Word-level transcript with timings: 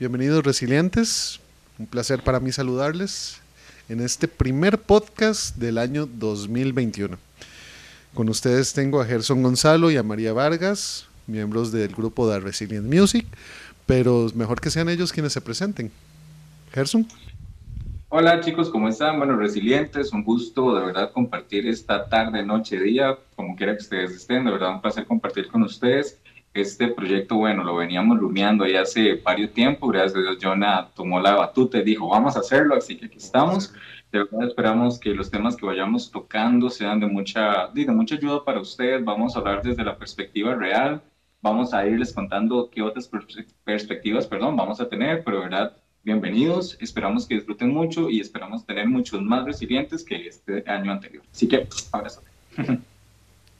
Bienvenidos 0.00 0.42
resilientes, 0.42 1.40
un 1.78 1.84
placer 1.84 2.22
para 2.22 2.40
mí 2.40 2.52
saludarles 2.52 3.38
en 3.86 4.00
este 4.00 4.28
primer 4.28 4.78
podcast 4.78 5.56
del 5.56 5.76
año 5.76 6.06
2021. 6.06 7.18
Con 8.14 8.30
ustedes 8.30 8.72
tengo 8.72 9.02
a 9.02 9.04
Gerson 9.04 9.42
Gonzalo 9.42 9.90
y 9.90 9.98
a 9.98 10.02
María 10.02 10.32
Vargas, 10.32 11.06
miembros 11.26 11.70
del 11.70 11.94
grupo 11.94 12.26
de 12.30 12.40
Resilient 12.40 12.90
Music, 12.90 13.26
pero 13.84 14.28
mejor 14.34 14.58
que 14.62 14.70
sean 14.70 14.88
ellos 14.88 15.12
quienes 15.12 15.34
se 15.34 15.42
presenten. 15.42 15.92
Gerson. 16.72 17.06
Hola 18.08 18.40
chicos, 18.40 18.70
¿cómo 18.70 18.88
están? 18.88 19.18
Bueno, 19.18 19.36
resilientes, 19.36 20.14
un 20.14 20.24
gusto 20.24 20.76
de 20.76 20.86
verdad 20.86 21.12
compartir 21.12 21.68
esta 21.68 22.08
tarde, 22.08 22.42
noche, 22.42 22.80
día, 22.80 23.18
como 23.36 23.54
quiera 23.54 23.76
que 23.76 23.82
ustedes 23.82 24.12
estén, 24.12 24.46
de 24.46 24.50
verdad 24.52 24.70
un 24.70 24.80
placer 24.80 25.04
compartir 25.04 25.48
con 25.48 25.62
ustedes. 25.62 26.18
Este 26.52 26.88
proyecto, 26.88 27.36
bueno, 27.36 27.62
lo 27.62 27.76
veníamos 27.76 28.18
rumiando 28.18 28.66
ya 28.66 28.82
hace 28.82 29.14
varios 29.14 29.52
tiempo, 29.52 29.86
gracias 29.86 30.16
a 30.16 30.20
Dios 30.20 30.38
Jonah 30.42 30.90
tomó 30.96 31.20
la 31.20 31.36
batuta 31.36 31.78
y 31.78 31.84
dijo, 31.84 32.08
vamos 32.08 32.36
a 32.36 32.40
hacerlo, 32.40 32.74
así 32.74 32.96
que 32.96 33.06
aquí 33.06 33.18
estamos. 33.18 33.72
De 34.10 34.18
verdad 34.18 34.48
esperamos 34.48 34.98
que 34.98 35.14
los 35.14 35.30
temas 35.30 35.56
que 35.56 35.64
vayamos 35.64 36.10
tocando 36.10 36.68
sean 36.68 36.98
de 36.98 37.06
mucha, 37.06 37.68
de 37.72 37.86
mucha 37.92 38.16
ayuda 38.16 38.44
para 38.44 38.60
ustedes, 38.60 39.04
vamos 39.04 39.36
a 39.36 39.38
hablar 39.38 39.62
desde 39.62 39.84
la 39.84 39.96
perspectiva 39.96 40.56
real, 40.56 41.00
vamos 41.40 41.72
a 41.72 41.86
irles 41.86 42.12
contando 42.12 42.68
qué 42.68 42.82
otras 42.82 43.08
perspectivas, 43.64 44.26
perdón, 44.26 44.56
vamos 44.56 44.80
a 44.80 44.88
tener, 44.88 45.22
pero 45.22 45.36
de 45.36 45.44
verdad 45.44 45.76
bienvenidos, 46.02 46.76
esperamos 46.80 47.28
que 47.28 47.34
disfruten 47.34 47.72
mucho 47.72 48.10
y 48.10 48.20
esperamos 48.20 48.66
tener 48.66 48.88
muchos 48.88 49.22
más 49.22 49.44
resilientes 49.44 50.02
que 50.02 50.26
este 50.26 50.68
año 50.68 50.90
anterior. 50.90 51.22
Así 51.32 51.46
que, 51.46 51.68
abrazo. 51.92 52.22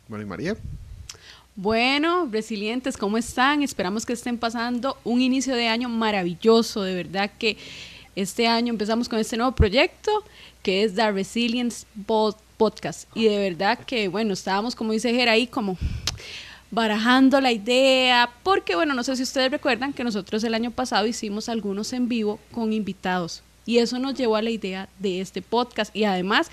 Bueno, 0.09 0.25
y 0.25 0.27
María. 0.27 0.57
Bueno, 1.57 2.29
resilientes, 2.31 2.97
¿cómo 2.97 3.19
están? 3.19 3.63
Esperamos 3.63 4.07
que 4.07 4.13
estén 4.13 4.39
pasando 4.39 4.97
un 5.03 5.21
inicio 5.21 5.55
de 5.55 5.67
año 5.67 5.89
maravilloso, 5.89 6.83
de 6.83 6.95
verdad 6.95 7.31
que 7.39 7.57
este 8.15 8.47
año 8.47 8.71
empezamos 8.71 9.09
con 9.09 9.19
este 9.19 9.37
nuevo 9.37 9.53
proyecto 9.53 10.25
que 10.63 10.85
es 10.85 10.95
The 10.95 11.11
Resilience 11.11 11.87
Podcast. 12.57 13.09
Y 13.17 13.25
de 13.25 13.39
verdad 13.39 13.79
que, 13.81 14.07
bueno, 14.09 14.33
estábamos, 14.33 14.77
como 14.77 14.93
dice 14.93 15.13
Ger, 15.13 15.29
ahí 15.29 15.49
como 15.49 15.77
barajando 16.71 17.41
la 17.41 17.51
idea, 17.51 18.31
porque 18.45 18.77
bueno, 18.77 18.95
no 18.95 19.03
sé 19.03 19.17
si 19.17 19.25
ustedes 19.25 19.51
recuerdan 19.51 19.93
que 19.93 20.05
nosotros 20.05 20.45
el 20.45 20.55
año 20.55 20.71
pasado 20.71 21.07
hicimos 21.09 21.49
algunos 21.49 21.93
en 21.93 22.09
vivo 22.09 22.39
con 22.53 22.73
invitados. 22.73 23.43
Y 23.67 23.79
eso 23.79 23.99
nos 23.99 24.15
llevó 24.15 24.37
a 24.37 24.43
la 24.43 24.51
idea 24.51 24.89
de 25.01 25.21
este 25.21 25.43
podcast. 25.43 25.95
Y 25.97 26.05
además 26.05 26.49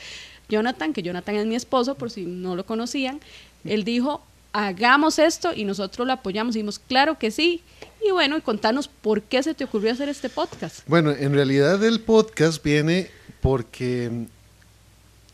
Jonathan, 0.49 0.91
que 0.91 1.03
Jonathan 1.03 1.35
es 1.35 1.45
mi 1.45 1.55
esposo 1.55 1.95
por 1.95 2.09
si 2.09 2.25
no 2.25 2.55
lo 2.55 2.65
conocían, 2.65 3.19
él 3.63 3.83
dijo, 3.83 4.23
hagamos 4.57 5.19
esto 5.19 5.53
y 5.53 5.65
nosotros 5.65 6.07
lo 6.07 6.13
apoyamos 6.13 6.55
y 6.55 6.59
dijimos, 6.59 6.79
claro 6.79 7.19
que 7.19 7.29
sí. 7.29 7.61
Y 8.03 8.11
bueno, 8.11 8.37
y 8.37 8.41
contanos 8.41 8.87
por 8.87 9.21
qué 9.21 9.43
se 9.43 9.53
te 9.53 9.63
ocurrió 9.63 9.91
hacer 9.91 10.09
este 10.09 10.29
podcast. 10.29 10.79
Bueno, 10.87 11.11
en 11.11 11.33
realidad 11.33 11.83
el 11.83 11.99
podcast 11.99 12.63
viene 12.63 13.11
porque 13.41 14.25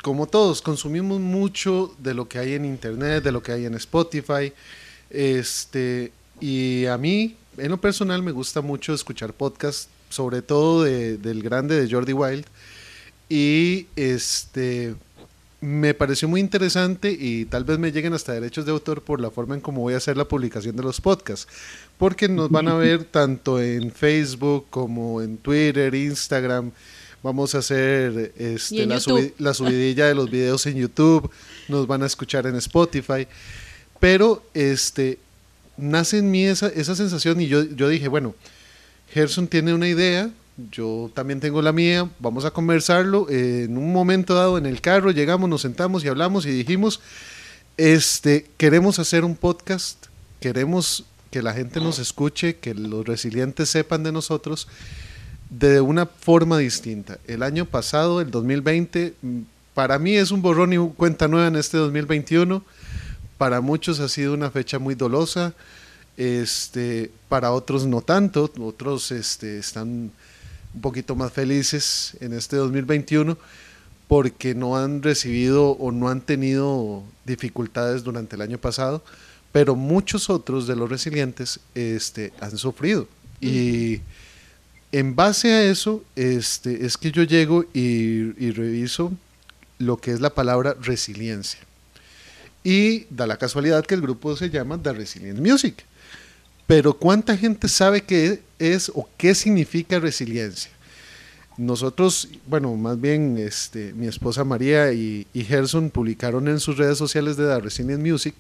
como 0.02 0.28
todos, 0.28 0.62
consumimos 0.62 1.22
mucho 1.22 1.96
de 2.00 2.14
lo 2.14 2.28
que 2.28 2.38
hay 2.38 2.54
en 2.56 2.66
internet, 2.66 3.24
de 3.24 3.32
lo 3.32 3.42
que 3.42 3.54
hay 3.54 3.66
en 3.66 3.76
Spotify. 3.76 4.52
Este, 5.10 6.12
y 6.42 6.86
a 6.88 6.98
mí, 6.98 7.38
en 7.56 7.72
lo 7.72 7.78
personal, 7.80 8.22
me 8.22 8.34
gusta 8.34 8.60
mucho 8.60 8.94
escuchar 8.94 9.32
podcasts, 9.32 9.88
sobre 10.10 10.42
todo 10.42 10.84
del 10.84 11.42
grande 11.42 11.82
de 11.82 11.90
Jordi 11.90 12.12
Wild. 12.12 12.46
Y 13.30 13.88
este 13.96 14.96
me 15.64 15.94
pareció 15.94 16.28
muy 16.28 16.42
interesante 16.42 17.16
y 17.18 17.46
tal 17.46 17.64
vez 17.64 17.80
me 17.80 17.94
lleguen 17.94 18.14
hasta 18.14 18.34
derechos 18.34 18.66
de 18.66 18.72
autor 18.72 19.02
por 19.02 19.22
la 19.22 19.32
forma 19.32 19.56
en 19.56 19.62
cómo 19.62 19.82
voy 19.82 19.94
a 19.94 19.98
hacer 19.98 20.18
la 20.18 20.28
publicación 20.28 20.76
de 20.76 20.84
los 20.84 21.00
podcasts, 21.00 21.48
porque 21.98 22.28
nos 22.28 22.50
van 22.50 22.68
a 22.68 22.74
ver 22.74 23.04
tanto 23.12 23.62
en 23.62 23.92
Facebook 23.92 24.66
como 24.70 25.22
en 25.22 25.38
Twitter, 25.38 25.96
Instagram, 25.96 26.72
Vamos 27.24 27.56
a 27.56 27.60
hacer 27.60 28.34
este, 28.38 28.86
la, 28.86 29.54
subidilla 29.54 30.08
de 30.08 30.14
los 30.14 30.30
videos 30.30 30.66
en 30.66 30.76
YouTube, 30.76 31.32
nos 31.70 31.88
van 31.88 32.04
a 32.04 32.06
escuchar 32.06 32.46
en 32.48 32.58
Spotify. 32.58 33.26
Pero 34.02 34.44
este, 34.54 35.20
nace 35.78 36.18
en 36.18 36.30
mí 36.30 36.44
esa, 36.44 36.68
esa 36.68 36.98
sensación 36.98 37.40
y 37.40 37.48
yo, 37.48 37.64
yo 37.64 37.88
dije, 37.88 38.10
bueno, 38.10 38.36
Gerson 39.14 39.48
tiene 39.48 39.74
una 39.74 39.88
idea, 39.88 40.30
yo 40.72 41.12
también 41.14 41.40
tengo 41.40 41.62
la 41.62 41.72
mía, 41.72 42.10
vamos 42.20 42.46
a 42.46 42.52
conversarlo. 42.52 43.30
en 43.30 43.78
un 43.78 43.92
momento 43.92 44.36
dado 44.36 44.58
en 44.58 44.66
el 44.66 44.82
carro 44.82 45.12
llegamos, 45.12 45.50
nos 45.50 45.62
sentamos 45.62 46.04
y 46.04 46.08
hablamos 46.08 46.46
y 46.46 46.52
dijimos, 46.52 47.00
este, 47.78 48.46
queremos 48.58 49.00
hacer 49.00 49.26
un 49.26 49.36
podcast, 49.36 50.06
queremos 50.40 51.06
que 51.32 51.42
la 51.42 51.54
gente 51.54 51.80
nos 51.80 51.98
escuche, 51.98 52.58
que 52.58 52.76
los 52.76 53.06
resilientes 53.06 53.70
sepan 53.70 54.04
de 54.04 54.12
nosotros 54.12 54.68
de 55.50 55.82
una 55.82 56.06
forma 56.06 56.58
distinta. 56.58 57.18
El 57.28 57.44
año 57.44 57.66
pasado, 57.66 58.22
el 58.22 58.30
2020, 58.30 59.14
para 59.74 59.98
mí 59.98 60.16
es 60.16 60.32
un 60.32 60.42
borrón 60.42 60.74
y 60.74 60.78
cuenta 60.96 61.28
nueva 61.28 61.48
en 61.48 61.56
este 61.56 61.78
2021. 61.78 62.64
Para 63.38 63.62
muchos 63.62 64.00
ha 64.00 64.10
sido 64.10 64.34
una 64.34 64.52
fecha 64.52 64.78
muy 64.78 64.96
dolosa. 64.96 65.54
Este, 66.16 67.12
para 67.30 67.52
otros 67.52 67.88
no 67.88 68.02
tanto, 68.02 68.52
otros 68.60 69.12
este, 69.12 69.58
están 69.58 70.12
un 70.74 70.82
poquito 70.82 71.16
más 71.16 71.32
felices 71.32 72.18
en 72.20 72.34
este 72.34 72.56
2021 72.56 73.38
porque 74.08 74.54
no 74.54 74.78
han 74.78 75.02
recibido 75.02 75.72
o 75.72 75.92
no 75.92 76.10
han 76.10 76.22
tenido 76.22 77.04
dificultades 77.26 78.04
durante 78.04 78.36
el 78.36 78.42
año 78.42 78.58
pasado, 78.58 79.04
pero 79.52 79.76
muchos 79.76 80.30
otros 80.30 80.68
de 80.68 80.76
los 80.76 80.90
resilientes 80.90 81.60
este, 81.74 82.34
han 82.40 82.58
sufrido. 82.58 83.08
Y 83.40 84.02
en 84.92 85.16
base 85.16 85.52
a 85.52 85.64
eso, 85.64 86.04
este, 86.16 86.86
es 86.86 86.98
que 86.98 87.12
yo 87.12 87.24
llego 87.24 87.66
y, 87.74 88.52
reviso 88.52 89.12
lo 89.80 89.98
que 89.98 90.12
es 90.12 90.22
la 90.22 90.30
palabra 90.30 90.76
resiliencia. 90.80 91.60
Y 92.64 93.06
da 93.10 93.28
la 93.28 93.38
casualidad 93.38 93.86
que 93.86 93.96
el 93.96 94.02
grupo 94.02 94.38
se 94.38 94.50
llama 94.50 94.82
The 94.82 94.94
Resilient 94.94 95.40
Music. 95.40 95.84
Pero 96.68 96.94
¿cuánta 96.94 97.38
gente 97.38 97.68
sabe 97.68 98.02
qué 98.02 98.42
es 98.60 98.90
o 98.94 99.08
qué 99.18 99.36
significa 99.36 100.00
resiliencia? 100.00 100.72
Nosotros, 101.58 102.30
bueno, 102.48 102.74
más 102.76 103.00
bien 103.00 103.38
este, 103.38 103.94
mi 103.94 104.08
esposa 104.08 104.44
María 104.44 104.92
y, 104.92 105.28
y 105.34 105.44
Gerson 105.44 105.90
publicaron 105.90 106.48
en 106.48 106.60
sus 106.60 106.78
redes 106.78 106.98
sociales 106.98 107.38
de 107.38 107.46
The 107.46 107.60
Resilient 107.60 108.02
Music 108.02 108.34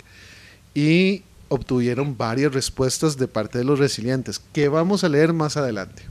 y 0.73 1.22
obtuvieron 1.50 2.17
varias 2.17 2.53
respuestas 2.53 3.17
de 3.17 3.28
parte 3.28 3.59
de 3.59 3.63
los 3.63 3.78
resilientes, 3.78 4.41
que 4.51 4.67
vamos 4.67 5.03
a 5.03 5.09
leer 5.09 5.33
más 5.33 5.57
adelante. 5.57 6.01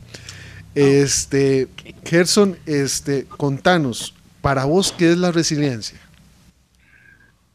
Este, 0.75 1.69
Gerson, 2.05 2.57
este, 2.67 3.25
contanos, 3.25 4.15
para 4.41 4.65
vos, 4.65 4.95
¿qué 4.97 5.11
es 5.13 5.19
la 5.19 5.33
resiliencia? 5.33 5.99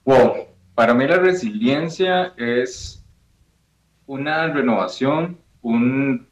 Wow, 0.03 0.47
para 0.75 0.93
mí 0.93 1.07
la 1.07 1.17
resiliencia 1.17 2.33
es 2.37 2.96
una 4.07 4.47
renovación, 4.47 5.37
un, 5.61 6.27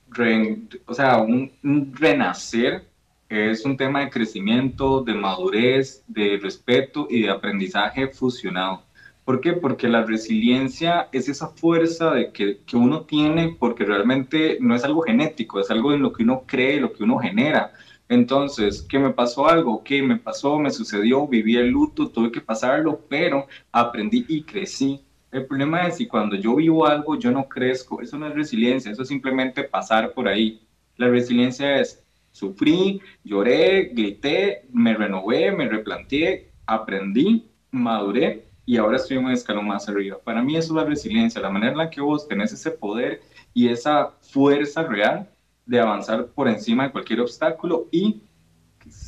o 0.87 0.93
sea, 0.93 1.17
un 1.17 1.51
renacer, 1.93 2.87
es 3.29 3.65
un 3.65 3.77
tema 3.77 4.01
de 4.01 4.09
crecimiento, 4.09 5.03
de 5.03 5.13
madurez, 5.13 6.03
de 6.07 6.39
respeto 6.41 7.07
y 7.09 7.23
de 7.23 7.29
aprendizaje 7.29 8.07
fusionado. 8.07 8.83
¿Por 9.25 9.41
qué? 9.41 9.53
Porque 9.53 9.87
la 9.87 10.03
resiliencia 10.03 11.09
es 11.11 11.27
esa 11.27 11.47
fuerza 11.49 12.11
de 12.11 12.31
que, 12.31 12.59
que, 12.65 12.77
uno 12.77 13.05
tiene 13.05 13.55
porque 13.59 13.83
realmente 13.83 14.59
no 14.61 14.75
es 14.75 14.83
algo 14.83 15.01
genético, 15.01 15.59
es 15.59 15.71
algo 15.71 15.93
en 15.93 16.03
lo 16.03 16.13
que 16.13 16.23
uno 16.23 16.43
cree, 16.45 16.79
lo 16.79 16.93
que 16.93 17.03
uno 17.03 17.17
genera. 17.17 17.73
Entonces, 18.07 18.85
¿qué 18.87 18.99
me 18.99 19.11
pasó 19.11 19.47
algo? 19.47 19.83
¿Qué 19.83 20.03
me 20.03 20.17
pasó? 20.17 20.59
Me 20.59 20.69
sucedió, 20.69 21.27
viví 21.27 21.57
el 21.57 21.69
luto, 21.69 22.09
tuve 22.09 22.31
que 22.31 22.41
pasarlo, 22.41 23.01
pero 23.09 23.47
aprendí 23.71 24.25
y 24.27 24.43
crecí. 24.43 25.04
El 25.35 25.47
problema 25.47 25.85
es 25.85 25.97
si 25.97 26.07
cuando 26.07 26.37
yo 26.37 26.55
vivo 26.55 26.87
algo 26.87 27.19
yo 27.19 27.29
no 27.29 27.49
crezco, 27.49 28.01
eso 28.01 28.17
no 28.17 28.25
es 28.25 28.33
resiliencia, 28.33 28.89
eso 28.89 29.01
es 29.01 29.09
simplemente 29.09 29.65
pasar 29.65 30.13
por 30.13 30.29
ahí. 30.29 30.61
La 30.95 31.09
resiliencia 31.09 31.77
es 31.77 32.01
sufrí, 32.31 33.01
lloré, 33.21 33.91
grité, 33.93 34.65
me 34.71 34.93
renové, 34.93 35.51
me 35.51 35.67
replanteé, 35.67 36.51
aprendí, 36.65 37.49
maduré 37.69 38.45
y 38.65 38.77
ahora 38.77 38.95
estoy 38.95 39.17
en 39.17 39.25
un 39.25 39.31
escalón 39.33 39.67
más 39.67 39.89
arriba. 39.89 40.19
Para 40.23 40.41
mí 40.41 40.55
eso 40.55 40.69
es 40.69 40.83
la 40.83 40.89
resiliencia, 40.89 41.41
la 41.41 41.49
manera 41.49 41.73
en 41.73 41.79
la 41.79 41.89
que 41.89 41.99
vos 41.99 42.29
tenés 42.29 42.53
ese 42.53 42.71
poder 42.71 43.21
y 43.53 43.67
esa 43.67 44.11
fuerza 44.21 44.83
real 44.83 45.29
de 45.65 45.81
avanzar 45.81 46.27
por 46.27 46.47
encima 46.47 46.85
de 46.85 46.91
cualquier 46.93 47.19
obstáculo 47.19 47.89
y 47.91 48.21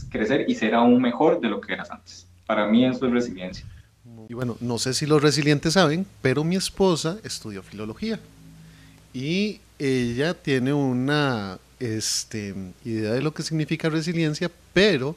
crecer 0.09 0.43
y 0.49 0.55
ser 0.55 0.75
aún 0.75 1.01
mejor 1.01 1.39
de 1.39 1.47
lo 1.47 1.61
que 1.61 1.71
eras 1.71 1.89
antes. 1.89 2.29
Para 2.45 2.67
mí 2.67 2.83
eso 2.83 3.05
es 3.05 3.13
resiliencia. 3.13 3.65
Y 4.29 4.33
bueno, 4.33 4.57
no 4.59 4.77
sé 4.77 4.93
si 4.93 5.05
los 5.05 5.21
resilientes 5.21 5.73
saben, 5.73 6.05
pero 6.21 6.43
mi 6.43 6.55
esposa 6.55 7.17
estudió 7.23 7.63
filología 7.63 8.19
y 9.13 9.59
ella 9.79 10.33
tiene 10.33 10.73
una 10.73 11.59
este, 11.79 12.53
idea 12.83 13.13
de 13.13 13.21
lo 13.21 13.33
que 13.33 13.43
significa 13.43 13.89
resiliencia, 13.89 14.51
pero 14.73 15.15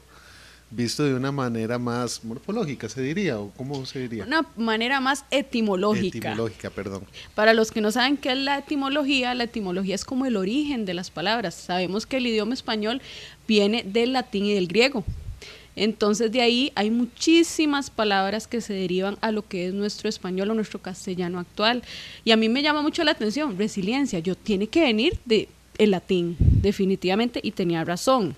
visto 0.71 1.03
de 1.03 1.13
una 1.13 1.31
manera 1.31 1.77
más 1.77 2.23
morfológica, 2.23 2.87
se 2.87 3.01
diría, 3.01 3.37
o 3.37 3.51
cómo 3.51 3.85
se 3.85 3.99
diría. 3.99 4.23
Una 4.23 4.45
manera 4.55 5.01
más 5.01 5.25
etimológica. 5.29 6.29
Etimológica, 6.29 6.69
perdón. 6.69 7.03
Para 7.35 7.53
los 7.53 7.71
que 7.71 7.81
no 7.81 7.91
saben 7.91 8.17
qué 8.17 8.31
es 8.31 8.37
la 8.37 8.59
etimología, 8.59 9.35
la 9.35 9.43
etimología 9.43 9.95
es 9.95 10.05
como 10.05 10.25
el 10.25 10.37
origen 10.37 10.85
de 10.85 10.93
las 10.93 11.11
palabras. 11.11 11.55
Sabemos 11.55 12.05
que 12.05 12.17
el 12.17 12.27
idioma 12.27 12.53
español 12.53 13.01
viene 13.47 13.83
del 13.83 14.13
latín 14.13 14.45
y 14.45 14.53
del 14.53 14.67
griego. 14.67 15.03
Entonces 15.81 16.31
de 16.31 16.41
ahí 16.41 16.71
hay 16.75 16.91
muchísimas 16.91 17.89
palabras 17.89 18.45
que 18.45 18.61
se 18.61 18.71
derivan 18.71 19.17
a 19.19 19.31
lo 19.31 19.41
que 19.41 19.65
es 19.65 19.73
nuestro 19.73 20.09
español 20.09 20.51
o 20.51 20.53
nuestro 20.53 20.79
castellano 20.79 21.39
actual. 21.39 21.81
Y 22.23 22.29
a 22.29 22.37
mí 22.37 22.49
me 22.49 22.61
llama 22.61 22.83
mucho 22.83 23.03
la 23.03 23.13
atención, 23.13 23.57
resiliencia, 23.57 24.19
yo 24.19 24.35
tiene 24.35 24.67
que 24.67 24.81
venir 24.81 25.17
de 25.25 25.47
el 25.79 25.89
latín, 25.89 26.37
definitivamente, 26.39 27.39
y 27.41 27.49
tenía 27.49 27.83
razón. 27.83 28.35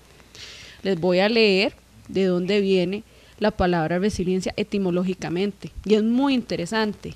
Les 0.82 0.98
voy 0.98 1.18
a 1.18 1.28
leer 1.28 1.74
de 2.08 2.24
dónde 2.24 2.62
viene 2.62 3.02
la 3.38 3.50
palabra 3.50 3.98
resiliencia 3.98 4.54
etimológicamente. 4.56 5.70
Y 5.84 5.96
es 5.96 6.02
muy 6.02 6.32
interesante. 6.32 7.12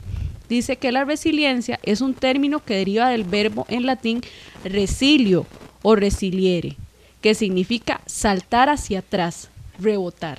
Dice 0.46 0.76
que 0.76 0.92
la 0.92 1.06
resiliencia 1.06 1.80
es 1.84 2.02
un 2.02 2.12
término 2.12 2.62
que 2.62 2.74
deriva 2.74 3.08
del 3.08 3.24
verbo 3.24 3.64
en 3.70 3.86
latín 3.86 4.20
resilio 4.62 5.46
o 5.80 5.96
resiliere, 5.96 6.76
que 7.22 7.34
significa 7.34 8.02
saltar 8.04 8.68
hacia 8.68 8.98
atrás, 8.98 9.48
rebotar. 9.78 10.38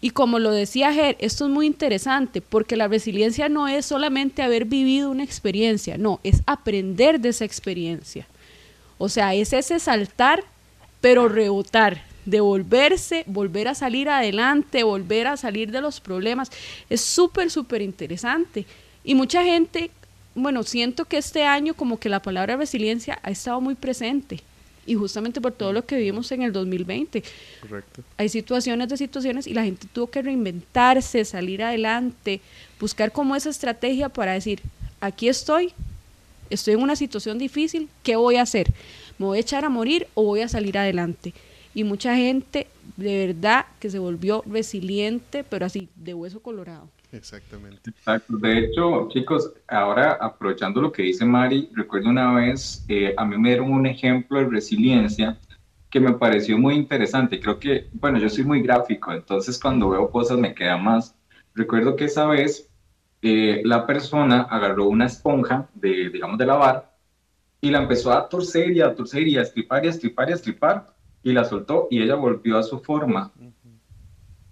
Y 0.00 0.10
como 0.10 0.38
lo 0.38 0.50
decía 0.50 0.92
Ger, 0.92 1.16
esto 1.18 1.44
es 1.44 1.50
muy 1.50 1.66
interesante 1.66 2.40
porque 2.40 2.76
la 2.76 2.88
resiliencia 2.88 3.48
no 3.48 3.68
es 3.68 3.84
solamente 3.84 4.42
haber 4.42 4.64
vivido 4.64 5.10
una 5.10 5.24
experiencia, 5.24 5.98
no, 5.98 6.20
es 6.24 6.42
aprender 6.46 7.20
de 7.20 7.30
esa 7.30 7.44
experiencia. 7.44 8.26
O 8.96 9.08
sea, 9.08 9.34
es 9.34 9.52
ese 9.52 9.78
saltar, 9.78 10.42
pero 11.02 11.28
rebotar, 11.28 12.02
devolverse, 12.24 13.24
volver 13.26 13.68
a 13.68 13.74
salir 13.74 14.08
adelante, 14.08 14.84
volver 14.84 15.26
a 15.26 15.36
salir 15.36 15.70
de 15.70 15.82
los 15.82 16.00
problemas. 16.00 16.50
Es 16.88 17.02
súper, 17.02 17.50
súper 17.50 17.82
interesante. 17.82 18.64
Y 19.04 19.14
mucha 19.14 19.44
gente, 19.44 19.90
bueno, 20.34 20.62
siento 20.62 21.04
que 21.04 21.18
este 21.18 21.44
año 21.44 21.74
como 21.74 21.98
que 21.98 22.08
la 22.08 22.22
palabra 22.22 22.56
resiliencia 22.56 23.18
ha 23.22 23.30
estado 23.30 23.60
muy 23.60 23.74
presente 23.74 24.42
y 24.86 24.94
justamente 24.94 25.40
por 25.40 25.52
todo 25.52 25.72
lo 25.72 25.84
que 25.84 25.96
vivimos 25.96 26.30
en 26.32 26.42
el 26.42 26.52
2020. 26.52 27.22
Correcto. 27.60 28.02
Hay 28.16 28.28
situaciones 28.28 28.88
de 28.88 28.96
situaciones 28.96 29.46
y 29.46 29.54
la 29.54 29.64
gente 29.64 29.86
tuvo 29.92 30.08
que 30.08 30.22
reinventarse, 30.22 31.24
salir 31.24 31.62
adelante, 31.62 32.40
buscar 32.78 33.12
como 33.12 33.36
esa 33.36 33.50
estrategia 33.50 34.08
para 34.08 34.32
decir, 34.32 34.60
aquí 35.00 35.28
estoy, 35.28 35.72
estoy 36.48 36.74
en 36.74 36.82
una 36.82 36.96
situación 36.96 37.38
difícil, 37.38 37.88
¿qué 38.02 38.16
voy 38.16 38.36
a 38.36 38.42
hacer? 38.42 38.72
¿Me 39.18 39.26
voy 39.26 39.38
a 39.38 39.40
echar 39.42 39.64
a 39.64 39.68
morir 39.68 40.06
o 40.14 40.24
voy 40.24 40.40
a 40.40 40.48
salir 40.48 40.78
adelante? 40.78 41.34
Y 41.74 41.84
mucha 41.84 42.16
gente 42.16 42.66
de 42.96 43.26
verdad 43.26 43.66
que 43.78 43.90
se 43.90 43.98
volvió 43.98 44.42
resiliente, 44.46 45.44
pero 45.44 45.66
así, 45.66 45.88
de 45.94 46.14
hueso 46.14 46.40
colorado. 46.40 46.88
Exactamente. 47.12 47.90
Exacto. 47.90 48.36
De 48.36 48.58
hecho, 48.58 49.08
chicos, 49.08 49.52
ahora 49.68 50.12
aprovechando 50.20 50.80
lo 50.80 50.92
que 50.92 51.02
dice 51.02 51.24
Mari, 51.24 51.70
recuerdo 51.74 52.08
una 52.08 52.34
vez, 52.34 52.84
eh, 52.88 53.14
a 53.16 53.24
mí 53.24 53.36
me 53.36 53.50
dieron 53.50 53.72
un 53.72 53.86
ejemplo 53.86 54.38
de 54.38 54.48
resiliencia 54.48 55.38
que 55.90 56.00
me 56.00 56.12
pareció 56.12 56.56
muy 56.56 56.74
interesante. 56.74 57.40
Creo 57.40 57.58
que, 57.58 57.88
bueno, 57.92 58.18
yo 58.18 58.28
soy 58.28 58.44
muy 58.44 58.62
gráfico, 58.62 59.12
entonces 59.12 59.58
cuando 59.58 59.90
veo 59.90 60.10
cosas 60.10 60.38
me 60.38 60.54
queda 60.54 60.76
más. 60.76 61.16
Recuerdo 61.54 61.96
que 61.96 62.04
esa 62.04 62.26
vez 62.26 62.70
eh, 63.22 63.60
la 63.64 63.86
persona 63.86 64.42
agarró 64.42 64.86
una 64.86 65.06
esponja 65.06 65.68
de, 65.74 66.10
digamos, 66.10 66.38
de 66.38 66.46
lavar 66.46 66.96
y 67.60 67.70
la 67.70 67.78
empezó 67.78 68.12
a 68.12 68.28
torcer 68.28 68.70
y 68.70 68.80
a 68.80 68.94
torcer 68.94 69.26
y 69.26 69.36
a 69.36 69.42
estripar 69.42 69.84
y 69.84 69.88
a 69.88 69.90
estripar 69.90 70.28
y 70.28 70.32
a 70.32 70.36
estripar 70.36 70.94
y 71.22 71.32
la 71.32 71.44
soltó 71.44 71.88
y 71.90 72.00
ella 72.00 72.14
volvió 72.14 72.56
a 72.56 72.62
su 72.62 72.78
forma. 72.80 73.32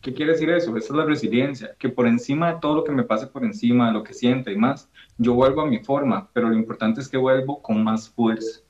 ¿Qué 0.00 0.14
quiere 0.14 0.32
decir 0.32 0.48
eso? 0.50 0.76
Esa 0.76 0.92
es 0.92 0.96
la 0.96 1.04
resiliencia, 1.04 1.74
que 1.78 1.88
por 1.88 2.06
encima 2.06 2.52
de 2.52 2.60
todo 2.60 2.76
lo 2.76 2.84
que 2.84 2.92
me 2.92 3.02
pase 3.02 3.26
por 3.26 3.44
encima, 3.44 3.90
lo 3.90 4.04
que 4.04 4.14
sienta 4.14 4.52
y 4.52 4.56
más, 4.56 4.88
yo 5.16 5.34
vuelvo 5.34 5.62
a 5.62 5.66
mi 5.66 5.78
forma, 5.80 6.28
pero 6.32 6.48
lo 6.48 6.54
importante 6.54 7.00
es 7.00 7.08
que 7.08 7.16
vuelvo 7.16 7.60
con 7.60 7.82
más 7.82 8.08
fuerza. 8.08 8.60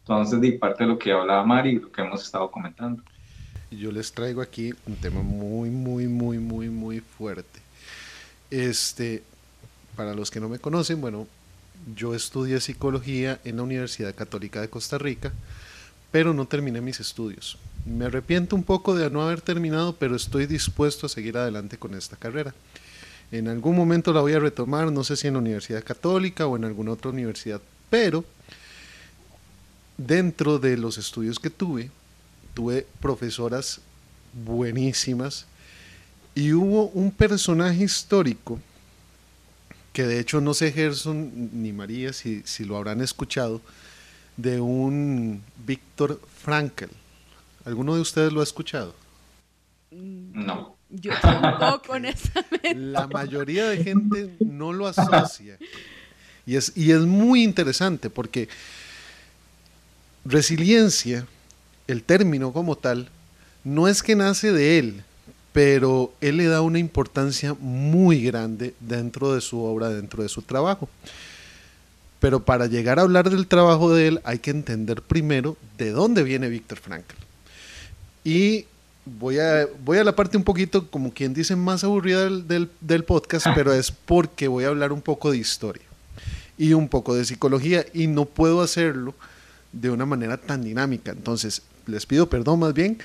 Entonces, 0.00 0.40
de 0.40 0.52
parte 0.52 0.84
de 0.84 0.90
lo 0.90 0.98
que 0.98 1.12
hablaba 1.12 1.44
Mari, 1.44 1.78
lo 1.78 1.90
que 1.90 2.02
hemos 2.02 2.22
estado 2.22 2.50
comentando. 2.50 3.02
Yo 3.70 3.90
les 3.90 4.12
traigo 4.12 4.40
aquí 4.40 4.72
un 4.86 4.96
tema 4.96 5.22
muy, 5.22 5.70
muy, 5.70 6.06
muy, 6.06 6.38
muy, 6.38 6.68
muy 6.68 7.00
fuerte. 7.00 7.60
Este, 8.50 9.22
para 9.96 10.14
los 10.14 10.30
que 10.30 10.38
no 10.38 10.48
me 10.48 10.58
conocen, 10.58 11.00
bueno, 11.00 11.26
yo 11.96 12.14
estudié 12.14 12.60
psicología 12.60 13.40
en 13.44 13.56
la 13.56 13.62
Universidad 13.62 14.14
Católica 14.14 14.60
de 14.60 14.68
Costa 14.68 14.98
Rica, 14.98 15.32
pero 16.12 16.32
no 16.32 16.46
terminé 16.46 16.80
mis 16.80 17.00
estudios. 17.00 17.58
Me 17.86 18.06
arrepiento 18.06 18.56
un 18.56 18.64
poco 18.64 18.96
de 18.96 19.08
no 19.10 19.22
haber 19.22 19.40
terminado, 19.40 19.94
pero 19.94 20.16
estoy 20.16 20.46
dispuesto 20.46 21.06
a 21.06 21.08
seguir 21.08 21.38
adelante 21.38 21.78
con 21.78 21.94
esta 21.94 22.16
carrera. 22.16 22.52
En 23.30 23.46
algún 23.46 23.76
momento 23.76 24.12
la 24.12 24.20
voy 24.20 24.32
a 24.32 24.40
retomar, 24.40 24.90
no 24.90 25.04
sé 25.04 25.16
si 25.16 25.28
en 25.28 25.34
la 25.34 25.38
Universidad 25.38 25.84
Católica 25.84 26.46
o 26.46 26.56
en 26.56 26.64
alguna 26.64 26.92
otra 26.92 27.10
universidad, 27.10 27.60
pero 27.88 28.24
dentro 29.96 30.58
de 30.58 30.76
los 30.76 30.98
estudios 30.98 31.38
que 31.38 31.48
tuve, 31.48 31.90
tuve 32.54 32.86
profesoras 33.00 33.80
buenísimas 34.44 35.46
y 36.34 36.52
hubo 36.52 36.88
un 36.88 37.12
personaje 37.12 37.84
histórico 37.84 38.60
que 39.92 40.02
de 40.02 40.20
hecho 40.20 40.40
no 40.40 40.52
sé 40.52 40.72
Gerson 40.72 41.50
ni 41.62 41.72
María 41.72 42.12
si, 42.12 42.42
si 42.44 42.64
lo 42.64 42.76
habrán 42.76 43.00
escuchado, 43.00 43.62
de 44.36 44.60
un 44.60 45.42
Víctor 45.64 46.20
Frankl. 46.42 46.90
¿Alguno 47.66 47.96
de 47.96 48.00
ustedes 48.00 48.32
lo 48.32 48.40
ha 48.40 48.44
escuchado? 48.44 48.94
No. 49.90 50.76
Yo 50.88 51.10
tampoco, 51.20 51.92
honestamente. 51.94 52.74
La 52.76 53.08
mayoría 53.08 53.66
de 53.66 53.82
gente 53.82 54.36
no 54.38 54.72
lo 54.72 54.86
asocia. 54.86 55.58
Y 56.46 56.54
es, 56.54 56.72
y 56.76 56.92
es 56.92 57.00
muy 57.00 57.42
interesante 57.42 58.08
porque 58.08 58.48
resiliencia, 60.24 61.26
el 61.88 62.04
término 62.04 62.52
como 62.52 62.76
tal, 62.76 63.08
no 63.64 63.88
es 63.88 64.00
que 64.00 64.14
nace 64.14 64.52
de 64.52 64.78
él, 64.78 65.02
pero 65.52 66.14
él 66.20 66.36
le 66.36 66.46
da 66.46 66.60
una 66.60 66.78
importancia 66.78 67.54
muy 67.58 68.22
grande 68.22 68.74
dentro 68.78 69.34
de 69.34 69.40
su 69.40 69.60
obra, 69.60 69.88
dentro 69.88 70.22
de 70.22 70.28
su 70.28 70.42
trabajo. 70.42 70.88
Pero 72.20 72.44
para 72.44 72.66
llegar 72.66 73.00
a 73.00 73.02
hablar 73.02 73.28
del 73.28 73.48
trabajo 73.48 73.92
de 73.92 74.06
él 74.06 74.20
hay 74.22 74.38
que 74.38 74.52
entender 74.52 75.02
primero 75.02 75.56
de 75.78 75.90
dónde 75.90 76.22
viene 76.22 76.48
Víctor 76.48 76.78
Frankl. 76.78 77.25
Y 78.26 78.66
voy 79.04 79.38
a, 79.38 79.68
voy 79.84 79.98
a 79.98 80.04
la 80.04 80.16
parte 80.16 80.36
un 80.36 80.42
poquito, 80.42 80.90
como 80.90 81.14
quien 81.14 81.32
dice, 81.32 81.54
más 81.54 81.84
aburrida 81.84 82.24
del, 82.24 82.68
del, 82.80 83.04
podcast, 83.04 83.46
pero 83.54 83.72
es 83.72 83.92
porque 83.92 84.48
voy 84.48 84.64
a 84.64 84.68
hablar 84.68 84.90
un 84.90 85.00
poco 85.00 85.30
de 85.30 85.38
historia 85.38 85.84
y 86.58 86.72
un 86.72 86.88
poco 86.88 87.14
de 87.14 87.24
psicología 87.24 87.86
y 87.94 88.08
no 88.08 88.24
puedo 88.24 88.62
hacerlo 88.62 89.14
de 89.70 89.90
una 89.90 90.06
manera 90.06 90.38
tan 90.38 90.64
dinámica. 90.64 91.12
Entonces, 91.12 91.62
les 91.86 92.04
pido 92.04 92.28
perdón 92.28 92.58
más 92.58 92.74
bien 92.74 92.98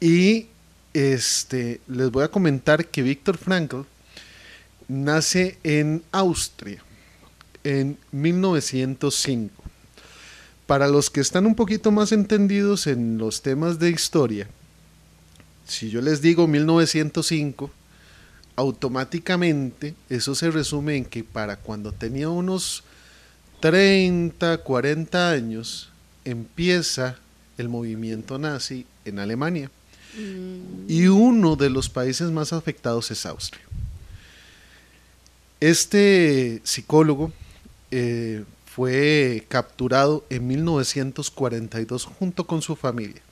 y 0.00 0.48
este, 0.94 1.80
les 1.86 2.10
voy 2.10 2.24
a 2.24 2.28
comentar 2.28 2.86
que 2.86 3.02
Víctor 3.02 3.38
Frankl 3.38 3.82
nace 4.88 5.58
en 5.62 6.02
Austria 6.10 6.82
en 7.62 7.98
1905. 8.10 9.62
Para 10.66 10.88
los 10.88 11.10
que 11.10 11.20
están 11.20 11.46
un 11.46 11.54
poquito 11.54 11.92
más 11.92 12.10
entendidos 12.10 12.88
en 12.88 13.18
los 13.18 13.42
temas 13.42 13.78
de 13.78 13.90
historia, 13.90 14.48
si 15.66 15.90
yo 15.90 16.00
les 16.00 16.22
digo 16.22 16.46
1905, 16.46 17.70
automáticamente 18.54 19.94
eso 20.08 20.34
se 20.34 20.50
resume 20.50 20.96
en 20.96 21.04
que 21.04 21.24
para 21.24 21.56
cuando 21.56 21.92
tenía 21.92 22.28
unos 22.28 22.84
30, 23.60 24.58
40 24.58 25.30
años, 25.30 25.90
empieza 26.24 27.18
el 27.58 27.68
movimiento 27.68 28.38
nazi 28.38 28.86
en 29.04 29.18
Alemania. 29.18 29.70
Mm. 30.16 30.90
Y 30.90 31.06
uno 31.08 31.56
de 31.56 31.70
los 31.70 31.88
países 31.88 32.30
más 32.30 32.52
afectados 32.52 33.10
es 33.10 33.26
Austria. 33.26 33.64
Este 35.58 36.60
psicólogo 36.64 37.32
eh, 37.90 38.44
fue 38.66 39.46
capturado 39.48 40.24
en 40.28 40.46
1942 40.46 42.04
junto 42.04 42.46
con 42.46 42.62
su 42.62 42.76
familia 42.76 43.22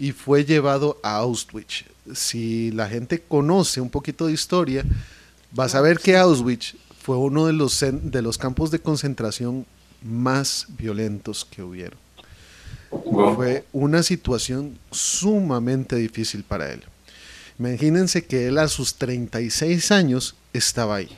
y 0.00 0.12
fue 0.12 0.44
llevado 0.46 0.98
a 1.02 1.16
Auschwitz. 1.16 1.84
Si 2.14 2.70
la 2.72 2.88
gente 2.88 3.20
conoce 3.20 3.80
un 3.80 3.90
poquito 3.90 4.26
de 4.26 4.32
historia, 4.32 4.82
va 5.56 5.64
a 5.64 5.68
saber 5.68 5.98
que 5.98 6.16
Auschwitz 6.16 6.74
fue 7.02 7.18
uno 7.18 7.46
de 7.46 7.52
los, 7.52 7.78
de 7.80 8.22
los 8.22 8.38
campos 8.38 8.70
de 8.70 8.80
concentración 8.80 9.66
más 10.02 10.66
violentos 10.70 11.44
que 11.44 11.62
hubieron. 11.62 11.98
Fue 13.36 13.64
una 13.72 14.02
situación 14.02 14.78
sumamente 14.90 15.96
difícil 15.96 16.44
para 16.44 16.72
él. 16.72 16.82
Imagínense 17.58 18.24
que 18.24 18.48
él 18.48 18.56
a 18.56 18.68
sus 18.68 18.94
36 18.94 19.92
años 19.92 20.34
estaba 20.54 20.96
ahí 20.96 21.10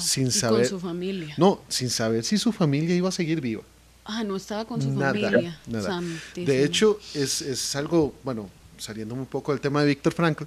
sin 0.00 0.32
saber. 0.32 0.62
Con 0.62 0.68
su 0.68 0.80
familia. 0.80 1.34
No, 1.38 1.62
sin 1.68 1.90
saber 1.90 2.24
si 2.24 2.38
su 2.38 2.52
familia 2.52 2.94
iba 2.96 3.08
a 3.08 3.12
seguir 3.12 3.40
viva. 3.40 3.62
Ah, 4.04 4.22
no 4.22 4.36
estaba 4.36 4.64
con 4.66 4.82
su 4.82 4.92
familia. 4.94 5.58
Nada. 5.66 6.02
De 6.34 6.64
hecho, 6.64 6.98
es, 7.14 7.40
es, 7.40 7.74
algo, 7.74 8.14
bueno, 8.22 8.50
saliendo 8.76 9.14
un 9.14 9.26
poco 9.26 9.52
del 9.52 9.60
tema 9.60 9.80
de 9.80 9.88
Víctor 9.88 10.12
Frankl, 10.12 10.44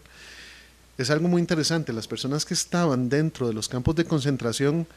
es 0.97 1.09
algo 1.09 1.27
muy 1.27 1.41
interesante. 1.41 1.91
Las 1.91 2.07
personas 2.07 2.45
que 2.45 2.53
estaban 2.53 3.09
dentro 3.09 3.47
de 3.47 3.53
los 3.53 3.67
campos 3.67 3.95
de 3.95 4.05
concentración 4.05 4.87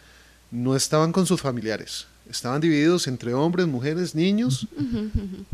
no 0.51 0.77
estaban 0.77 1.13
con 1.13 1.27
sus 1.27 1.41
familiares. 1.41 2.07
Estaban 2.29 2.61
divididos 2.61 3.07
entre 3.07 3.35
hombres, 3.35 3.67
mujeres, 3.67 4.15
niños, 4.15 4.67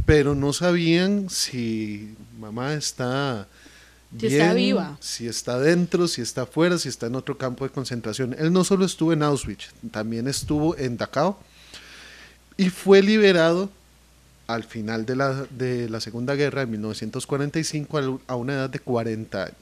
pero 0.05 0.35
no 0.35 0.53
sabían 0.53 1.31
si 1.31 2.15
mamá 2.39 2.75
está 2.75 3.47
si 4.19 4.27
está 4.27 4.55
viva. 4.55 4.97
Si 5.01 5.27
está 5.27 5.59
dentro, 5.59 6.07
si 6.09 6.23
está 6.23 6.43
afuera, 6.43 6.79
si 6.79 6.89
está 6.89 7.07
en 7.07 7.15
otro 7.15 7.39
campo 7.39 7.65
de 7.65 7.71
concentración. 7.71 8.35
Él 8.39 8.53
no 8.53 8.65
solo 8.65 8.85
estuvo 8.85 9.13
en 9.13 9.23
Auschwitz, 9.23 9.71
también 9.91 10.29
estuvo 10.29 10.77
en 10.77 10.97
Dachau 10.97 11.37
y 12.57 12.71
fue 12.71 13.03
liberado 13.03 13.71
al 14.47 14.65
final 14.65 15.05
de 15.05 15.17
la, 15.17 15.47
de 15.51 15.89
la 15.89 16.01
Segunda 16.01 16.35
Guerra 16.35 16.63
en 16.63 16.71
1945 16.71 18.21
a 18.27 18.37
una 18.37 18.55
edad 18.55 18.71
de 18.71 18.79
40 18.79 19.43
años. 19.43 19.57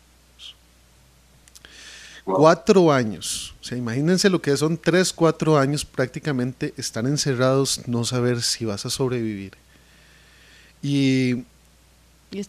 Cuatro 2.25 2.91
años. 2.91 3.55
O 3.61 3.65
sea, 3.65 3.77
imagínense 3.77 4.31
lo 4.31 4.41
que 4.41 4.57
son 4.57 4.79
tres, 4.79 5.13
cuatro 5.13 5.59
años 5.59 5.85
prácticamente 5.85 6.73
estar 6.77 7.05
encerrados, 7.07 7.83
no 7.87 8.05
saber 8.05 8.41
si 8.43 8.65
vas 8.65 8.87
a 8.87 8.91
sobrevivir. 8.91 9.53
Y, 10.83 11.45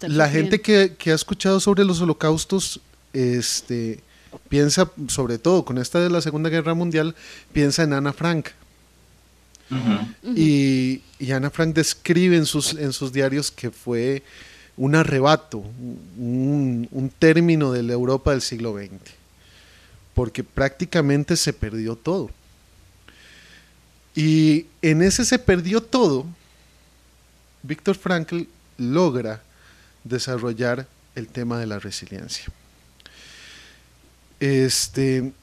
la 0.02 0.30
gente 0.30 0.62
que, 0.62 0.96
que, 0.98 1.12
ha 1.12 1.16
escuchado 1.16 1.60
sobre 1.60 1.84
los 1.84 2.02
holocaustos, 2.02 2.80
este, 3.14 4.00
piensa, 4.50 4.90
sobre 5.08 5.38
todo 5.38 5.64
con 5.64 5.78
esta 5.78 6.00
de 6.00 6.10
la 6.10 6.22
Segunda 6.22 6.50
Guerra 6.50 6.74
Mundial, 6.74 7.16
piensa 7.54 7.84
en 7.84 7.94
Ana 7.94 8.14
Frank. 8.14 8.48
Y, 10.24 11.02
Ana 11.32 11.50
Frank 11.50 11.74
describe 11.74 12.38
en 12.38 12.46
sus, 12.46 13.12
diarios 13.12 13.52
que 13.52 13.72
fue 13.72 14.24
un 14.78 14.96
arrebato, 14.96 15.58
un, 15.58 16.88
un 16.92 17.10
término 17.10 17.72
de 17.72 17.84
la 17.84 17.94
Europa 17.94 18.32
del 18.32 18.42
siglo 18.42 18.78
XX 18.78 19.26
porque 20.16 20.44
prácticamente 20.44 21.36
se 21.36 21.54
perdió 21.54 21.96
todo. 21.96 22.32
Y 24.16 24.66
en 24.82 25.04
ese 25.04 25.26
se 25.26 25.38
perdió 25.38 25.84
todo, 25.84 26.26
Víctor 27.62 27.98
Frankl 27.98 28.44
logra 28.78 29.44
desarrollar 30.06 30.88
el 31.16 31.28
tema 31.28 31.60
de 31.60 31.68
la 31.68 31.80
resiliencia. 31.80 32.46
Este, 34.40 35.34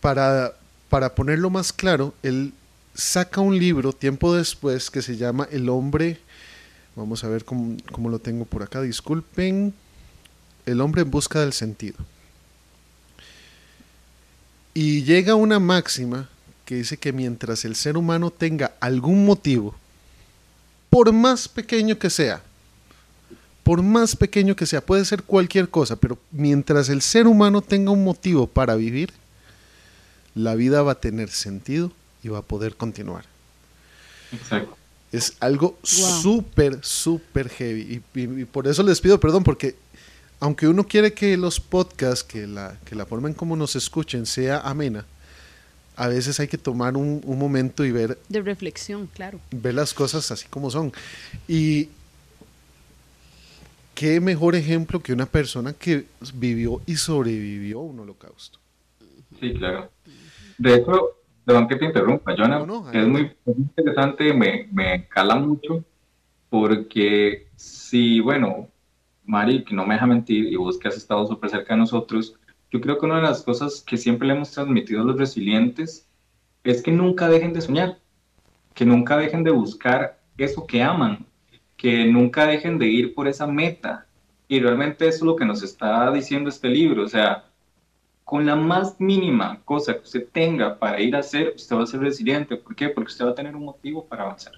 para, 0.00 0.54
para 0.88 1.14
ponerlo 1.14 1.48
más 1.48 1.72
claro, 1.72 2.14
él 2.24 2.52
saca 2.98 3.40
un 3.40 3.56
libro 3.56 3.92
tiempo 3.92 4.34
después 4.34 4.90
que 4.90 5.02
se 5.02 5.16
llama 5.16 5.46
El 5.52 5.68
hombre, 5.68 6.18
vamos 6.96 7.22
a 7.22 7.28
ver 7.28 7.44
cómo, 7.44 7.76
cómo 7.92 8.08
lo 8.08 8.18
tengo 8.18 8.44
por 8.44 8.64
acá, 8.64 8.82
disculpen, 8.82 9.72
El 10.66 10.80
hombre 10.80 11.02
en 11.02 11.10
busca 11.10 11.40
del 11.40 11.52
sentido. 11.52 11.96
Y 14.74 15.04
llega 15.04 15.36
una 15.36 15.60
máxima 15.60 16.28
que 16.64 16.74
dice 16.74 16.96
que 16.96 17.12
mientras 17.12 17.64
el 17.64 17.76
ser 17.76 17.96
humano 17.96 18.30
tenga 18.30 18.72
algún 18.80 19.24
motivo, 19.24 19.76
por 20.90 21.12
más 21.12 21.48
pequeño 21.48 22.00
que 22.00 22.10
sea, 22.10 22.42
por 23.62 23.80
más 23.80 24.16
pequeño 24.16 24.56
que 24.56 24.66
sea, 24.66 24.84
puede 24.84 25.04
ser 25.04 25.22
cualquier 25.22 25.68
cosa, 25.68 25.94
pero 25.94 26.18
mientras 26.32 26.88
el 26.88 27.02
ser 27.02 27.28
humano 27.28 27.62
tenga 27.62 27.92
un 27.92 28.02
motivo 28.02 28.48
para 28.48 28.74
vivir, 28.74 29.12
la 30.34 30.56
vida 30.56 30.82
va 30.82 30.92
a 30.92 31.00
tener 31.00 31.30
sentido 31.30 31.92
y 32.22 32.28
va 32.28 32.38
a 32.38 32.42
poder 32.42 32.76
continuar. 32.76 33.24
Exacto. 34.32 34.76
Es 35.10 35.36
algo 35.40 35.78
súper, 35.82 36.84
súper 36.84 37.48
heavy. 37.48 38.02
Y, 38.14 38.20
y, 38.20 38.44
por 38.44 38.66
eso 38.66 38.82
les 38.82 39.00
pido 39.00 39.18
perdón, 39.18 39.42
porque 39.42 39.74
aunque 40.40 40.68
uno 40.68 40.84
quiere 40.84 41.12
que 41.12 41.36
los 41.36 41.60
podcasts, 41.60 42.22
que 42.22 42.46
la, 42.46 42.78
que 42.84 42.94
la 42.94 43.06
forma 43.06 43.28
en 43.28 43.34
cómo 43.34 43.56
nos 43.56 43.74
escuchen 43.74 44.26
sea 44.26 44.60
amena, 44.60 45.04
a 45.98 46.06
veces 46.06 46.38
hay 46.38 46.46
que 46.46 46.58
tomar 46.58 46.96
un, 46.96 47.20
momento 47.26 47.84
y 47.84 47.90
ver... 47.90 48.18
De 48.28 48.40
reflexión, 48.40 49.08
claro. 49.08 49.40
Ver 49.50 49.74
las 49.74 49.92
cosas 49.92 50.30
así 50.30 50.46
como 50.48 50.70
son. 50.70 50.92
Y 51.48 51.88
qué 53.96 54.20
mejor 54.20 54.54
ejemplo 54.54 55.02
que 55.02 55.12
una 55.12 55.26
persona 55.26 55.72
que 55.72 56.06
vivió 56.34 56.80
y 56.86 56.96
sobrevivió 56.96 57.80
un 57.80 57.98
holocausto. 57.98 58.60
Sí, 59.40 59.54
claro. 59.54 59.90
De 60.56 60.76
hecho, 60.76 61.17
perdón 61.48 61.66
que 61.66 61.76
te 61.76 61.86
interrumpa, 61.86 62.34
Jonah, 62.36 62.62
es 62.92 63.08
muy, 63.08 63.32
interesante, 63.46 64.34
me, 64.34 64.68
me 64.70 65.08
cala 65.08 65.36
mucho, 65.36 65.82
porque 66.50 67.48
si, 67.56 68.20
bueno, 68.20 68.68
Mari, 69.24 69.64
que 69.64 69.74
no 69.74 69.86
me 69.86 69.94
deja 69.94 70.06
mentir, 70.06 70.44
y 70.44 70.56
vos 70.56 70.78
que 70.78 70.88
has 70.88 70.98
estado 70.98 71.26
súper 71.26 71.48
cerca 71.48 71.72
de 71.72 71.80
nosotros, 71.80 72.34
yo 72.70 72.82
creo 72.82 72.98
que 72.98 73.06
una 73.06 73.16
de 73.16 73.22
las 73.22 73.42
cosas 73.42 73.80
que 73.80 73.96
siempre 73.96 74.28
le 74.28 74.34
hemos 74.34 74.50
transmitido 74.50 75.00
a 75.00 75.04
los 75.06 75.16
resilientes 75.16 76.06
es 76.64 76.82
que 76.82 76.92
nunca 76.92 77.30
dejen 77.30 77.54
de 77.54 77.62
soñar, 77.62 77.98
que 78.74 78.84
nunca 78.84 79.16
dejen 79.16 79.42
de 79.42 79.50
buscar 79.50 80.20
eso 80.36 80.66
que 80.66 80.82
aman, 80.82 81.24
que 81.78 82.04
nunca 82.04 82.46
dejen 82.46 82.78
de 82.78 82.88
ir 82.88 83.14
por 83.14 83.26
esa 83.26 83.46
meta. 83.46 84.06
Y 84.48 84.60
realmente 84.60 85.08
eso 85.08 85.16
es 85.16 85.22
lo 85.22 85.34
que 85.36 85.46
nos 85.46 85.62
está 85.62 86.12
diciendo 86.12 86.50
este 86.50 86.68
libro, 86.68 87.04
o 87.04 87.08
sea, 87.08 87.47
con 88.28 88.44
la 88.44 88.56
más 88.56 89.00
mínima 89.00 89.60
cosa 89.64 89.94
que 89.94 90.00
usted 90.00 90.26
tenga 90.30 90.78
para 90.78 91.00
ir 91.00 91.16
a 91.16 91.20
hacer, 91.20 91.54
usted 91.56 91.74
va 91.74 91.84
a 91.84 91.86
ser 91.86 92.00
resiliente. 92.00 92.56
¿Por 92.56 92.76
qué? 92.76 92.90
Porque 92.90 93.08
usted 93.08 93.24
va 93.24 93.30
a 93.30 93.34
tener 93.34 93.56
un 93.56 93.64
motivo 93.64 94.04
para 94.04 94.24
avanzar 94.24 94.52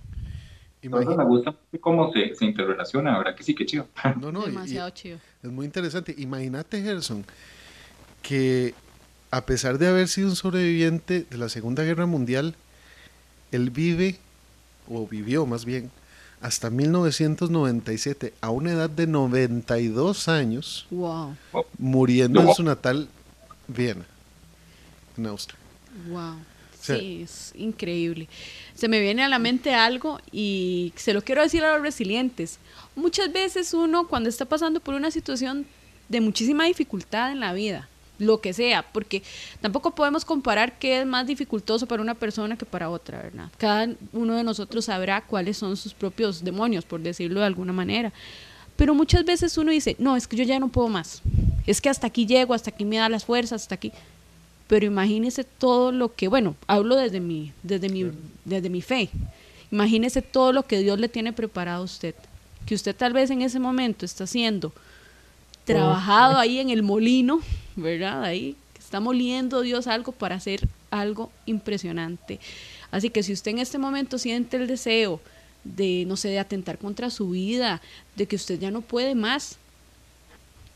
me 0.88 1.24
gusta 1.24 1.54
cómo 1.80 2.12
se, 2.12 2.34
se 2.34 2.44
interrelaciona, 2.44 3.18
¿verdad? 3.18 3.34
Que 3.34 3.42
sí, 3.42 3.54
que 3.54 3.66
chido. 3.66 3.86
No, 4.20 4.32
no, 4.32 4.46
Demasiado 4.46 4.90
chido. 4.90 5.18
Es 5.42 5.50
muy 5.50 5.66
interesante. 5.66 6.14
Imagínate, 6.16 6.82
Gerson, 6.82 7.24
que 8.22 8.74
a 9.30 9.44
pesar 9.44 9.78
de 9.78 9.88
haber 9.88 10.08
sido 10.08 10.28
un 10.28 10.36
sobreviviente 10.36 11.26
de 11.28 11.36
la 11.36 11.48
Segunda 11.48 11.82
Guerra 11.82 12.06
Mundial, 12.06 12.54
él 13.52 13.70
vive, 13.70 14.18
o 14.88 15.06
vivió 15.06 15.44
más 15.44 15.64
bien, 15.64 15.90
hasta 16.40 16.70
1997, 16.70 18.32
a 18.40 18.48
una 18.48 18.72
edad 18.72 18.88
de 18.88 19.06
92 19.06 20.28
años, 20.28 20.86
wow. 20.90 21.36
muriendo 21.78 22.40
en 22.40 22.54
su 22.54 22.62
natal 22.62 23.08
Viena, 23.74 24.04
en 25.16 25.26
Austria. 25.26 25.58
Wow. 26.08 26.36
Sí, 26.80 27.20
es 27.22 27.52
increíble. 27.54 28.26
Se 28.74 28.88
me 28.88 29.00
viene 29.00 29.22
a 29.22 29.28
la 29.28 29.38
mente 29.38 29.74
algo 29.74 30.18
y 30.32 30.92
se 30.96 31.12
lo 31.12 31.22
quiero 31.22 31.42
decir 31.42 31.62
a 31.62 31.74
los 31.74 31.82
resilientes. 31.82 32.58
Muchas 32.96 33.30
veces 33.32 33.74
uno 33.74 34.08
cuando 34.08 34.28
está 34.28 34.46
pasando 34.46 34.80
por 34.80 34.94
una 34.94 35.10
situación 35.10 35.66
de 36.08 36.20
muchísima 36.20 36.64
dificultad 36.64 37.32
en 37.32 37.40
la 37.40 37.52
vida, 37.52 37.88
lo 38.18 38.40
que 38.40 38.52
sea, 38.52 38.82
porque 38.82 39.22
tampoco 39.60 39.94
podemos 39.94 40.24
comparar 40.24 40.78
qué 40.78 41.00
es 41.00 41.06
más 41.06 41.26
dificultoso 41.26 41.86
para 41.86 42.02
una 42.02 42.14
persona 42.14 42.56
que 42.56 42.64
para 42.64 42.88
otra, 42.88 43.22
¿verdad? 43.22 43.48
Cada 43.58 43.94
uno 44.12 44.34
de 44.34 44.42
nosotros 44.42 44.86
sabrá 44.86 45.20
cuáles 45.20 45.58
son 45.58 45.76
sus 45.76 45.92
propios 45.92 46.42
demonios, 46.42 46.84
por 46.84 47.00
decirlo 47.00 47.40
de 47.40 47.46
alguna 47.46 47.72
manera. 47.72 48.12
Pero 48.76 48.94
muchas 48.94 49.24
veces 49.26 49.56
uno 49.58 49.70
dice, 49.70 49.94
no, 49.98 50.16
es 50.16 50.26
que 50.26 50.36
yo 50.36 50.44
ya 50.44 50.58
no 50.58 50.68
puedo 50.68 50.88
más. 50.88 51.22
Es 51.70 51.80
que 51.80 51.88
hasta 51.88 52.06
aquí 52.06 52.26
llego, 52.26 52.54
hasta 52.54 52.70
aquí 52.70 52.84
me 52.84 52.96
da 52.96 53.08
las 53.08 53.24
fuerzas, 53.24 53.62
hasta 53.62 53.74
aquí 53.74 53.92
pero 54.70 54.86
imagínese 54.86 55.42
todo 55.42 55.90
lo 55.90 56.14
que, 56.14 56.28
bueno, 56.28 56.54
hablo 56.68 56.94
desde 56.94 57.18
mi, 57.18 57.52
desde 57.64 57.88
mi, 57.88 58.08
desde 58.44 58.70
mi 58.70 58.82
fe, 58.82 59.10
imagínese 59.72 60.22
todo 60.22 60.52
lo 60.52 60.62
que 60.62 60.78
Dios 60.78 61.00
le 61.00 61.08
tiene 61.08 61.32
preparado 61.32 61.82
a 61.82 61.84
usted, 61.84 62.14
que 62.66 62.76
usted 62.76 62.94
tal 62.94 63.12
vez 63.12 63.30
en 63.30 63.42
ese 63.42 63.58
momento 63.58 64.04
está 64.04 64.22
haciendo, 64.24 64.72
trabajado 65.64 66.38
ahí 66.38 66.60
en 66.60 66.70
el 66.70 66.84
molino, 66.84 67.40
¿verdad? 67.74 68.22
Ahí 68.22 68.54
está 68.78 69.00
moliendo 69.00 69.62
Dios 69.62 69.88
algo 69.88 70.12
para 70.12 70.36
hacer 70.36 70.68
algo 70.92 71.32
impresionante. 71.46 72.38
Así 72.92 73.10
que 73.10 73.24
si 73.24 73.32
usted 73.32 73.50
en 73.50 73.58
este 73.58 73.78
momento 73.78 74.18
siente 74.18 74.56
el 74.56 74.68
deseo 74.68 75.20
de, 75.64 76.04
no 76.06 76.16
sé, 76.16 76.28
de 76.28 76.38
atentar 76.38 76.78
contra 76.78 77.10
su 77.10 77.30
vida, 77.30 77.82
de 78.14 78.26
que 78.26 78.36
usted 78.36 78.60
ya 78.60 78.70
no 78.70 78.82
puede 78.82 79.16
más, 79.16 79.56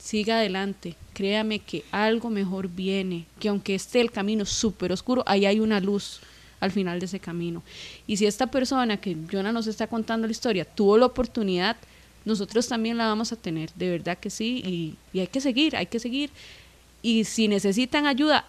siga 0.04 0.36
adelante, 0.36 0.96
créame 1.14 1.60
que 1.60 1.82
algo 1.90 2.28
mejor 2.28 2.68
viene, 2.68 3.24
que 3.40 3.48
aunque 3.48 3.74
esté 3.74 4.02
el 4.02 4.10
camino 4.10 4.44
súper 4.44 4.92
oscuro, 4.92 5.24
ahí 5.26 5.46
hay 5.46 5.60
una 5.60 5.80
luz 5.80 6.20
al 6.60 6.70
final 6.72 7.00
de 7.00 7.06
ese 7.06 7.20
camino. 7.20 7.62
Y 8.06 8.18
si 8.18 8.26
esta 8.26 8.46
persona 8.48 8.98
que 8.98 9.16
Jonah 9.32 9.50
nos 9.50 9.66
está 9.66 9.86
contando 9.86 10.26
la 10.26 10.32
historia 10.32 10.66
tuvo 10.66 10.98
la 10.98 11.06
oportunidad, 11.06 11.78
nosotros 12.26 12.68
también 12.68 12.98
la 12.98 13.06
vamos 13.06 13.32
a 13.32 13.36
tener, 13.36 13.72
de 13.76 13.88
verdad 13.88 14.18
que 14.18 14.28
sí, 14.28 14.96
y, 15.14 15.18
hay 15.18 15.26
que 15.26 15.40
seguir, 15.40 15.74
hay 15.74 15.86
que 15.86 15.98
seguir. 15.98 16.28
Y 17.00 17.24
si 17.24 17.48
necesitan 17.48 18.06
ayuda, 18.06 18.44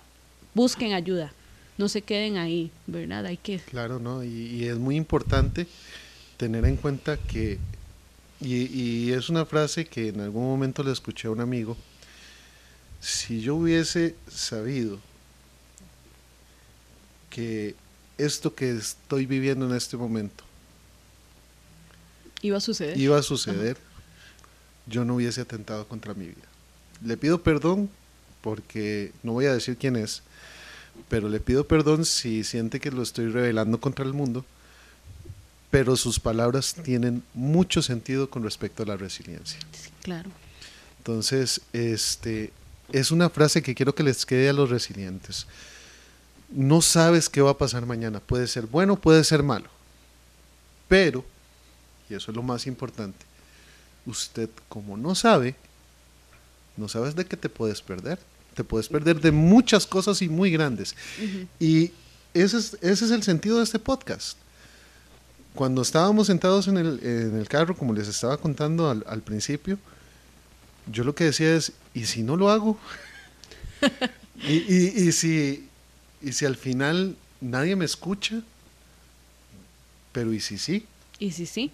busquen 0.53 0.91
ayuda, 0.91 1.31
no 1.77 1.87
se 1.87 2.01
queden 2.01 2.35
ahí, 2.35 2.69
¿verdad? 2.85 3.27
Hay 3.27 3.37
que... 3.37 3.59
Claro, 3.59 3.99
¿no? 3.99 4.25
y 4.25 4.65
es 4.65 4.77
muy 4.77 4.97
importante 4.97 5.67
tener 6.35 6.65
en 6.65 6.75
cuenta 6.75 7.15
que 7.15 7.59
y, 8.41 9.11
es 9.11 9.29
una 9.29 9.45
frase 9.45 9.85
que 9.85 10.09
en 10.09 10.21
algún 10.21 10.43
momento 10.43 10.83
le 10.83 10.91
escuché 10.91 11.27
a 11.27 11.31
un 11.31 11.41
amigo. 11.41 11.77
Si 12.99 13.41
yo 13.41 13.55
hubiese 13.55 14.15
sabido 14.29 14.99
que 17.29 17.75
esto 18.17 18.55
que 18.55 18.71
estoy 18.71 19.25
viviendo 19.25 19.67
en 19.69 19.75
este 19.75 19.97
momento 19.97 20.43
iba 22.41 22.57
a 22.57 22.61
suceder, 22.61 22.97
iba 22.97 23.17
a 23.17 23.23
suceder 23.23 23.77
yo 24.87 25.05
no 25.05 25.15
hubiese 25.15 25.41
atentado 25.41 25.87
contra 25.87 26.13
mi 26.13 26.27
vida. 26.27 26.47
Le 27.03 27.17
pido 27.17 27.41
perdón 27.41 27.89
porque 28.41 29.11
no 29.23 29.33
voy 29.33 29.45
a 29.45 29.53
decir 29.53 29.77
quién 29.77 29.95
es, 29.95 30.21
pero 31.09 31.29
le 31.29 31.39
pido 31.39 31.67
perdón 31.67 32.05
si 32.05 32.43
siente 32.43 32.79
que 32.79 32.91
lo 32.91 33.01
estoy 33.01 33.29
revelando 33.29 33.79
contra 33.79 34.05
el 34.05 34.13
mundo, 34.13 34.45
pero 35.75 35.97
sus 35.97 36.21
palabras 36.21 36.73
tienen 36.85 37.21
mucho 37.33 37.81
sentido 37.81 38.29
con 38.29 38.43
respecto 38.43 38.83
a 38.83 38.85
la 38.85 38.95
resiliencia. 38.95 39.59
claro. 40.01 40.29
Entonces, 40.99 41.59
este, 41.73 42.53
es 42.93 43.11
una 43.11 43.29
frase 43.29 43.61
que 43.61 43.75
quiero 43.75 43.93
que 43.93 44.01
les 44.01 44.25
quede 44.25 44.47
a 44.47 44.53
los 44.53 44.69
resilientes. 44.69 45.47
No 46.49 46.81
sabes 46.81 47.27
qué 47.27 47.41
va 47.41 47.51
a 47.51 47.57
pasar 47.57 47.85
mañana. 47.85 48.21
Puede 48.21 48.47
ser 48.47 48.67
bueno, 48.67 48.95
puede 48.95 49.25
ser 49.25 49.43
malo. 49.43 49.65
Pero, 50.87 51.25
y 52.09 52.13
eso 52.13 52.31
es 52.31 52.37
lo 52.37 52.41
más 52.41 52.67
importante, 52.67 53.25
usted 54.05 54.49
como 54.69 54.95
no 54.95 55.13
sabe, 55.13 55.57
no 56.77 56.87
sabes 56.87 57.15
de 57.15 57.25
qué 57.25 57.35
te 57.35 57.49
puedes 57.49 57.81
perder. 57.81 58.17
Te 58.53 58.63
puedes 58.63 58.87
perder 58.87 59.19
de 59.19 59.33
muchas 59.33 59.85
cosas 59.85 60.21
y 60.21 60.29
muy 60.29 60.51
grandes. 60.51 60.95
Y 61.59 61.91
ese 62.33 62.59
es, 62.59 62.77
ese 62.79 63.03
es 63.03 63.11
el 63.11 63.23
sentido 63.23 63.57
de 63.57 63.65
este 63.65 63.77
podcast. 63.77 64.37
Cuando 65.55 65.81
estábamos 65.81 66.27
sentados 66.27 66.67
en 66.67 66.77
el, 66.77 66.99
en 67.03 67.37
el 67.37 67.47
carro, 67.47 67.75
como 67.75 67.93
les 67.93 68.07
estaba 68.07 68.37
contando 68.37 68.89
al, 68.89 69.03
al 69.07 69.21
principio, 69.21 69.77
yo 70.91 71.03
lo 71.03 71.15
que 71.15 71.25
decía 71.25 71.55
es, 71.55 71.71
¿y 71.93 72.05
si 72.05 72.23
no 72.23 72.35
lo 72.35 72.49
hago? 72.49 72.77
y, 74.47 74.53
y, 74.53 75.07
y, 75.07 75.11
si, 75.11 75.67
y 76.21 76.33
si 76.33 76.45
al 76.45 76.55
final 76.55 77.15
nadie 77.41 77.75
me 77.75 77.85
escucha, 77.85 78.41
pero 80.11 80.33
¿y 80.33 80.39
si 80.39 80.57
sí? 80.57 80.85
¿Y 81.19 81.31
si 81.31 81.45
sí? 81.45 81.71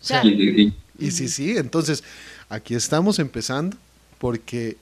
O 0.00 0.04
sea, 0.04 0.22
sí, 0.22 0.36
sí, 0.36 0.54
sí. 0.54 0.74
Y 0.98 1.10
si 1.10 1.28
sí, 1.28 1.56
entonces 1.56 2.02
aquí 2.48 2.74
estamos 2.74 3.18
empezando 3.18 3.76
porque 4.18 4.76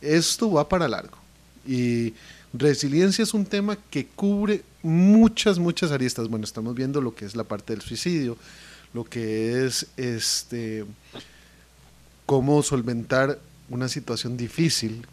esto 0.00 0.50
va 0.50 0.68
para 0.68 0.88
largo. 0.88 1.18
Y 1.66 2.14
resiliencia 2.58 3.22
es 3.22 3.34
un 3.34 3.44
tema 3.44 3.76
que 3.90 4.06
cubre 4.06 4.62
muchas, 4.82 5.58
muchas 5.58 5.90
aristas. 5.90 6.28
Bueno, 6.28 6.44
estamos 6.44 6.74
viendo 6.74 7.00
lo 7.00 7.14
que 7.14 7.24
es 7.24 7.36
la 7.36 7.44
parte 7.44 7.72
del 7.72 7.82
suicidio, 7.82 8.36
lo 8.92 9.04
que 9.04 9.64
es 9.66 9.86
este 9.96 10.84
cómo 12.26 12.62
solventar 12.62 13.38
una 13.68 13.88
situación 13.88 14.36
difícil, 14.36 15.06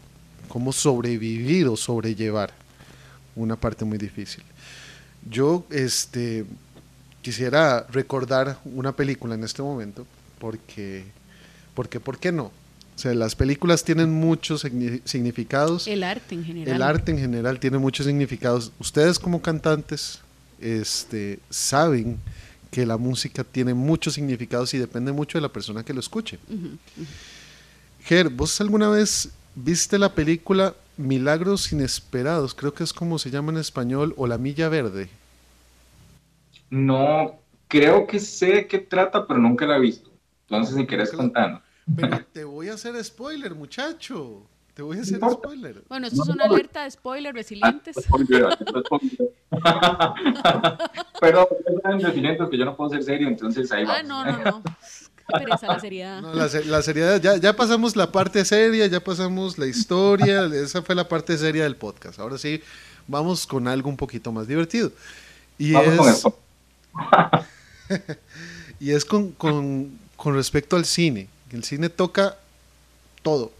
cómo 0.48 0.72
sobrevivir 0.72 1.68
o 1.68 1.76
sobrellevar 1.76 2.52
una 3.36 3.56
parte 3.56 3.84
muy 3.84 3.98
difícil. 3.98 4.42
Yo 5.28 5.64
este, 5.70 6.44
quisiera 7.22 7.86
recordar 7.90 8.58
una 8.64 8.94
película 8.94 9.34
en 9.34 9.44
este 9.44 9.62
momento, 9.62 10.06
porque, 10.38 11.04
porque 11.74 12.00
¿por 12.00 12.18
qué 12.18 12.32
no? 12.32 12.50
O 12.94 12.98
sea, 12.98 13.12
las 13.14 13.34
películas 13.34 13.82
tienen 13.82 14.10
muchos 14.10 14.64
significados. 15.04 15.88
El 15.88 16.04
arte 16.04 16.34
en 16.34 16.44
general. 16.44 16.76
El 16.76 16.82
arte 16.82 17.12
en 17.12 17.18
general 17.18 17.58
tiene 17.58 17.78
muchos 17.78 18.06
significados. 18.06 18.72
Ustedes 18.78 19.18
como 19.18 19.42
cantantes 19.42 20.20
este, 20.60 21.40
saben 21.50 22.18
que 22.70 22.86
la 22.86 22.96
música 22.96 23.44
tiene 23.44 23.74
muchos 23.74 24.14
significados 24.14 24.74
y 24.74 24.78
depende 24.78 25.12
mucho 25.12 25.38
de 25.38 25.42
la 25.42 25.48
persona 25.48 25.84
que 25.84 25.92
lo 25.92 26.00
escuche. 26.00 26.38
Uh 26.48 26.52
-huh, 26.52 26.66
uh 26.66 27.02
-huh. 27.02 27.06
Ger, 28.04 28.28
¿vos 28.28 28.60
alguna 28.60 28.88
vez 28.90 29.30
viste 29.54 29.98
la 29.98 30.14
película 30.14 30.74
Milagros 30.96 31.72
Inesperados? 31.72 32.54
Creo 32.54 32.74
que 32.74 32.84
es 32.84 32.92
como 32.92 33.18
se 33.18 33.30
llama 33.30 33.50
en 33.52 33.58
español, 33.58 34.12
o 34.16 34.26
La 34.26 34.38
Milla 34.38 34.68
Verde. 34.68 35.08
No, 36.70 37.38
creo 37.68 38.06
que 38.06 38.20
sé 38.20 38.46
de 38.46 38.66
qué 38.66 38.78
trata, 38.78 39.26
pero 39.26 39.40
nunca 39.40 39.66
la 39.66 39.76
he 39.76 39.80
visto. 39.80 40.10
Entonces, 40.48 40.76
si 40.76 40.86
querés 40.86 41.12
contarnos. 41.12 41.62
Pero 41.96 42.24
te 42.32 42.44
voy 42.44 42.68
a 42.68 42.74
hacer 42.74 43.02
spoiler, 43.04 43.54
muchacho. 43.54 44.42
Te 44.74 44.82
voy 44.82 44.98
a 44.98 45.02
hacer 45.02 45.20
no. 45.20 45.30
spoiler. 45.30 45.84
Bueno, 45.88 46.08
esto 46.08 46.22
es 46.22 46.28
una 46.28 46.44
alerta 46.44 46.82
de 46.84 46.90
spoiler 46.90 47.32
resilientes. 47.34 47.96
pero 51.20 51.48
saben 51.82 52.00
resilientes 52.00 52.50
que 52.50 52.58
yo 52.58 52.64
no 52.64 52.76
puedo 52.76 52.90
ser 52.90 53.04
serio, 53.04 53.28
entonces 53.28 53.70
ahí 53.70 53.84
va. 53.84 53.98
Ah, 53.98 54.02
no, 54.02 54.24
no, 54.24 54.42
no. 54.42 54.62
Pereza 55.28 55.68
la 55.68 55.78
seriedad. 55.78 56.20
No, 56.20 56.34
la, 56.34 56.48
la, 56.66 56.82
seriedad, 56.82 57.20
ya, 57.20 57.36
ya 57.36 57.54
pasamos 57.54 57.94
la 57.96 58.10
parte 58.10 58.44
seria, 58.44 58.86
ya 58.88 58.98
pasamos 59.02 59.58
la 59.58 59.66
historia, 59.66 60.44
esa 60.52 60.82
fue 60.82 60.96
la 60.96 61.08
parte 61.08 61.38
seria 61.38 61.62
del 61.62 61.76
podcast. 61.76 62.18
Ahora 62.18 62.36
sí, 62.36 62.60
vamos 63.06 63.46
con 63.46 63.68
algo 63.68 63.88
un 63.88 63.96
poquito 63.96 64.32
más 64.32 64.48
divertido. 64.48 64.90
Y 65.56 65.72
vamos 65.72 66.08
es, 66.08 66.22
con 66.22 66.34
y 68.80 68.90
es 68.90 69.04
con, 69.04 69.30
con, 69.32 69.98
con 70.16 70.34
respecto 70.34 70.74
al 70.74 70.84
cine. 70.84 71.28
El 71.50 71.64
cine 71.64 71.88
toca 71.88 72.36
todo. 73.22 73.52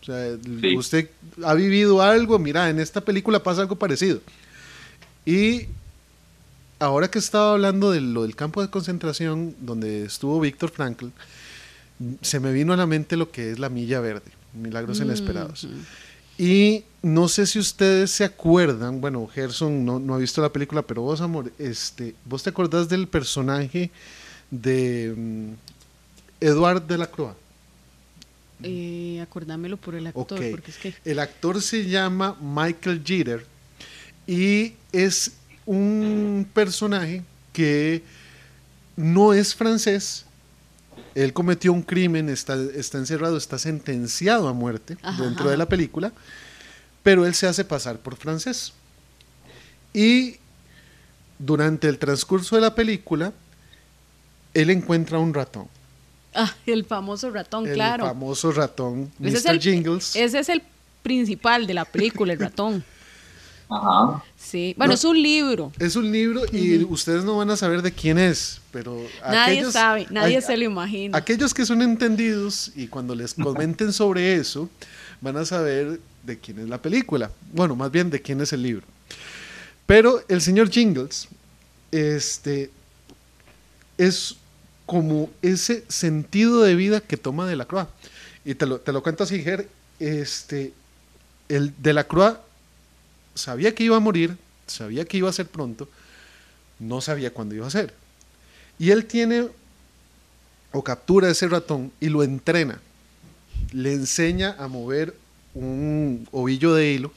O 0.00 0.04
sea, 0.04 0.36
sí. 0.60 0.76
usted 0.76 1.10
ha 1.44 1.54
vivido 1.54 2.02
algo, 2.02 2.38
mira, 2.38 2.68
en 2.68 2.80
esta 2.80 3.00
película 3.00 3.42
pasa 3.42 3.62
algo 3.62 3.76
parecido. 3.76 4.20
Y 5.24 5.66
ahora 6.78 7.10
que 7.10 7.18
estaba 7.18 7.52
hablando 7.52 7.92
de 7.92 8.00
lo 8.00 8.22
del 8.22 8.34
campo 8.34 8.60
de 8.62 8.70
concentración 8.70 9.54
donde 9.60 10.04
estuvo 10.04 10.40
Víctor 10.40 10.70
Frankl, 10.70 11.06
se 12.20 12.40
me 12.40 12.52
vino 12.52 12.72
a 12.72 12.76
la 12.76 12.86
mente 12.86 13.16
lo 13.16 13.30
que 13.30 13.52
es 13.52 13.58
la 13.58 13.68
milla 13.68 14.00
verde, 14.00 14.32
Milagros 14.54 14.98
Mm, 14.98 15.04
Inesperados. 15.04 15.68
Y 16.38 16.84
no 17.02 17.28
sé 17.28 17.46
si 17.46 17.58
ustedes 17.58 18.10
se 18.10 18.24
acuerdan, 18.24 19.00
bueno, 19.00 19.28
Gerson 19.32 19.84
no, 19.84 20.00
no 20.00 20.14
ha 20.14 20.18
visto 20.18 20.42
la 20.42 20.52
película, 20.52 20.82
pero 20.82 21.02
vos, 21.02 21.20
amor, 21.20 21.52
este, 21.58 22.14
¿vos 22.24 22.42
te 22.42 22.50
acordás 22.50 22.88
del 22.88 23.06
personaje 23.06 23.90
de 24.50 25.14
um, 25.16 25.54
Eduard 26.42 26.82
de 26.82 26.98
la 26.98 27.06
Croix? 27.06 27.34
Eh, 28.62 29.20
acordámelo 29.22 29.76
por 29.76 29.94
el 29.94 30.06
actor, 30.06 30.40
porque 30.50 30.70
es 30.70 30.76
que... 30.78 30.94
El 31.04 31.18
actor 31.18 31.60
se 31.60 31.86
llama 31.86 32.36
Michael 32.40 33.02
Jeter 33.04 33.46
y 34.26 34.74
es 34.92 35.32
un 35.66 36.46
personaje 36.52 37.22
que 37.52 38.02
no 38.96 39.32
es 39.32 39.54
francés. 39.54 40.26
Él 41.14 41.32
cometió 41.32 41.72
un 41.72 41.82
crimen, 41.82 42.28
está, 42.28 42.54
está 42.74 42.98
encerrado, 42.98 43.36
está 43.36 43.58
sentenciado 43.58 44.48
a 44.48 44.52
muerte 44.52 44.96
Ajá, 45.02 45.22
dentro 45.22 45.44
ajá. 45.44 45.50
de 45.50 45.56
la 45.56 45.66
película, 45.66 46.12
pero 47.02 47.26
él 47.26 47.34
se 47.34 47.46
hace 47.46 47.64
pasar 47.64 47.98
por 47.98 48.16
francés. 48.16 48.72
Y 49.92 50.36
durante 51.38 51.88
el 51.88 51.98
transcurso 51.98 52.54
de 52.54 52.62
la 52.62 52.74
película, 52.74 53.32
él 54.54 54.70
encuentra 54.70 55.18
un 55.18 55.34
ratón. 55.34 55.68
Ah, 56.34 56.54
el 56.66 56.84
famoso 56.84 57.30
ratón, 57.30 57.66
el 57.66 57.74
claro. 57.74 58.06
famoso 58.06 58.52
ratón, 58.52 59.10
Ese 59.22 59.36
es 59.38 59.44
Mr. 59.44 59.50
el- 59.52 59.60
Jingles. 59.60 60.16
Ese 60.16 60.38
es 60.38 60.48
el 60.48 60.62
principal 61.02 61.66
de 61.66 61.74
la 61.74 61.84
película, 61.84 62.32
el 62.32 62.38
ratón. 62.50 62.84
Ajá. 63.68 64.22
Sí. 64.36 64.74
Bueno, 64.76 64.90
No. 64.90 64.94
es 64.94 65.04
un 65.04 65.22
libro. 65.22 65.72
Es 65.78 65.96
un 65.96 66.10
libro 66.12 66.42
y 66.52 66.84
ustedes 66.84 67.24
no 67.24 67.38
van 67.38 67.48
a 67.50 67.56
saber 67.56 67.80
de 67.80 67.90
quién 67.92 68.18
es, 68.18 68.60
pero 68.70 68.98
Nadie 69.22 69.60
aquellos- 69.60 69.72
sabe, 69.72 70.06
nadie 70.10 70.42
se 70.42 70.56
lo 70.58 70.64
imagina. 70.64 71.16
Aquellos 71.16 71.54
que 71.54 71.64
son 71.64 71.80
entendidos 71.80 72.70
y 72.76 72.86
cuando 72.88 73.14
les 73.14 73.32
comenten 73.34 73.92
sobre 73.92 74.34
eso, 74.36 74.68
van 75.22 75.36
a 75.38 75.44
saber 75.46 76.00
de 76.22 76.38
quién 76.38 76.58
es 76.58 76.68
la 76.68 76.80
película. 76.82 77.30
Bueno, 77.52 77.74
más 77.74 77.90
bien 77.90 78.10
de 78.10 78.20
quién 78.20 78.40
es 78.42 78.52
el 78.52 78.62
libro. 78.62 78.84
Pero 79.86 80.22
el 80.28 80.40
señor 80.42 80.70
Jingles, 80.70 81.28
este, 81.90 82.70
es 83.98 84.36
como 84.86 85.30
ese 85.42 85.84
sentido 85.88 86.62
de 86.62 86.74
vida 86.74 87.00
que 87.00 87.16
toma 87.16 87.46
de 87.46 87.56
la 87.56 87.66
Croix. 87.66 87.88
Y 88.44 88.54
te 88.54 88.66
lo, 88.66 88.80
te 88.80 88.92
lo 88.92 89.02
cuento 89.02 89.24
así, 89.24 89.42
Ger, 89.42 89.68
este, 89.98 90.72
el 91.48 91.72
de 91.80 91.92
la 91.92 92.04
Croix 92.04 92.36
sabía 93.34 93.74
que 93.74 93.84
iba 93.84 93.96
a 93.96 94.00
morir, 94.00 94.36
sabía 94.66 95.04
que 95.04 95.16
iba 95.16 95.28
a 95.28 95.32
ser 95.32 95.46
pronto, 95.46 95.88
no 96.78 97.00
sabía 97.00 97.32
cuándo 97.32 97.54
iba 97.54 97.66
a 97.66 97.70
ser. 97.70 97.94
Y 98.78 98.90
él 98.90 99.06
tiene 99.06 99.48
o 100.72 100.82
captura 100.82 101.30
ese 101.30 101.48
ratón 101.48 101.92
y 102.00 102.08
lo 102.08 102.22
entrena. 102.22 102.80
Le 103.72 103.92
enseña 103.92 104.56
a 104.58 104.68
mover 104.68 105.14
un 105.54 106.26
ovillo 106.32 106.74
de 106.74 106.92
hilo, 106.92 107.12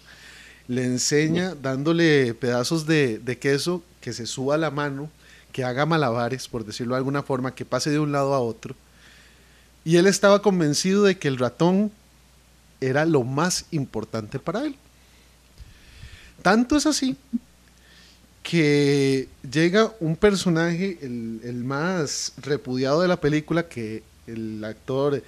le 0.68 0.84
enseña 0.84 1.56
dándole 1.56 2.34
pedazos 2.34 2.86
de, 2.86 3.20
de 3.20 3.38
queso 3.38 3.84
que 4.02 4.14
se 4.14 4.26
suba 4.26 4.56
a 4.56 4.58
la 4.58 4.72
mano, 4.72 5.10
que 5.56 5.64
haga 5.64 5.86
malabares, 5.86 6.50
por 6.50 6.66
decirlo 6.66 6.96
de 6.96 6.98
alguna 6.98 7.24
forma, 7.24 7.56
que 7.56 7.64
pase 7.64 7.90
de 7.90 7.98
un 7.98 8.12
lado 8.12 8.34
a 8.34 8.42
otro. 8.42 8.76
Y 9.86 9.96
él 9.96 10.06
estaba 10.06 10.42
convencido 10.42 11.06
de 11.06 11.18
que 11.18 11.30
el 11.30 11.38
ratón 11.38 11.94
era 12.82 13.06
lo 13.06 13.24
más 13.24 13.64
importante 13.72 14.38
para 14.38 14.66
él. 14.66 14.76
Tanto 16.42 16.76
es 16.76 16.86
así 16.86 17.16
que 18.44 19.30
llega 19.50 19.94
un 20.02 20.18
personaje, 20.18 21.00
el, 21.02 21.40
el 21.46 21.64
más 21.64 22.34
repudiado 22.42 23.00
de 23.00 23.08
la 23.08 23.22
película, 23.22 23.70
que 23.70 24.04
el 24.28 24.62
actor 24.62 25.24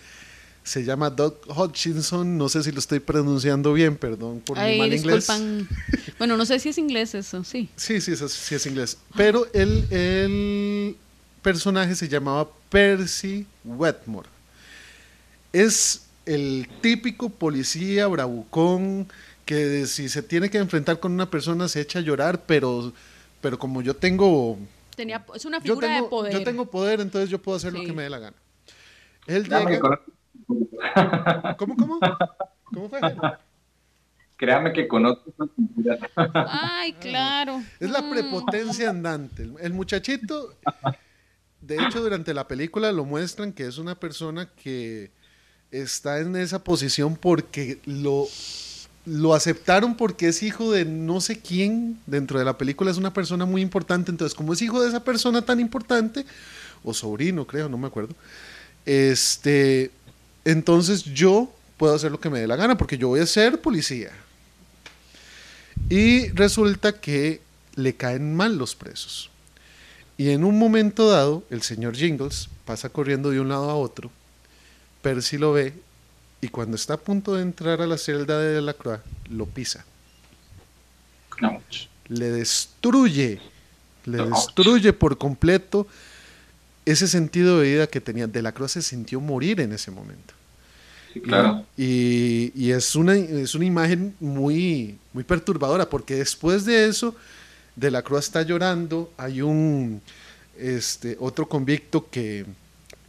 se 0.68 0.84
llama 0.84 1.10
Doug 1.10 1.36
Hutchinson, 1.48 2.38
no 2.38 2.50
sé 2.50 2.62
si 2.64 2.74
lo 2.74 2.80
estoy 2.80 3.00
pronunciando 3.00 3.72
bien, 3.72 3.96
perdón 3.96 4.42
por 4.42 4.58
mi 4.60 4.78
mal 4.78 4.94
inglés. 4.94 5.30
Bueno, 6.18 6.36
no 6.38 6.46
sé 6.46 6.60
si 6.60 6.70
es 6.70 6.78
inglés 6.78 7.14
eso, 7.16 7.44
sí. 7.44 7.70
Sí, 7.76 8.02
sí, 8.02 8.14
eso 8.14 8.28
sí 8.28 8.56
es 8.56 8.66
inglés. 8.66 8.98
Pero 9.16 9.48
el, 9.54 9.86
el 9.92 10.98
personaje 11.42 11.96
se 11.96 12.08
llamaba 12.08 12.48
Percy 12.70 13.46
Wetmore. 13.64 14.28
es 15.54 16.08
el 16.26 16.68
típico 16.82 17.30
policía 17.30 18.08
bravucón 18.08 19.08
que 19.46 19.86
si 19.86 20.10
se 20.10 20.22
tiene 20.22 20.50
que 20.50 20.58
enfrentar 20.58 21.00
con 21.00 21.14
una 21.14 21.30
persona 21.30 21.68
se 21.70 21.80
echa 21.82 22.00
a 22.00 22.02
llorar, 22.02 22.42
pero, 22.46 22.92
pero 23.40 23.58
como 23.58 23.82
yo 23.82 23.96
tengo... 23.96 24.58
Tenía, 24.96 25.24
es 25.34 25.46
una 25.46 25.62
figura 25.62 25.88
tengo, 25.88 26.04
de 26.04 26.10
poder. 26.10 26.34
Yo 26.34 26.44
tengo 26.44 26.66
poder, 26.66 27.00
entonces 27.00 27.30
yo 27.30 27.40
puedo 27.40 27.56
hacer 27.56 27.72
lo 27.72 27.82
que 27.82 27.94
me 27.94 28.04
dé 28.04 28.10
la 28.10 28.20
gana. 28.20 28.38
Él 29.26 29.44
llega... 29.44 30.02
¿Cómo, 31.58 31.76
cómo? 31.78 32.00
¿Cómo 32.74 32.90
fue? 32.90 33.00
Créame 34.38 34.72
que 34.72 34.88
conozco. 34.88 35.34
Ay, 36.16 36.94
claro. 36.94 37.62
Es 37.80 37.90
la 37.90 38.02
Mm. 38.02 38.10
prepotencia 38.12 38.90
andante. 38.90 39.44
El- 39.44 39.56
El 39.60 39.74
muchachito, 39.74 40.54
de 41.62 41.76
hecho, 41.78 42.02
durante 42.02 42.34
la 42.34 42.48
película 42.48 42.92
lo 42.92 43.04
muestran 43.04 43.52
que 43.52 43.66
es 43.66 43.78
una 43.80 43.96
persona 43.96 44.48
que 44.64 45.10
está 45.72 46.20
en 46.20 46.36
esa 46.36 46.64
posición 46.64 47.16
porque 47.16 47.80
lo, 47.86 48.28
lo 49.06 49.34
aceptaron 49.34 49.98
porque 49.98 50.28
es 50.28 50.44
hijo 50.44 50.72
de 50.72 50.86
no 50.86 51.20
sé 51.20 51.40
quién. 51.42 52.00
Dentro 52.06 52.38
de 52.38 52.46
la 52.46 52.58
película 52.60 52.92
es 52.92 52.98
una 52.98 53.12
persona 53.14 53.46
muy 53.46 53.62
importante. 53.62 54.12
Entonces, 54.12 54.36
como 54.36 54.54
es 54.54 54.62
hijo 54.62 54.82
de 54.82 54.90
esa 54.90 55.04
persona 55.04 55.42
tan 55.42 55.60
importante, 55.60 56.26
o 56.84 56.94
sobrino, 56.94 57.46
creo, 57.48 57.68
no 57.70 57.78
me 57.78 57.88
acuerdo. 57.88 58.14
Este, 58.86 59.90
entonces 60.46 61.04
yo 61.04 61.52
puedo 61.78 61.96
hacer 61.96 62.12
lo 62.12 62.20
que 62.20 62.30
me 62.30 62.40
dé 62.40 62.48
la 62.48 62.56
gana 62.56 62.78
porque 62.78 62.98
yo 62.98 63.08
voy 63.10 63.20
a 63.20 63.26
ser 63.26 63.60
policía. 63.62 64.12
Y 65.90 66.30
resulta 66.30 67.00
que 67.00 67.42
le 67.76 67.96
caen 67.96 68.36
mal 68.36 68.58
los 68.58 68.76
presos. 68.76 69.30
Y 70.18 70.32
en 70.32 70.44
un 70.44 70.58
momento 70.58 71.10
dado, 71.10 71.44
el 71.50 71.62
señor 71.62 71.96
Jingles 71.96 72.50
pasa 72.66 72.90
corriendo 72.90 73.30
de 73.30 73.40
un 73.40 73.50
lado 73.50 73.70
a 73.70 73.76
otro. 73.76 74.12
Percy 75.02 75.38
lo 75.38 75.54
ve 75.54 75.74
y 76.42 76.50
cuando 76.50 76.76
está 76.76 76.96
a 76.96 76.98
punto 76.98 77.36
de 77.36 77.44
entrar 77.44 77.82
a 77.82 77.88
la 77.88 77.98
celda 77.98 78.40
de 78.40 78.54
Delacroix, 78.54 79.00
lo 79.30 79.46
pisa. 79.46 79.86
Le 82.08 82.32
destruye, 82.32 83.40
le 84.06 84.18
destruye 84.26 84.92
por 84.94 85.18
completo 85.18 85.88
ese 86.86 87.08
sentido 87.08 87.60
de 87.60 87.70
vida 87.70 87.88
que 87.88 88.02
tenía. 88.02 88.28
Delacroix 88.28 88.72
se 88.72 88.82
sintió 88.82 89.22
morir 89.22 89.62
en 89.62 89.74
ese 89.74 89.92
momento. 89.92 90.34
Sí, 91.18 91.22
claro. 91.22 91.66
Y, 91.76 92.52
y 92.56 92.72
es, 92.72 92.96
una, 92.96 93.16
es 93.16 93.56
una 93.56 93.66
imagen 93.66 94.16
muy, 94.20 94.98
muy 95.14 95.24
perturbadora, 95.24 95.90
porque 95.90 96.16
después 96.16 96.66
de 96.66 96.88
eso, 96.88 97.16
De 97.76 97.92
la 97.92 98.02
Cruz 98.02 98.26
está 98.26 98.42
llorando, 98.42 99.12
hay 99.18 99.42
un 99.42 100.02
este, 100.58 101.18
otro 101.20 101.48
convicto 101.48 102.10
que 102.10 102.46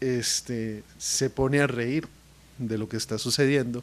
este, 0.01 0.83
se 0.99 1.31
pone 1.31 1.61
a 1.61 1.66
reír 1.66 2.07
de 2.59 2.79
lo 2.79 2.88
que 2.88 2.97
está 2.97 3.18
sucediendo, 3.18 3.83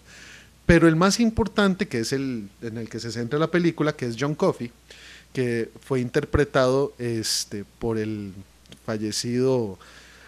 pero 0.66 0.88
el 0.88 0.96
más 0.96 1.20
importante, 1.20 1.88
que 1.88 2.00
es 2.00 2.12
el 2.14 2.50
en 2.62 2.78
el 2.78 2.90
que 2.90 3.00
se 3.00 3.12
centra 3.12 3.40
la 3.40 3.52
película, 3.52 3.96
que 3.96 4.06
es 4.06 4.16
John 4.20 4.36
Coffey, 4.36 4.72
que 5.34 5.70
fue 5.82 6.00
interpretado 6.00 6.94
este, 6.98 7.66
por 7.80 7.98
el 7.98 8.34
fallecido 8.86 9.78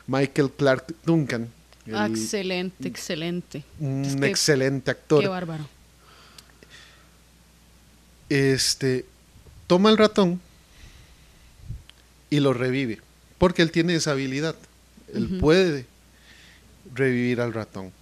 Michael 0.08 0.52
Clark 0.52 0.94
Duncan, 1.06 1.50
el- 1.88 1.96
Ah, 1.96 2.06
excelente, 2.08 2.88
excelente. 2.88 3.64
un 3.80 4.04
Es 4.06 4.16
que- 4.16 4.28
excelente 4.28 4.92
actor. 4.92 5.22
Qué 5.22 5.28
bárbaro. 5.28 5.68
este, 8.30 9.06
toma 9.68 9.90
el 9.90 9.98
ratón 9.98 10.42
y 12.30 12.40
lo 12.42 12.54
revive, 12.54 13.00
porque 13.38 13.62
él 13.62 13.72
tiene 13.72 13.96
esa 13.96 14.12
habilidad. 14.12 14.56
Él 15.14 15.38
puede 15.40 15.86
revivir 16.94 17.40
al 17.40 17.54
ratón. 17.54 17.94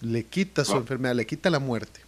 Le 0.00 0.24
quita 0.24 0.64
su 0.64 0.72
Wow. 0.72 0.80
enfermedad, 0.80 1.14
le 1.14 1.26
quita 1.26 1.48
la 1.50 1.60
muerte. 1.60 2.00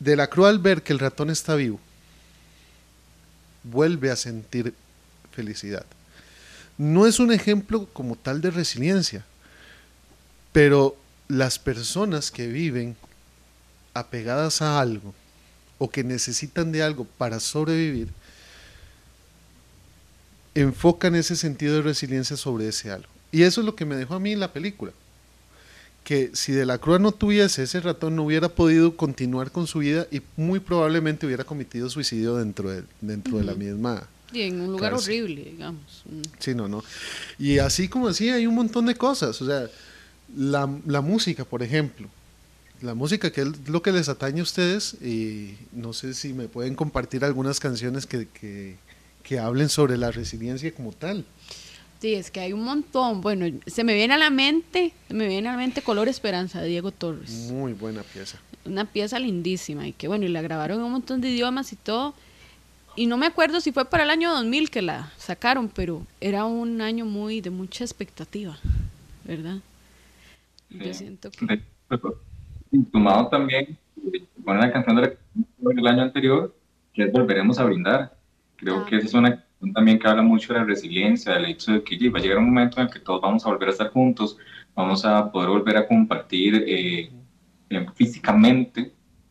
De 0.00 0.16
la 0.16 0.26
Cruz 0.28 0.48
al 0.48 0.58
ver 0.58 0.82
que 0.82 0.92
el 0.92 0.98
ratón 0.98 1.30
está 1.30 1.54
vivo, 1.54 1.78
vuelve 3.62 4.10
a 4.10 4.16
sentir 4.16 4.74
felicidad. 5.32 5.84
No 6.78 7.06
es 7.06 7.20
un 7.20 7.32
ejemplo 7.32 7.86
como 7.92 8.16
tal 8.16 8.40
de 8.40 8.50
resiliencia, 8.50 9.24
pero 10.52 10.96
las 11.28 11.58
personas 11.58 12.30
que 12.30 12.46
viven 12.46 12.96
apegadas 13.94 14.62
a 14.62 14.80
algo 14.80 15.14
o 15.78 15.90
que 15.90 16.04
necesitan 16.04 16.72
de 16.72 16.82
algo 16.82 17.04
para 17.04 17.40
sobrevivir, 17.40 18.08
enfocan 20.54 21.14
ese 21.14 21.36
sentido 21.36 21.76
de 21.76 21.82
resiliencia 21.82 22.36
sobre 22.36 22.68
ese 22.68 22.90
algo. 22.90 23.08
Y 23.32 23.42
eso 23.42 23.62
es 23.62 23.66
lo 23.66 23.74
que 23.74 23.84
me 23.84 23.96
dejó 23.96 24.14
a 24.14 24.20
mí 24.20 24.36
la 24.36 24.52
película. 24.52 24.92
Que 26.04 26.30
si 26.34 26.52
de 26.52 26.66
la 26.66 26.78
Cruz 26.78 27.00
no 27.00 27.12
tuviese 27.12 27.62
ese 27.62 27.80
ratón, 27.80 28.16
no 28.16 28.24
hubiera 28.24 28.48
podido 28.48 28.96
continuar 28.96 29.50
con 29.50 29.66
su 29.66 29.78
vida 29.78 30.06
y 30.10 30.20
muy 30.36 30.60
probablemente 30.60 31.26
hubiera 31.26 31.44
cometido 31.44 31.88
suicidio 31.88 32.36
dentro 32.36 32.70
de, 32.70 32.84
dentro 33.00 33.38
de 33.38 33.44
la 33.44 33.54
misma, 33.54 34.06
Y 34.32 34.42
en 34.42 34.60
un 34.60 34.66
lugar 34.72 34.90
Claro, 34.92 34.98
sí. 34.98 35.10
horrible, 35.20 35.44
digamos. 35.50 36.02
Mm. 36.06 36.20
Sí, 36.38 36.54
no, 36.54 36.68
no. 36.68 36.82
Y 37.38 37.58
así 37.58 37.88
como 37.88 38.08
así 38.08 38.30
hay 38.30 38.46
un 38.46 38.54
montón 38.54 38.86
de 38.86 38.94
cosas. 38.94 39.40
O 39.42 39.46
sea, 39.46 39.68
la, 40.36 40.68
la 40.86 41.00
música, 41.00 41.44
por 41.44 41.62
ejemplo. 41.62 42.08
La 42.80 42.94
música, 42.94 43.30
que 43.30 43.42
es 43.42 43.68
lo 43.68 43.82
que 43.82 43.92
les 43.92 44.08
atañe 44.08 44.40
a 44.40 44.42
ustedes. 44.42 44.94
Y 45.02 45.54
no 45.72 45.92
sé 45.92 46.14
si 46.14 46.32
me 46.32 46.48
pueden 46.48 46.74
compartir 46.74 47.24
algunas 47.24 47.60
canciones 47.60 48.06
que, 48.06 48.26
que, 48.28 48.76
que 49.22 49.38
hablen 49.38 49.68
sobre 49.68 49.96
la 49.96 50.10
resiliencia 50.10 50.72
como 50.74 50.92
tal. 50.92 51.24
Sí, 52.00 52.14
es 52.14 52.32
que 52.32 52.40
hay 52.40 52.52
un 52.52 52.64
montón. 52.64 53.20
Bueno, 53.20 53.46
se 53.66 53.84
me 53.84 53.94
viene 53.94 54.14
a 54.14 54.18
la 54.18 54.30
mente, 54.30 54.92
se 55.06 55.14
me 55.14 55.28
viene 55.28 55.48
a 55.48 55.52
la 55.52 55.58
mente 55.58 55.82
Color 55.82 56.08
Esperanza 56.08 56.60
de 56.60 56.66
Diego 56.68 56.90
Torres. 56.90 57.30
Muy 57.52 57.74
buena 57.74 58.02
pieza. 58.02 58.40
Una 58.64 58.84
pieza 58.84 59.18
lindísima 59.20 59.86
y 59.86 59.92
que 59.92 60.08
bueno, 60.08 60.24
y 60.24 60.28
la 60.28 60.42
grabaron 60.42 60.78
en 60.78 60.84
un 60.86 60.92
montón 60.92 61.20
de 61.20 61.30
idiomas 61.30 61.72
y 61.72 61.76
todo. 61.76 62.14
Y 62.94 63.06
no 63.06 63.16
me 63.16 63.26
acuerdo 63.26 63.60
si 63.60 63.72
fue 63.72 63.84
para 63.86 64.02
el 64.04 64.10
año 64.10 64.30
2000 64.32 64.70
que 64.70 64.82
la 64.82 65.10
sacaron, 65.16 65.68
pero 65.68 66.06
era 66.20 66.44
un 66.44 66.80
año 66.82 67.04
muy 67.06 67.40
de 67.40 67.50
mucha 67.50 67.84
expectativa, 67.84 68.58
¿verdad? 69.24 69.56
Yo 70.70 70.84
Sí. 70.86 70.94
siento 70.94 71.30
que... 71.30 71.46
De- 71.46 71.62
Sumado 72.90 73.28
también, 73.28 73.76
eh, 74.14 74.24
con 74.44 74.58
la 74.58 74.72
canción 74.72 74.96
del 74.96 75.86
año 75.86 76.02
anterior, 76.02 76.54
que 76.94 77.02
es 77.04 77.12
Volveremos 77.12 77.58
a 77.58 77.64
Brindar. 77.64 78.16
Creo 78.56 78.78
Ah. 78.78 78.86
que 78.86 78.96
esa 78.96 79.06
es 79.06 79.14
una 79.14 79.30
canción 79.36 79.72
también 79.74 79.98
que 79.98 80.08
habla 80.08 80.22
mucho 80.22 80.52
de 80.54 80.58
la 80.60 80.64
resiliencia, 80.64 81.34
del 81.34 81.46
hecho 81.46 81.72
de 81.72 81.82
que 81.84 82.08
va 82.08 82.18
a 82.18 82.22
llegar 82.22 82.38
un 82.38 82.46
momento 82.46 82.78
en 82.80 82.86
el 82.86 82.92
que 82.92 83.00
todos 83.00 83.20
vamos 83.20 83.44
a 83.44 83.50
volver 83.50 83.68
a 83.68 83.72
estar 83.72 83.90
juntos, 83.90 84.38
vamos 84.74 85.04
a 85.04 85.30
poder 85.30 85.50
volver 85.50 85.76
a 85.76 85.86
compartir 85.86 86.64
eh, 86.66 87.10
eh, 87.68 87.86
físicamente. 87.94 88.90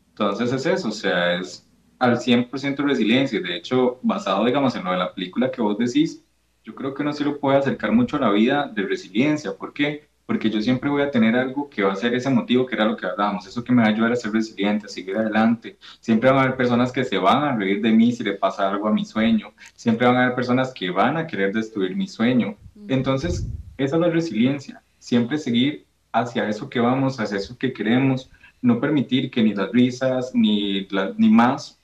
Entonces 0.09 0.51
es 0.53 0.65
eso, 0.67 0.89
o 0.89 0.91
sea, 0.91 1.35
es 1.39 1.67
al 2.01 2.19
100% 2.19 2.83
resiliencia. 2.83 3.39
De 3.41 3.55
hecho, 3.55 3.99
basado, 4.03 4.45
digamos, 4.45 4.75
en 4.75 4.83
lo 4.83 4.91
de 4.91 4.97
la 4.97 5.13
película 5.13 5.51
que 5.51 5.61
vos 5.61 5.77
decís, 5.77 6.23
yo 6.63 6.75
creo 6.75 6.93
que 6.93 7.01
uno 7.03 7.13
sí 7.13 7.23
lo 7.23 7.39
puede 7.39 7.57
acercar 7.57 7.91
mucho 7.91 8.17
a 8.17 8.19
la 8.19 8.29
vida 8.31 8.67
de 8.73 8.83
resiliencia. 8.83 9.55
¿Por 9.57 9.73
qué? 9.73 10.09
Porque 10.25 10.49
yo 10.49 10.61
siempre 10.61 10.89
voy 10.89 11.01
a 11.01 11.11
tener 11.11 11.35
algo 11.35 11.69
que 11.69 11.83
va 11.83 11.93
a 11.93 11.95
ser 11.95 12.13
ese 12.13 12.29
motivo 12.29 12.65
que 12.65 12.75
era 12.75 12.85
lo 12.85 12.95
que 12.95 13.05
hablábamos, 13.05 13.47
eso 13.47 13.63
que 13.63 13.73
me 13.73 13.81
va 13.81 13.89
a 13.89 13.91
ayudar 13.91 14.11
a 14.13 14.15
ser 14.15 14.31
resiliente, 14.31 14.85
a 14.85 14.89
seguir 14.89 15.17
adelante. 15.17 15.77
Siempre 15.99 16.29
van 16.29 16.39
a 16.39 16.43
haber 16.43 16.55
personas 16.57 16.91
que 16.91 17.03
se 17.03 17.17
van 17.17 17.43
a 17.43 17.55
reír 17.57 17.81
de 17.81 17.91
mí 17.91 18.11
si 18.11 18.23
le 18.23 18.33
pasa 18.33 18.69
algo 18.69 18.87
a 18.87 18.93
mi 18.93 19.05
sueño. 19.05 19.53
Siempre 19.75 20.07
van 20.07 20.17
a 20.17 20.23
haber 20.23 20.35
personas 20.35 20.73
que 20.73 20.89
van 20.91 21.17
a 21.17 21.27
querer 21.27 21.53
destruir 21.53 21.95
mi 21.95 22.07
sueño. 22.07 22.57
Entonces, 22.87 23.49
esa 23.77 23.95
es 23.95 24.01
la 24.01 24.09
resiliencia. 24.09 24.83
Siempre 24.99 25.37
seguir 25.37 25.87
hacia 26.11 26.47
eso 26.49 26.69
que 26.69 26.79
vamos, 26.79 27.19
hacia 27.19 27.37
eso 27.37 27.57
que 27.57 27.73
queremos. 27.73 28.29
No 28.61 28.79
permitir 28.79 29.31
que 29.31 29.41
ni 29.43 29.53
las 29.55 29.71
risas, 29.71 30.31
ni, 30.35 30.85
la- 30.89 31.13
ni 31.17 31.29
más, 31.29 31.80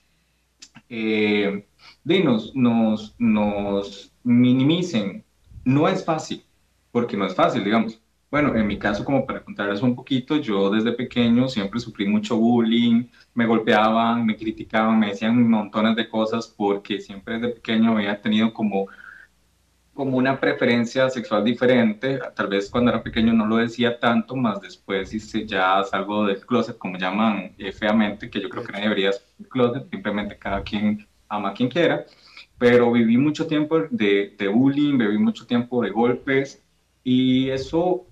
eh, 0.88 1.66
nos, 2.04 3.14
nos 3.18 4.12
minimicen. 4.22 5.24
No 5.64 5.88
es 5.88 6.04
fácil, 6.04 6.44
porque 6.92 7.16
no 7.16 7.26
es 7.26 7.34
fácil, 7.34 7.64
digamos. 7.64 8.00
Bueno, 8.30 8.54
en 8.54 8.66
mi 8.66 8.78
caso, 8.78 9.04
como 9.04 9.24
para 9.24 9.42
contarles 9.42 9.80
un 9.80 9.94
poquito, 9.94 10.36
yo 10.36 10.68
desde 10.70 10.92
pequeño 10.92 11.48
siempre 11.48 11.80
sufrí 11.80 12.06
mucho 12.06 12.36
bullying, 12.36 13.04
me 13.34 13.46
golpeaban, 13.46 14.26
me 14.26 14.36
criticaban, 14.36 14.98
me 14.98 15.08
decían 15.08 15.48
montones 15.48 15.96
de 15.96 16.08
cosas 16.08 16.46
porque 16.54 17.00
siempre 17.00 17.38
desde 17.38 17.54
pequeño 17.54 17.92
había 17.92 18.20
tenido 18.20 18.52
como, 18.52 18.86
como 19.98 20.16
una 20.16 20.38
preferencia 20.38 21.10
sexual 21.10 21.42
diferente. 21.42 22.20
Tal 22.36 22.46
vez 22.46 22.70
cuando 22.70 22.92
era 22.92 23.02
pequeño 23.02 23.32
no 23.32 23.44
lo 23.48 23.56
decía 23.56 23.98
tanto, 23.98 24.36
más 24.36 24.60
después 24.60 25.12
hice 25.12 25.44
ya 25.44 25.82
salgo 25.82 26.24
del 26.24 26.46
closet, 26.46 26.78
como 26.78 26.96
llaman 26.96 27.52
eh, 27.58 27.72
feamente, 27.72 28.30
que 28.30 28.40
yo 28.40 28.48
creo 28.48 28.62
que 28.62 28.70
nadie 28.70 28.84
debería 28.84 29.10
del 29.10 29.48
closet, 29.48 29.90
simplemente 29.90 30.38
cada 30.38 30.62
quien 30.62 31.04
ama 31.28 31.48
a 31.48 31.52
quien 31.52 31.68
quiera. 31.68 32.06
Pero 32.58 32.92
viví 32.92 33.16
mucho 33.16 33.48
tiempo 33.48 33.86
de, 33.90 34.36
de 34.38 34.46
bullying, 34.46 34.98
viví 34.98 35.18
mucho 35.18 35.48
tiempo 35.48 35.82
de 35.82 35.90
golpes 35.90 36.62
y 37.02 37.50
eso 37.50 38.06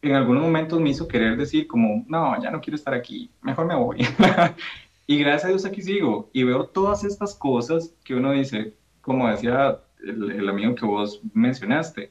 en 0.00 0.14
algunos 0.14 0.42
momentos 0.42 0.80
me 0.80 0.88
hizo 0.88 1.06
querer 1.06 1.36
decir 1.36 1.66
como, 1.66 2.02
no, 2.08 2.42
ya 2.42 2.50
no 2.50 2.62
quiero 2.62 2.76
estar 2.76 2.94
aquí, 2.94 3.30
mejor 3.42 3.66
me 3.66 3.74
voy. 3.74 3.98
y 5.06 5.18
gracias 5.18 5.44
a 5.44 5.48
Dios 5.48 5.66
aquí 5.66 5.82
sigo 5.82 6.30
y 6.32 6.44
veo 6.44 6.64
todas 6.64 7.04
estas 7.04 7.34
cosas 7.34 7.94
que 8.04 8.14
uno 8.14 8.32
dice, 8.32 8.72
como 9.02 9.28
decía 9.28 9.82
el, 10.04 10.30
el 10.30 10.48
amigo 10.48 10.74
que 10.74 10.86
vos 10.86 11.20
mencionaste, 11.32 12.10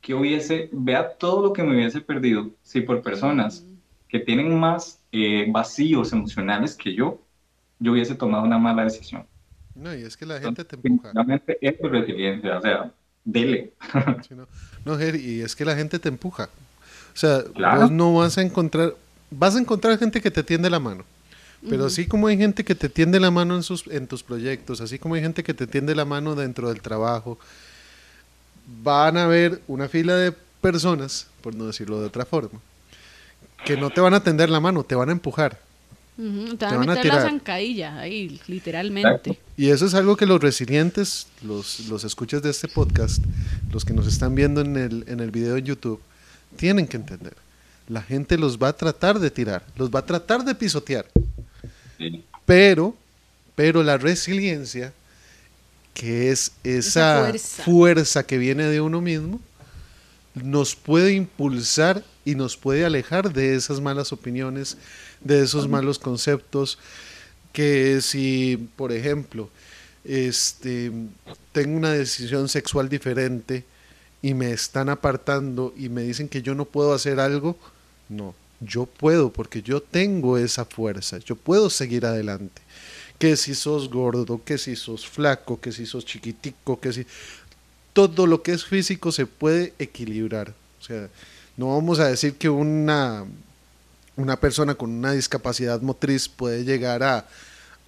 que 0.00 0.14
hubiese, 0.14 0.68
vea 0.72 1.16
todo 1.18 1.42
lo 1.42 1.52
que 1.52 1.62
me 1.62 1.74
hubiese 1.74 2.00
perdido 2.00 2.50
si 2.62 2.80
por 2.80 3.02
personas 3.02 3.64
que 4.08 4.18
tienen 4.18 4.58
más 4.58 4.98
eh, 5.12 5.46
vacíos 5.50 6.12
emocionales 6.12 6.74
que 6.74 6.94
yo, 6.94 7.20
yo 7.78 7.92
hubiese 7.92 8.14
tomado 8.14 8.44
una 8.44 8.58
mala 8.58 8.84
decisión. 8.84 9.24
No, 9.74 9.94
y 9.94 10.02
es 10.02 10.16
que 10.16 10.26
la 10.26 10.40
gente 10.40 10.64
te 10.64 10.76
empuja. 10.76 11.12
Realmente 11.14 11.58
es 11.60 11.78
resiliencia, 11.80 12.58
o 12.58 12.62
sea, 12.62 12.92
dele. 13.24 13.72
no, 14.30 14.46
no, 14.84 15.16
y 15.16 15.40
es 15.40 15.54
que 15.54 15.64
la 15.64 15.76
gente 15.76 15.98
te 15.98 16.08
empuja. 16.08 16.48
O 17.14 17.16
sea, 17.16 17.42
vos 17.76 17.90
no 17.90 18.14
vas 18.14 18.36
a 18.38 18.42
encontrar, 18.42 18.94
vas 19.30 19.56
a 19.56 19.60
encontrar 19.60 19.98
gente 19.98 20.20
que 20.20 20.30
te 20.30 20.42
tiende 20.42 20.68
la 20.68 20.80
mano. 20.80 21.04
Pero 21.68 21.86
así 21.86 22.06
como 22.06 22.26
hay 22.26 22.38
gente 22.38 22.64
que 22.64 22.74
te 22.74 22.88
tiende 22.88 23.20
la 23.20 23.30
mano 23.30 23.54
en, 23.54 23.62
sus, 23.62 23.86
en 23.88 24.06
tus 24.06 24.22
proyectos, 24.22 24.80
así 24.80 24.98
como 24.98 25.14
hay 25.14 25.20
gente 25.20 25.42
que 25.42 25.52
te 25.52 25.66
tiende 25.66 25.94
la 25.94 26.06
mano 26.06 26.34
dentro 26.34 26.68
del 26.68 26.80
trabajo, 26.80 27.38
van 28.82 29.16
a 29.16 29.24
haber 29.24 29.60
una 29.68 29.88
fila 29.88 30.16
de 30.16 30.32
personas, 30.60 31.26
por 31.42 31.54
no 31.54 31.66
decirlo 31.66 32.00
de 32.00 32.06
otra 32.06 32.24
forma, 32.24 32.60
que 33.64 33.76
no 33.76 33.90
te 33.90 34.00
van 34.00 34.14
a 34.14 34.22
tender 34.22 34.48
la 34.48 34.60
mano, 34.60 34.84
te 34.84 34.94
van 34.94 35.10
a 35.10 35.12
empujar. 35.12 35.58
te, 36.16 36.64
van 36.64 36.88
a 36.88 36.94
meter 36.94 37.12
la 37.12 37.22
zancadilla 37.22 37.98
ahí, 37.98 38.40
literalmente. 38.46 39.38
Y 39.56 39.68
eso 39.68 39.84
es 39.84 39.92
algo 39.92 40.16
que 40.16 40.24
los 40.24 40.40
resilientes, 40.40 41.26
los, 41.42 41.88
los 41.88 42.04
escuchas 42.04 42.42
de 42.42 42.50
este 42.50 42.68
podcast, 42.68 43.22
los 43.70 43.84
que 43.84 43.92
nos 43.92 44.06
están 44.06 44.34
viendo 44.34 44.62
en 44.62 44.76
el, 44.76 45.04
en 45.08 45.20
el 45.20 45.30
video 45.30 45.54
de 45.54 45.62
YouTube, 45.62 46.00
tienen 46.56 46.86
que 46.86 46.96
entender. 46.96 47.34
La 47.88 48.02
gente 48.02 48.38
los 48.38 48.58
va 48.58 48.68
a 48.68 48.72
tratar 48.72 49.18
de 49.18 49.30
tirar, 49.30 49.64
los 49.76 49.90
va 49.90 50.00
a 50.00 50.06
tratar 50.06 50.44
de 50.44 50.54
pisotear. 50.54 51.06
Pero, 52.50 52.96
pero 53.54 53.84
la 53.84 53.96
resiliencia, 53.96 54.92
que 55.94 56.32
es 56.32 56.50
esa, 56.64 57.32
fuerza. 57.38 58.26
que 58.26 58.38
viene 58.38 58.64
de 58.64 58.80
uno 58.80 59.00
mismo, 59.00 59.40
nos 60.34 60.74
puede 60.74 61.12
impulsar 61.12 62.02
y 62.24 62.34
nos 62.34 62.56
puede 62.56 62.84
alejar 62.84 63.32
de 63.32 63.54
esas 63.54 63.80
malas 63.80 64.12
opiniones, 64.12 64.78
de 65.20 65.44
esos 65.44 65.68
malos 65.68 66.00
conceptos, 66.00 66.80
que 67.52 68.00
si, 68.00 68.68
por 68.74 68.90
ejemplo, 68.90 69.48
este, 70.04 70.90
tengo 71.52 71.76
una 71.76 71.92
decisión 71.92 72.48
sexual 72.48 72.88
diferente 72.88 73.64
y 74.22 74.34
me 74.34 74.50
están 74.50 74.88
apartando 74.88 75.72
y 75.76 75.88
me 75.88 76.02
dicen 76.02 76.28
que 76.28 76.42
yo 76.42 76.56
no 76.56 76.64
puedo 76.64 76.94
hacer 76.94 77.20
algo, 77.20 77.56
no, 78.08 78.34
yo 78.60 78.86
puedo 78.86 79.32
porque 79.32 79.62
yo 79.62 79.82
tengo 79.82 80.38
esa 80.38 80.64
fuerza, 80.64 81.18
yo 81.18 81.36
puedo 81.36 81.70
seguir 81.70 82.06
adelante. 82.06 82.62
Que 83.18 83.36
si 83.36 83.54
sos 83.54 83.90
gordo, 83.90 84.42
que 84.44 84.58
si 84.58 84.76
sos 84.76 85.06
flaco, 85.06 85.60
que 85.60 85.72
si 85.72 85.86
sos 85.86 86.04
chiquitico, 86.04 86.80
que 86.80 86.92
si... 86.92 87.06
Todo 87.92 88.26
lo 88.26 88.42
que 88.42 88.52
es 88.52 88.64
físico 88.64 89.10
se 89.10 89.26
puede 89.26 89.74
equilibrar. 89.78 90.54
O 90.80 90.84
sea, 90.84 91.08
no 91.56 91.74
vamos 91.74 91.98
a 91.98 92.08
decir 92.08 92.34
que 92.34 92.48
una, 92.48 93.26
una 94.16 94.38
persona 94.38 94.74
con 94.74 94.90
una 94.90 95.12
discapacidad 95.12 95.80
motriz 95.82 96.28
puede 96.28 96.64
llegar 96.64 97.02
a, 97.02 97.26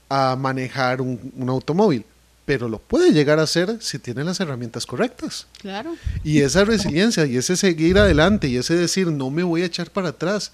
a 0.08 0.36
manejar 0.36 1.00
un, 1.00 1.32
un 1.36 1.48
automóvil 1.48 2.04
pero 2.44 2.68
lo 2.68 2.78
puede 2.78 3.12
llegar 3.12 3.38
a 3.38 3.42
hacer 3.42 3.78
si 3.80 3.98
tiene 3.98 4.24
las 4.24 4.40
herramientas 4.40 4.86
correctas. 4.86 5.46
Claro. 5.60 5.96
Y 6.24 6.40
esa 6.40 6.64
resiliencia 6.64 7.26
y 7.26 7.36
ese 7.36 7.56
seguir 7.56 7.98
adelante 7.98 8.48
y 8.48 8.56
ese 8.56 8.74
decir, 8.74 9.08
no 9.08 9.30
me 9.30 9.42
voy 9.42 9.62
a 9.62 9.66
echar 9.66 9.90
para 9.90 10.08
atrás, 10.08 10.52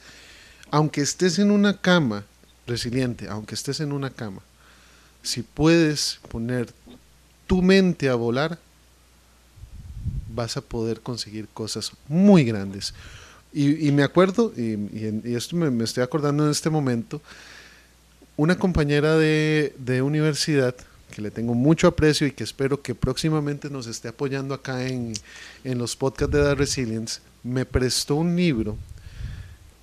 aunque 0.71 1.01
estés 1.01 1.39
en 1.39 1.51
una 1.51 1.81
cama, 1.81 2.25
resiliente, 2.67 3.29
aunque 3.29 3.55
estés 3.55 3.81
en 3.81 3.93
una 3.93 4.11
cama, 4.11 4.43
si 5.23 5.43
puedes 5.43 6.21
poner 6.29 6.73
tu 7.47 7.63
mente 7.63 8.09
a 8.11 8.15
volar, 8.15 8.59
vas 10.35 10.57
a 10.57 10.61
poder 10.61 11.01
conseguir 11.01 11.49
cosas 11.49 11.93
muy 12.07 12.45
grandes. 12.45 12.95
Y, 13.51 13.91
me 13.93 14.03
acuerdo, 14.03 14.53
y, 14.57 15.35
esto 15.35 15.57
me, 15.57 15.83
estoy 15.83 16.03
acordando 16.03 16.45
en 16.45 16.51
este 16.51 16.69
momento, 16.69 17.23
una 18.37 18.57
compañera 18.57 19.17
de, 19.17 19.75
de 19.79 20.03
universidad 20.03 20.77
que 21.11 21.23
le 21.23 21.31
tengo 21.31 21.55
mucho 21.55 21.89
aprecio 21.89 22.27
y 22.27 22.33
que 22.33 22.45
espero 22.45 22.83
que 22.83 22.95
próximamente 22.95 23.71
nos 23.71 23.87
esté 23.87 24.09
apoyando 24.09 24.55
acá 24.55 24.87
en, 24.87 25.15
en 25.65 25.79
los 25.79 25.97
podcasts 25.97 26.33
de 26.33 26.43
The 26.43 26.55
Resilience, 26.55 27.21
me 27.43 27.65
prestó 27.65 28.17
un 28.17 28.37
libro 28.37 28.77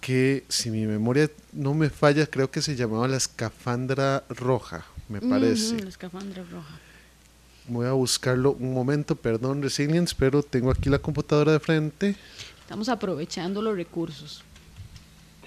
que, 0.01 0.43
si 0.49 0.69
mi 0.69 0.85
memoria 0.85 1.31
no 1.51 1.73
me 1.73 1.89
falla, 1.89 2.27
creo 2.27 2.51
que 2.51 2.61
se 2.61 2.75
llamaba 2.75 3.07
La 3.07 3.17
Escafandra 3.17 4.23
Roja, 4.29 4.85
me 5.09 5.19
parece. 5.19 5.79
la 5.81 5.89
Escafandra 5.89 6.43
Roja. 6.43 6.79
Voy 7.67 7.87
a 7.87 7.93
buscarlo 7.93 8.51
un 8.59 8.73
momento, 8.73 9.15
perdón, 9.15 9.63
Resilience, 9.63 10.13
pero 10.17 10.43
tengo 10.43 10.69
aquí 10.69 10.89
la 10.89 10.99
computadora 10.99 11.53
de 11.53 11.59
frente. 11.59 12.15
Estamos 12.61 12.87
aprovechando 12.87 13.63
los 13.63 13.75
recursos. 13.75 14.43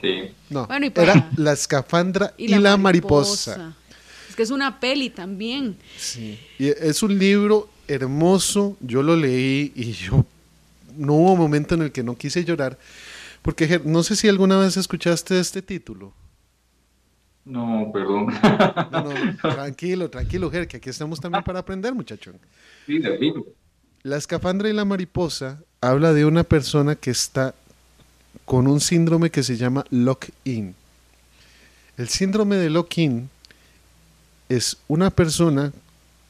Sí. 0.00 0.32
No, 0.50 0.68
era 0.70 1.30
La 1.36 1.52
Escafandra 1.52 2.34
y, 2.36 2.48
la, 2.48 2.76
mariposa 2.76 3.76
que 4.38 4.44
es 4.44 4.52
una 4.52 4.78
peli 4.78 5.10
también. 5.10 5.76
Sí, 5.96 6.38
y 6.60 6.68
es 6.68 7.02
un 7.02 7.18
libro 7.18 7.68
hermoso, 7.88 8.76
yo 8.78 9.02
lo 9.02 9.16
leí 9.16 9.72
y 9.74 9.90
yo 9.90 10.24
no 10.96 11.14
hubo 11.14 11.34
momento 11.34 11.74
en 11.74 11.82
el 11.82 11.90
que 11.90 12.04
no 12.04 12.16
quise 12.16 12.44
llorar, 12.44 12.78
porque 13.42 13.80
no 13.84 14.04
sé 14.04 14.14
si 14.14 14.28
alguna 14.28 14.56
vez 14.56 14.76
escuchaste 14.76 15.40
este 15.40 15.60
título. 15.60 16.12
No, 17.44 17.90
perdón. 17.92 18.28
tranquilo, 19.42 20.08
tranquilo, 20.08 20.52
Ger, 20.52 20.68
que 20.68 20.76
aquí 20.76 20.88
estamos 20.88 21.20
también 21.20 21.42
para 21.42 21.58
aprender, 21.58 21.92
muchachón. 21.92 22.38
Sí, 22.86 23.00
La 24.04 24.18
escafandra 24.18 24.68
y 24.68 24.72
la 24.72 24.84
mariposa 24.84 25.64
habla 25.80 26.12
de 26.12 26.24
una 26.24 26.44
persona 26.44 26.94
que 26.94 27.10
está 27.10 27.56
con 28.44 28.68
un 28.68 28.78
síndrome 28.78 29.30
que 29.30 29.42
se 29.42 29.56
llama 29.56 29.84
lock-in. 29.90 30.76
El 31.96 32.08
síndrome 32.08 32.54
de 32.54 32.70
lock-in 32.70 33.30
es 34.48 34.76
una 34.88 35.10
persona 35.10 35.72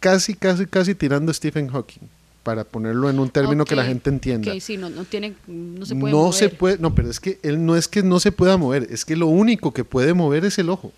casi, 0.01 0.35
casi, 0.35 0.67
casi 0.67 0.95
tirando 0.95 1.31
a 1.31 1.35
Stephen 1.35 1.69
Hawking, 1.69 2.03
para 2.43 2.65
ponerlo 2.65 3.11
en 3.11 3.19
un 3.19 3.29
término 3.29 3.65
que 3.65 3.77
la 3.77 3.85
gente 3.85 4.11
entienda. 4.11 4.59
sí, 4.61 4.77
no, 4.77 4.89
no, 4.89 5.05
tiene, 5.05 5.35
no 5.47 5.85
se 5.85 5.95
puede 5.95 6.13
no 6.13 6.19
mover. 6.19 6.35
Se 6.35 6.49
puede, 6.49 6.79
no, 6.79 6.95
pero 6.95 7.11
es 7.11 7.21
que 7.21 7.39
él 7.43 7.65
no 7.65 7.77
es 7.77 7.89
que 7.89 8.03
no 8.03 8.21
se 8.21 8.33
pueda 8.33 8.57
mover, 8.57 8.87
es 8.91 9.05
que 9.05 9.17
lo 9.17 9.27
único 9.27 9.73
que 9.73 9.85
puede 9.85 10.15
mover 10.15 10.45
es 10.45 10.59
el 10.59 10.71
ojo. 10.71 10.93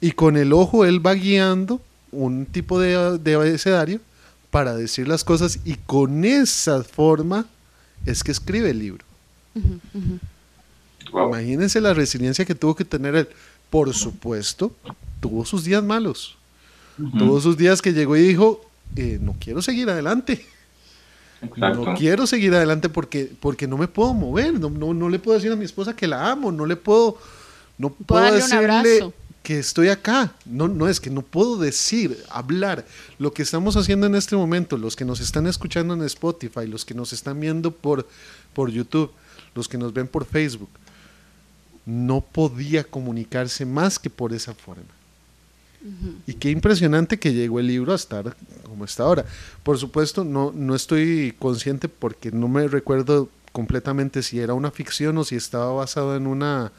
Y 0.00 0.12
con 0.12 0.36
el 0.36 0.52
ojo 0.52 0.84
él 0.84 1.04
va 1.04 1.14
guiando 1.14 1.80
un 2.12 2.46
tipo 2.46 2.80
de, 2.80 3.18
de 3.18 3.34
abecedario 3.34 4.00
para 4.50 4.74
decir 4.74 5.06
las 5.06 5.22
cosas 5.22 5.60
y 5.64 5.74
con 5.74 6.24
esa 6.24 6.82
forma 6.82 7.46
es 8.06 8.24
que 8.24 8.32
escribe 8.32 8.70
el 8.70 8.78
libro. 8.78 9.04
Imagínense 11.12 11.80
la 11.80 11.92
resiliencia 11.92 12.44
que 12.44 12.54
tuvo 12.54 12.74
que 12.74 12.84
tener 12.84 13.14
él 13.14 13.28
por 13.70 13.94
supuesto, 13.94 14.72
tuvo 15.20 15.44
sus 15.44 15.64
días 15.64 15.82
malos. 15.82 16.36
Tuvo 17.18 17.40
sus 17.40 17.56
días 17.56 17.80
que 17.80 17.92
llegó 17.92 18.14
y 18.16 18.20
dijo, 18.20 18.60
eh, 18.96 19.18
no 19.20 19.34
quiero 19.40 19.62
seguir 19.62 19.88
adelante. 19.88 20.44
No 21.56 21.94
quiero 21.94 22.26
seguir 22.26 22.54
adelante 22.54 22.90
porque, 22.90 23.32
porque 23.40 23.66
no 23.66 23.78
me 23.78 23.88
puedo 23.88 24.12
mover, 24.12 24.60
no, 24.60 24.68
no, 24.68 25.08
le 25.08 25.18
puedo 25.18 25.38
decir 25.38 25.50
a 25.50 25.56
mi 25.56 25.64
esposa 25.64 25.96
que 25.96 26.06
la 26.06 26.30
amo, 26.30 26.52
no 26.52 26.66
le 26.66 26.76
puedo, 26.76 27.16
no 27.78 27.88
puedo 27.88 28.34
decirle 28.34 29.12
que 29.42 29.58
estoy 29.58 29.88
acá. 29.88 30.34
No, 30.44 30.68
no 30.68 30.88
es 30.88 31.00
que 31.00 31.10
no 31.10 31.22
puedo 31.22 31.56
decir, 31.56 32.22
hablar. 32.28 32.84
Lo 33.18 33.32
que 33.32 33.42
estamos 33.42 33.76
haciendo 33.76 34.06
en 34.06 34.14
este 34.14 34.36
momento, 34.36 34.76
los 34.76 34.96
que 34.96 35.04
nos 35.04 35.20
están 35.20 35.46
escuchando 35.46 35.94
en 35.94 36.02
Spotify, 36.02 36.66
los 36.66 36.84
que 36.84 36.94
nos 36.94 37.12
están 37.12 37.40
viendo 37.40 37.70
por, 37.70 38.06
por 38.52 38.70
YouTube, 38.70 39.10
los 39.54 39.68
que 39.68 39.78
nos 39.78 39.92
ven 39.92 40.08
por 40.08 40.26
Facebook, 40.26 40.68
no 41.86 42.20
podía 42.20 42.84
comunicarse 42.84 43.64
más 43.66 43.98
que 43.98 44.10
por 44.10 44.32
esa 44.32 44.54
forma. 44.54 44.84
Y 46.26 46.34
qué 46.34 46.50
impresionante 46.50 47.18
que 47.18 47.32
llegó 47.32 47.58
el 47.58 47.66
libro 47.66 47.92
a 47.92 47.96
estar 47.96 48.36
como 48.64 48.84
está 48.84 49.04
ahora. 49.04 49.24
Por 49.62 49.78
supuesto, 49.78 50.24
no, 50.24 50.52
no 50.54 50.74
estoy 50.74 51.34
consciente 51.38 51.88
porque 51.88 52.30
no 52.30 52.48
me 52.48 52.68
recuerdo 52.68 53.30
completamente 53.52 54.22
si 54.22 54.40
era 54.40 54.52
una 54.52 54.70
ficción 54.70 55.16
o 55.18 55.24
si 55.24 55.36
estaba 55.36 55.72
basado 55.72 56.16
en 56.16 56.26
una, 56.26 56.70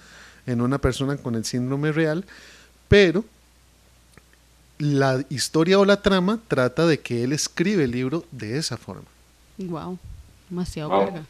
en 0.45 0.61
una 0.61 0.77
persona 0.77 1.17
con 1.17 1.35
el 1.35 1.45
síndrome 1.45 1.91
real, 1.91 2.25
pero 2.87 3.25
la 4.77 5.23
historia 5.29 5.79
o 5.79 5.85
la 5.85 6.01
trama 6.01 6.39
trata 6.47 6.85
de 6.85 6.99
que 6.99 7.23
él 7.23 7.33
escribe 7.33 7.83
el 7.83 7.91
libro 7.91 8.25
de 8.31 8.57
esa 8.57 8.77
forma. 8.77 9.07
Wow, 9.57 9.97
demasiado 10.49 11.25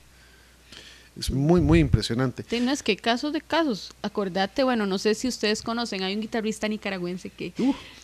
es 1.20 1.30
muy, 1.30 1.60
muy 1.60 1.80
impresionante. 1.80 2.44
Tienes 2.44 2.82
que 2.82 2.96
casos 2.96 3.34
de 3.34 3.42
casos. 3.42 3.92
Acordate, 4.02 4.64
bueno, 4.64 4.86
no 4.86 4.98
sé 4.98 5.14
si 5.14 5.28
ustedes 5.28 5.62
conocen, 5.62 6.04
hay 6.04 6.16
un 6.16 6.22
guitarrista 6.22 6.68
nicaragüense 6.68 7.30
que 7.30 7.54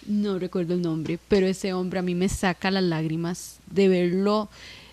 no 0.05 0.37
recuerdo 0.39 0.73
el 0.73 0.81
nombre, 0.81 1.17
pero 1.27 1.47
ese 1.47 1.73
hombre 1.73 1.99
a 1.99 2.01
mí 2.01 2.15
me 2.15 2.29
saca 2.29 2.69
las 2.69 2.83
lágrimas 2.83 3.59
de 3.67 3.87
verlo. 3.87 4.49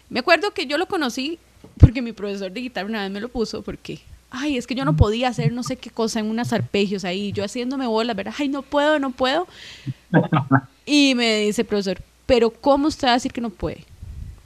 Me 0.09 0.21
acuerdo 0.21 0.53
que 0.53 0.67
yo 0.67 0.79
lo 0.79 0.87
conocí 0.87 1.39
porque 1.79 2.03
mi 2.03 2.13
profesor 2.13 2.53
de 2.53 2.61
guitarra 2.61 2.89
una 2.89 3.03
vez 3.03 3.11
me 3.11 3.21
lo 3.21 3.29
puso 3.29 3.63
porque, 3.63 4.01
ay, 4.31 4.57
es 4.57 4.67
que 4.67 4.75
yo 4.75 4.85
no 4.85 4.97
podía 4.97 5.29
hacer 5.29 5.53
no 5.53 5.63
sé 5.65 5.77
qué 5.77 5.91
cosa 5.91 6.21
en 6.21 6.27
unos 6.27 6.53
arpegios 6.53 7.05
ahí, 7.05 7.33
yo 7.33 7.45
haciéndome 7.45 7.87
bolas, 7.87 8.15
¿verdad? 8.15 8.35
Ay, 8.39 8.49
no 8.49 8.63
puedo, 8.63 8.99
no 8.99 9.11
puedo. 9.11 9.47
Y 10.87 11.15
me 11.15 11.39
dice, 11.41 11.65
profesor, 11.65 11.99
pero 12.27 12.51
¿cómo 12.51 12.89
usted 12.89 13.09
va 13.09 13.13
a 13.13 13.15
decir 13.15 13.33
que 13.33 13.41
no 13.41 13.49
puede? 13.49 13.87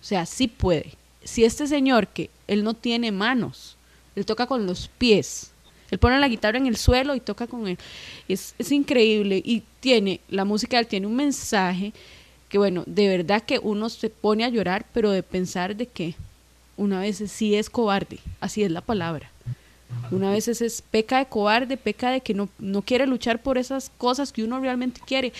O 0.00 0.04
sea, 0.04 0.24
sí 0.24 0.46
puede 0.46 0.92
si 1.28 1.44
este 1.44 1.66
señor 1.66 2.08
que 2.08 2.30
él 2.46 2.64
no 2.64 2.72
tiene 2.72 3.12
manos, 3.12 3.76
él 4.16 4.24
toca 4.24 4.46
con 4.46 4.66
los 4.66 4.88
pies, 4.96 5.52
él 5.90 5.98
pone 5.98 6.18
la 6.18 6.28
guitarra 6.28 6.56
en 6.56 6.66
el 6.66 6.76
suelo 6.76 7.14
y 7.14 7.20
toca 7.20 7.46
con 7.46 7.68
él. 7.68 7.78
Es, 8.28 8.54
es 8.58 8.72
increíble 8.72 9.42
y 9.44 9.62
tiene, 9.80 10.20
la 10.30 10.46
música 10.46 10.78
él 10.78 10.86
tiene 10.86 11.06
un 11.06 11.16
mensaje 11.16 11.92
que 12.48 12.56
bueno, 12.56 12.82
de 12.86 13.08
verdad 13.08 13.42
que 13.42 13.58
uno 13.58 13.90
se 13.90 14.08
pone 14.08 14.42
a 14.44 14.48
llorar, 14.48 14.86
pero 14.94 15.10
de 15.10 15.22
pensar 15.22 15.76
de 15.76 15.86
que 15.86 16.14
una 16.78 17.00
vez 17.00 17.22
sí 17.26 17.54
es 17.54 17.68
cobarde, 17.68 18.20
así 18.40 18.62
es 18.62 18.70
la 18.70 18.80
palabra. 18.80 19.30
Una 20.10 20.30
vez 20.30 20.48
es 20.48 20.82
peca 20.82 21.18
de 21.18 21.26
cobarde, 21.26 21.76
peca 21.76 22.10
de 22.10 22.22
que 22.22 22.32
no, 22.32 22.48
no 22.58 22.80
quiere 22.80 23.06
luchar 23.06 23.42
por 23.42 23.58
esas 23.58 23.90
cosas 23.98 24.32
que 24.32 24.44
uno 24.44 24.60
realmente 24.60 25.00
quiere. 25.04 25.34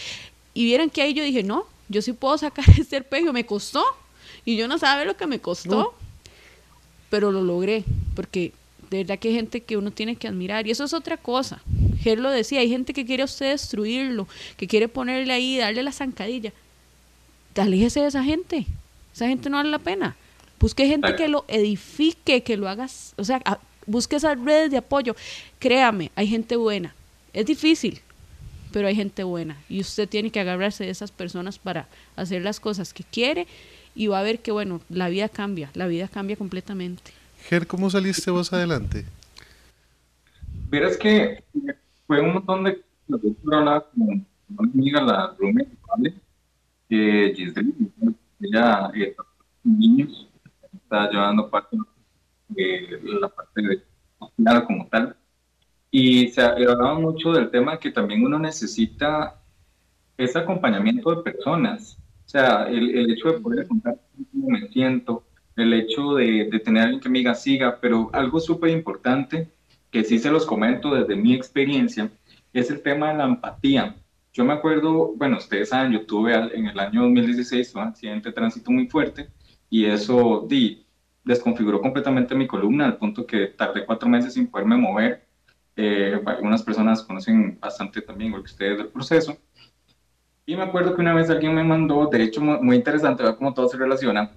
Y 0.53 0.64
vieron 0.64 0.90
que 0.90 1.01
ahí 1.01 1.14
yo 1.14 1.24
dije, 1.24 1.42
no, 1.42 1.64
yo 1.88 2.03
sí 2.03 2.12
puedo 2.12 2.37
sacar 2.37 2.64
este 2.79 2.96
arpegio, 2.96 3.33
me 3.33 3.46
costó. 3.46 3.83
Y 4.48 4.56
yo 4.56 4.66
no 4.66 4.78
sabe 4.78 5.04
lo 5.04 5.14
que 5.14 5.26
me 5.26 5.40
costó, 5.40 5.92
pero 7.11 7.30
lo 7.30 7.42
logré, 7.42 7.84
porque 8.16 8.54
de 8.88 8.96
verdad 9.04 9.18
que 9.18 9.28
hay 9.28 9.34
gente 9.34 9.61
que 9.61 9.76
uno 9.76 9.90
tiene 9.90 10.16
que 10.16 10.26
admirar. 10.26 10.66
Y 10.66 10.70
eso 10.70 10.84
es 10.84 10.94
otra 10.94 11.18
cosa. 11.18 11.61
Ger 12.00 12.18
lo 12.18 12.30
decía, 12.30 12.61
hay 12.61 12.70
gente 12.70 12.94
que 12.94 13.04
quiere 13.04 13.20
a 13.20 13.26
usted 13.26 13.50
destruirlo, 13.50 14.26
que 14.56 14.66
quiere 14.66 14.88
ponerle 14.88 15.34
ahí, 15.34 15.58
darle 15.58 15.82
la 15.82 15.92
zancadilla. 15.92 16.54
Aléjese 17.56 18.00
de 18.00 18.06
esa 18.06 18.24
gente. 18.24 18.64
Esa 19.14 19.28
gente 19.28 19.50
no 19.50 19.58
vale 19.58 19.68
la 19.68 19.80
pena. 19.80 20.16
Busque 20.58 20.87
gente 20.87 21.14
que 21.14 21.28
lo 21.28 21.44
edifique, 21.46 22.42
que 22.42 22.56
lo 22.56 22.70
hagas, 22.70 23.12
o 23.18 23.24
sea, 23.24 23.42
busque 23.84 24.16
esas 24.16 24.42
redes 24.42 24.70
de 24.70 24.78
apoyo. 24.78 25.14
Créame, 25.58 26.11
hay 26.14 26.26
gente 26.26 26.56
buena. 26.56 26.94
Es 27.34 27.44
difícil, 27.44 28.00
pero 28.72 28.88
hay 28.88 28.94
gente 28.94 29.24
buena. 29.24 29.61
Y 29.68 29.82
usted 29.82 30.08
tiene 30.08 30.30
que 30.30 30.40
agarrarse 30.40 30.84
de 30.84 30.90
esas 30.90 31.11
personas 31.11 31.58
para 31.58 31.87
hacer 32.16 32.40
las 32.40 32.61
cosas 32.61 32.94
que 32.94 33.04
quiere 33.04 33.46
y 33.98 34.06
va 34.06 34.20
a 34.20 34.22
ver 34.22 34.38
que, 34.38 34.52
bueno, 34.52 34.80
la 34.88 35.08
vida 35.08 35.28
cambia, 35.28 35.70
la 35.74 35.88
vida 35.88 36.06
cambia 36.06 36.37
completamente. 36.37 37.11
Ger, 37.48 37.66
¿cómo 37.66 37.90
saliste 37.90 38.30
vos 38.30 38.52
adelante? 38.52 39.04
Verás 40.70 40.96
que 40.96 41.42
fue 42.06 42.20
un 42.20 42.34
montón 42.34 42.62
de... 42.62 42.80
Yo 43.08 43.18
hablaba 43.52 43.90
con 43.90 44.24
una 44.56 44.72
amiga, 44.72 45.02
la 45.02 45.34
roommate, 45.37 45.76
¿vale? 45.88 46.14
Que 46.88 47.32
Giselle, 47.34 47.72
ella 48.40 48.88
eh, 48.94 49.16
niños, 49.64 50.28
está 50.74 51.11
llevando 51.11 51.50
parte 51.50 51.76
de 52.50 53.00
la 53.02 53.28
parte 53.28 53.62
de 53.62 53.82
nada 54.37 54.64
como 54.64 54.87
tal. 54.87 55.16
Y 55.90 56.28
se 56.28 56.40
hablaba 56.40 57.00
mucho 57.00 57.32
del 57.32 57.50
tema 57.50 57.80
que 57.80 57.90
también 57.90 58.24
uno 58.24 58.38
necesita 58.38 59.42
ese 60.16 60.38
acompañamiento 60.38 61.16
de 61.16 61.22
personas. 61.22 61.98
O 62.28 62.30
sea, 62.30 62.64
el, 62.64 62.90
el 62.94 63.10
hecho 63.10 63.32
de 63.32 63.40
poder 63.40 63.66
contar 63.66 63.98
cómo 64.30 64.50
me 64.50 64.68
siento, 64.68 65.24
el 65.56 65.72
hecho 65.72 66.14
de, 66.14 66.50
de 66.52 66.60
tener 66.60 66.82
alguien 66.82 67.00
que 67.00 67.08
me 67.08 67.20
diga 67.20 67.34
siga, 67.34 67.78
pero 67.80 68.10
algo 68.12 68.38
súper 68.38 68.68
importante, 68.68 69.48
que 69.90 70.04
sí 70.04 70.18
se 70.18 70.30
los 70.30 70.44
comento 70.44 70.94
desde 70.94 71.16
mi 71.16 71.32
experiencia, 71.32 72.10
es 72.52 72.70
el 72.70 72.82
tema 72.82 73.12
de 73.12 73.16
la 73.16 73.24
empatía. 73.24 73.96
Yo 74.34 74.44
me 74.44 74.52
acuerdo, 74.52 75.14
bueno, 75.16 75.38
ustedes 75.38 75.70
saben, 75.70 75.90
yo 75.90 76.04
tuve 76.04 76.34
en 76.34 76.66
el 76.66 76.78
año 76.78 77.00
2016 77.00 77.74
un 77.74 77.80
accidente 77.80 78.28
de 78.28 78.34
tránsito 78.34 78.70
muy 78.70 78.86
fuerte 78.88 79.30
y 79.70 79.86
eso 79.86 80.44
di, 80.46 80.86
desconfiguró 81.24 81.80
completamente 81.80 82.34
mi 82.34 82.46
columna 82.46 82.84
al 82.84 82.98
punto 82.98 83.26
que 83.26 83.46
tardé 83.46 83.86
cuatro 83.86 84.06
meses 84.06 84.34
sin 84.34 84.48
poderme 84.48 84.76
mover. 84.76 85.26
Eh, 85.76 86.20
algunas 86.26 86.62
personas 86.62 87.02
conocen 87.04 87.58
bastante 87.58 88.02
también 88.02 88.32
lo 88.32 88.38
que 88.38 88.50
ustedes 88.50 88.76
del 88.76 88.88
proceso. 88.88 89.38
Y 90.48 90.56
me 90.56 90.62
acuerdo 90.62 90.94
que 90.94 91.02
una 91.02 91.12
vez 91.12 91.28
alguien 91.28 91.54
me 91.54 91.62
mandó, 91.62 92.06
de 92.06 92.22
hecho 92.22 92.40
muy 92.40 92.76
interesante, 92.76 93.22
ver 93.22 93.37
cómo 93.37 93.52
todo 93.52 93.68
se 93.68 93.76
relaciona. 93.76 94.30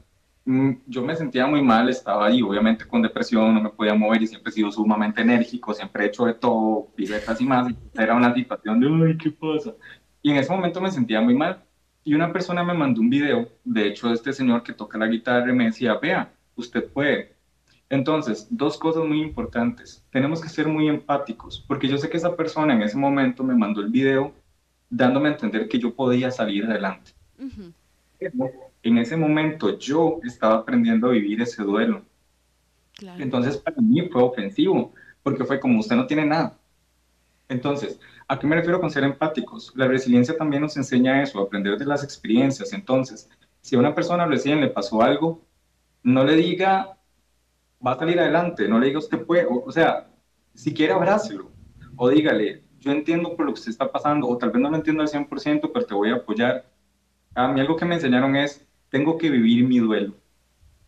Mm, 0.43 0.71
yo 0.85 1.03
me 1.03 1.15
sentía 1.15 1.47
muy 1.47 1.61
mal, 1.61 1.87
estaba 1.87 2.25
ahí 2.25 2.41
obviamente 2.41 2.85
con 2.85 3.01
depresión, 3.01 3.53
no 3.53 3.61
me 3.61 3.69
podía 3.69 3.93
mover 3.93 4.21
y 4.21 4.27
siempre 4.27 4.49
he 4.49 4.53
sido 4.53 4.69
sumamente 4.73 5.21
enérgico, 5.21 5.73
siempre 5.73 6.03
he 6.03 6.07
hecho 6.07 6.25
de 6.25 6.33
todo, 6.33 6.89
piletas 6.95 7.39
y 7.39 7.45
más. 7.45 7.73
Era 7.93 8.13
una 8.13 8.33
situación 8.33 8.81
de, 8.81 9.07
ay, 9.07 9.17
¿qué 9.17 9.31
pasa? 9.31 9.73
Y 10.21 10.31
en 10.31 10.37
ese 10.37 10.51
momento 10.51 10.81
me 10.81 10.91
sentía 10.91 11.21
muy 11.21 11.33
mal. 11.33 11.63
Y 12.03 12.13
una 12.13 12.33
persona 12.33 12.61
me 12.61 12.73
mandó 12.73 12.99
un 12.99 13.09
video, 13.09 13.47
de 13.63 13.87
hecho, 13.87 14.11
este 14.11 14.33
señor 14.33 14.63
que 14.63 14.73
toca 14.73 14.97
la 14.97 15.07
guitarra 15.07 15.53
me 15.53 15.63
decía, 15.63 15.93
vea, 15.95 16.33
usted 16.57 16.91
puede. 16.91 17.37
Entonces, 17.89 18.49
dos 18.49 18.77
cosas 18.77 19.05
muy 19.05 19.21
importantes. 19.21 20.05
Tenemos 20.11 20.41
que 20.41 20.49
ser 20.49 20.67
muy 20.67 20.89
empáticos, 20.89 21.63
porque 21.69 21.87
yo 21.87 21.97
sé 21.97 22.09
que 22.09 22.17
esa 22.17 22.35
persona 22.35 22.73
en 22.73 22.81
ese 22.81 22.97
momento 22.97 23.45
me 23.45 23.55
mandó 23.55 23.79
el 23.79 23.91
video 23.91 24.33
dándome 24.91 25.29
a 25.29 25.31
entender 25.31 25.67
que 25.67 25.79
yo 25.79 25.95
podía 25.95 26.29
salir 26.29 26.65
adelante. 26.65 27.13
En 28.83 28.97
ese 28.99 29.17
momento 29.17 29.79
yo 29.79 30.19
estaba 30.23 30.57
aprendiendo 30.57 31.07
a 31.07 31.11
vivir 31.11 31.41
ese 31.41 31.63
duelo. 31.63 32.03
Entonces, 33.17 33.57
para 33.57 33.77
mí 33.81 34.07
fue 34.09 34.21
ofensivo, 34.21 34.93
porque 35.23 35.45
fue 35.45 35.59
como 35.59 35.79
usted 35.79 35.95
no 35.95 36.05
tiene 36.05 36.25
nada. 36.25 36.57
Entonces, 37.49 37.99
¿a 38.27 38.37
qué 38.37 38.45
me 38.45 38.55
refiero 38.55 38.79
con 38.79 38.91
ser 38.91 39.03
empáticos? 39.03 39.73
La 39.75 39.87
resiliencia 39.87 40.37
también 40.37 40.61
nos 40.61 40.77
enseña 40.77 41.23
eso, 41.23 41.39
aprender 41.39 41.77
de 41.77 41.85
las 41.85 42.03
experiencias. 42.03 42.73
Entonces, 42.73 43.29
si 43.61 43.75
a 43.75 43.79
una 43.79 43.95
persona 43.95 44.25
recién 44.25 44.61
le 44.61 44.67
pasó 44.67 45.01
algo, 45.01 45.41
no 46.03 46.23
le 46.23 46.35
diga, 46.35 46.97
va 47.85 47.93
a 47.93 47.97
salir 47.97 48.19
adelante, 48.19 48.67
no 48.67 48.79
le 48.79 48.87
diga 48.87 48.99
usted 48.99 49.25
puede, 49.25 49.47
o, 49.49 49.71
sea, 49.71 50.07
si 50.53 50.73
quiere 50.73 50.93
abrácelo, 50.93 51.51
o 51.95 52.09
dígale, 52.09 52.63
yo 52.81 52.91
entiendo 52.91 53.35
por 53.35 53.45
lo 53.45 53.53
que 53.53 53.59
usted 53.59 53.71
está 53.71 53.91
pasando, 53.91 54.27
o 54.27 54.37
tal 54.37 54.49
vez 54.49 54.61
no 54.61 54.69
lo 54.69 54.75
entiendo 54.75 55.03
al 55.03 55.07
100%, 55.07 55.71
pero 55.71 55.85
te 55.85 55.93
voy 55.93 56.09
a 56.09 56.15
apoyar. 56.15 56.65
A 57.35 57.47
mí 57.47 57.61
algo 57.61 57.75
que 57.75 57.85
me 57.85 57.95
enseñaron 57.95 58.35
es, 58.35 58.67
tengo 58.89 59.17
que 59.17 59.29
vivir 59.29 59.65
mi 59.67 59.77
duelo. 59.77 60.15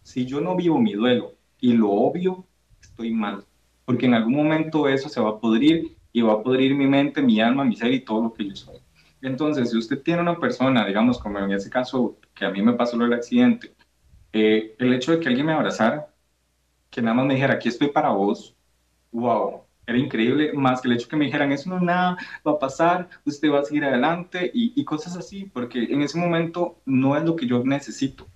Si 0.02 0.26
yo 0.26 0.42
no 0.42 0.56
vivo 0.56 0.80
mi 0.80 0.94
duelo 0.94 1.36
y 1.60 1.74
lo 1.74 1.92
obvio, 1.92 2.46
estoy 2.82 3.12
mal, 3.12 3.46
porque 3.86 4.08
en 4.08 4.16
algún 4.16 4.36
momento 4.36 4.90
eso 4.90 5.08
se 5.08 5.22
va 5.22 5.30
a 5.30 5.40
podrir 5.40 5.96
y 6.12 6.22
va 6.22 6.34
a 6.34 6.44
podrir 6.44 6.76
mi 6.76 6.88
mente, 6.88 7.22
mi 7.22 7.40
alma, 7.40 7.64
mi 7.64 7.76
ser 7.76 7.94
y 7.94 8.02
todo 8.02 8.24
lo 8.24 8.34
que 8.34 8.50
yo 8.50 8.56
soy. 8.56 8.80
Entonces, 9.22 9.70
si 9.70 9.78
usted 9.78 10.02
tiene 10.02 10.22
una 10.22 10.40
persona, 10.40 10.86
digamos, 10.86 11.20
como 11.20 11.40
en 11.40 11.52
ese 11.52 11.70
caso 11.70 12.18
que 12.34 12.44
a 12.44 12.50
mí 12.50 12.62
me 12.62 12.74
pasó 12.74 13.02
el 13.02 13.14
accidente, 13.14 13.74
eh, 14.34 14.76
el 14.80 14.94
hecho 14.94 15.12
de 15.12 15.20
que 15.20 15.30
alguien 15.30 15.46
me 15.46 15.54
abrazara, 15.54 16.08
que 16.90 17.02
nada 17.02 17.16
más 17.16 17.28
me 17.28 17.36
dijera, 17.36 17.54
aquí 17.54 17.70
estoy 17.70 17.90
para 17.90 18.10
vos, 18.10 18.56
wow, 19.12 19.62
era 19.86 19.98
increíble, 19.98 20.54
más 20.54 20.82
que 20.82 20.88
el 20.88 20.96
hecho 20.96 21.08
que 21.08 21.16
me 21.16 21.26
dijeran, 21.26 21.52
eso 21.52 21.70
no 21.70 21.78
es 21.78 21.84
nada, 21.84 22.18
va 22.46 22.54
a 22.54 22.60
pasar, 22.60 23.10
usted 23.26 23.52
va 23.52 23.60
a 23.60 23.64
seguir 23.66 23.84
adelante 23.86 24.50
y, 24.54 24.80
y, 24.80 24.86
cosas 24.86 25.18
así, 25.18 25.46
porque 25.46 25.84
en 25.84 26.02
ese 26.02 26.18
momento 26.18 26.82
no 26.86 27.18
es 27.18 27.24
lo 27.24 27.36
que 27.36 27.48
yo 27.48 27.64
necesito, 27.64 28.28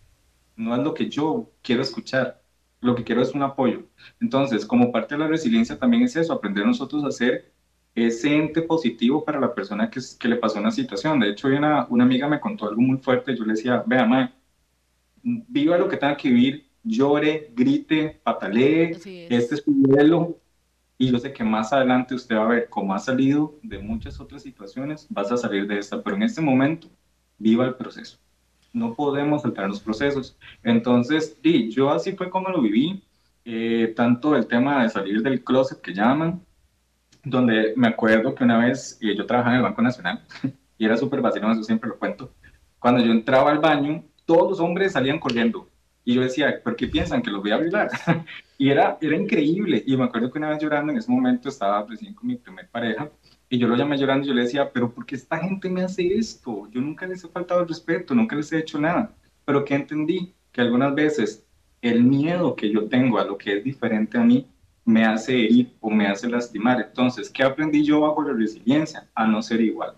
no 0.55 0.75
es 0.75 0.83
lo 0.83 0.93
que 0.93 1.09
yo 1.09 1.51
quiero 1.61 1.81
escuchar, 1.81 2.41
lo 2.81 2.95
que 2.95 3.03
quiero 3.03 3.21
es 3.21 3.33
un 3.33 3.43
apoyo. 3.43 3.83
Entonces, 4.19 4.65
como 4.65 4.91
parte 4.91 5.15
de 5.15 5.19
la 5.19 5.27
resiliencia 5.27 5.79
también 5.79 6.03
es 6.03 6.15
eso, 6.15 6.33
aprender 6.33 6.65
nosotros 6.65 7.03
a 7.03 7.11
ser 7.11 7.51
ese 7.95 8.35
ente 8.35 8.61
positivo 8.61 9.25
para 9.25 9.39
la 9.39 9.55
persona 9.55 9.89
que, 9.89 9.99
que 10.19 10.27
le 10.27 10.35
pasó 10.35 10.59
una 10.59 10.71
situación. 10.71 11.19
De 11.19 11.29
hecho, 11.29 11.47
una, 11.47 11.87
una 11.89 12.03
amiga 12.03 12.27
me 12.27 12.39
contó 12.39 12.67
algo 12.67 12.81
muy 12.81 12.97
fuerte, 12.97 13.35
yo 13.35 13.43
le 13.43 13.53
decía, 13.53 13.83
vea, 13.85 14.05
mae, 14.05 14.29
viva 15.23 15.77
lo 15.77 15.87
que 15.89 15.97
tenga 15.97 16.15
que 16.15 16.29
vivir, 16.29 16.69
llore, 16.83 17.51
grite, 17.53 18.19
patalee, 18.23 18.91
este 19.29 19.55
es 19.55 19.63
su 19.63 19.71
duelo. 19.73 20.39
Y 20.97 21.11
yo 21.11 21.19
sé 21.19 21.31
que 21.31 21.43
más 21.43 21.73
adelante 21.73 22.15
usted 22.15 22.35
va 22.35 22.45
a 22.45 22.47
ver 22.47 22.69
cómo 22.69 22.93
ha 22.93 22.99
salido 22.99 23.59
de 23.61 23.77
muchas 23.77 24.19
otras 24.19 24.41
situaciones, 24.41 25.07
vas 25.09 25.31
a 25.31 25.37
salir 25.37 25.67
de 25.67 25.77
esta, 25.77 26.01
pero 26.01 26.15
en 26.15 26.23
este 26.23 26.41
momento, 26.41 26.87
viva 27.37 27.65
el 27.65 27.75
proceso. 27.75 28.17
No 28.73 28.95
podemos 28.95 29.43
saltar 29.43 29.67
los 29.67 29.79
procesos. 29.79 30.37
Entonces, 30.63 31.37
sí, 31.43 31.69
yo 31.69 31.91
así 31.91 32.13
fue 32.13 32.29
como 32.29 32.49
lo 32.49 32.61
viví, 32.61 33.03
eh, 33.45 33.93
tanto 33.95 34.35
el 34.35 34.47
tema 34.47 34.83
de 34.83 34.89
salir 34.89 35.21
del 35.21 35.43
closet 35.43 35.81
que 35.81 35.93
llaman, 35.93 36.41
donde 37.23 37.73
me 37.75 37.87
acuerdo 37.87 38.33
que 38.33 38.43
una 38.43 38.57
vez 38.57 38.97
eh, 39.01 39.15
yo 39.15 39.25
trabajaba 39.25 39.55
en 39.55 39.57
el 39.59 39.63
Banco 39.63 39.81
Nacional 39.81 40.23
y 40.77 40.85
era 40.85 40.97
súper 40.97 41.21
vacilón, 41.21 41.51
eso 41.51 41.63
siempre 41.63 41.89
lo 41.89 41.97
cuento. 41.97 42.33
Cuando 42.79 43.03
yo 43.03 43.11
entraba 43.11 43.51
al 43.51 43.59
baño, 43.59 44.03
todos 44.25 44.49
los 44.49 44.59
hombres 44.59 44.93
salían 44.93 45.19
corriendo. 45.19 45.69
Y 46.07 46.13
yo 46.13 46.21
decía, 46.21 46.61
¿por 46.63 46.77
qué 46.77 46.87
piensan 46.87 47.21
que 47.21 47.29
los 47.29 47.41
voy 47.41 47.51
a 47.51 47.57
violar? 47.57 47.89
y 48.57 48.69
era, 48.69 48.97
era 49.01 49.17
increíble. 49.17 49.83
Y 49.85 49.97
me 49.97 50.05
acuerdo 50.05 50.31
que 50.31 50.37
una 50.37 50.47
vez 50.47 50.59
llorando, 50.61 50.93
en 50.93 50.99
ese 50.99 51.11
momento 51.11 51.49
estaba 51.49 51.85
recién 51.85 52.13
con 52.13 52.27
mi 52.29 52.37
primer 52.37 52.69
pareja, 52.69 53.09
y 53.49 53.57
yo 53.57 53.67
lo 53.67 53.75
llamé 53.75 53.97
llorando 53.97 54.23
y 54.23 54.29
yo 54.29 54.33
le 54.33 54.43
decía, 54.43 54.71
pero 54.71 54.89
¿por 54.89 55.05
qué 55.05 55.15
esta 55.15 55.37
gente 55.37 55.69
me 55.69 55.83
hace 55.83 56.07
esto? 56.17 56.69
Yo 56.71 56.79
nunca 56.79 57.05
les 57.05 57.25
he 57.25 57.27
faltado 57.27 57.59
el 57.59 57.67
respeto, 57.67 58.15
nunca 58.15 58.37
les 58.37 58.49
he 58.53 58.59
hecho 58.59 58.79
nada. 58.79 59.13
Pero 59.43 59.65
que 59.65 59.75
entendí 59.75 60.33
que 60.53 60.61
algunas 60.61 60.95
veces 60.95 61.45
el 61.81 62.01
miedo 62.05 62.55
que 62.55 62.71
yo 62.71 62.87
tengo 62.87 63.19
a 63.19 63.25
lo 63.25 63.37
que 63.37 63.57
es 63.57 63.63
diferente 63.65 64.17
a 64.17 64.23
mí 64.23 64.47
me 64.85 65.03
hace 65.03 65.33
herir 65.33 65.73
o 65.81 65.89
me 65.89 66.07
hace 66.07 66.29
lastimar. 66.29 66.79
Entonces, 66.87 67.29
¿qué 67.29 67.43
aprendí 67.43 67.83
yo 67.83 67.99
bajo 67.99 68.23
la 68.23 68.31
resiliencia? 68.31 69.09
A 69.13 69.27
no 69.27 69.41
ser 69.41 69.59
igual. 69.59 69.97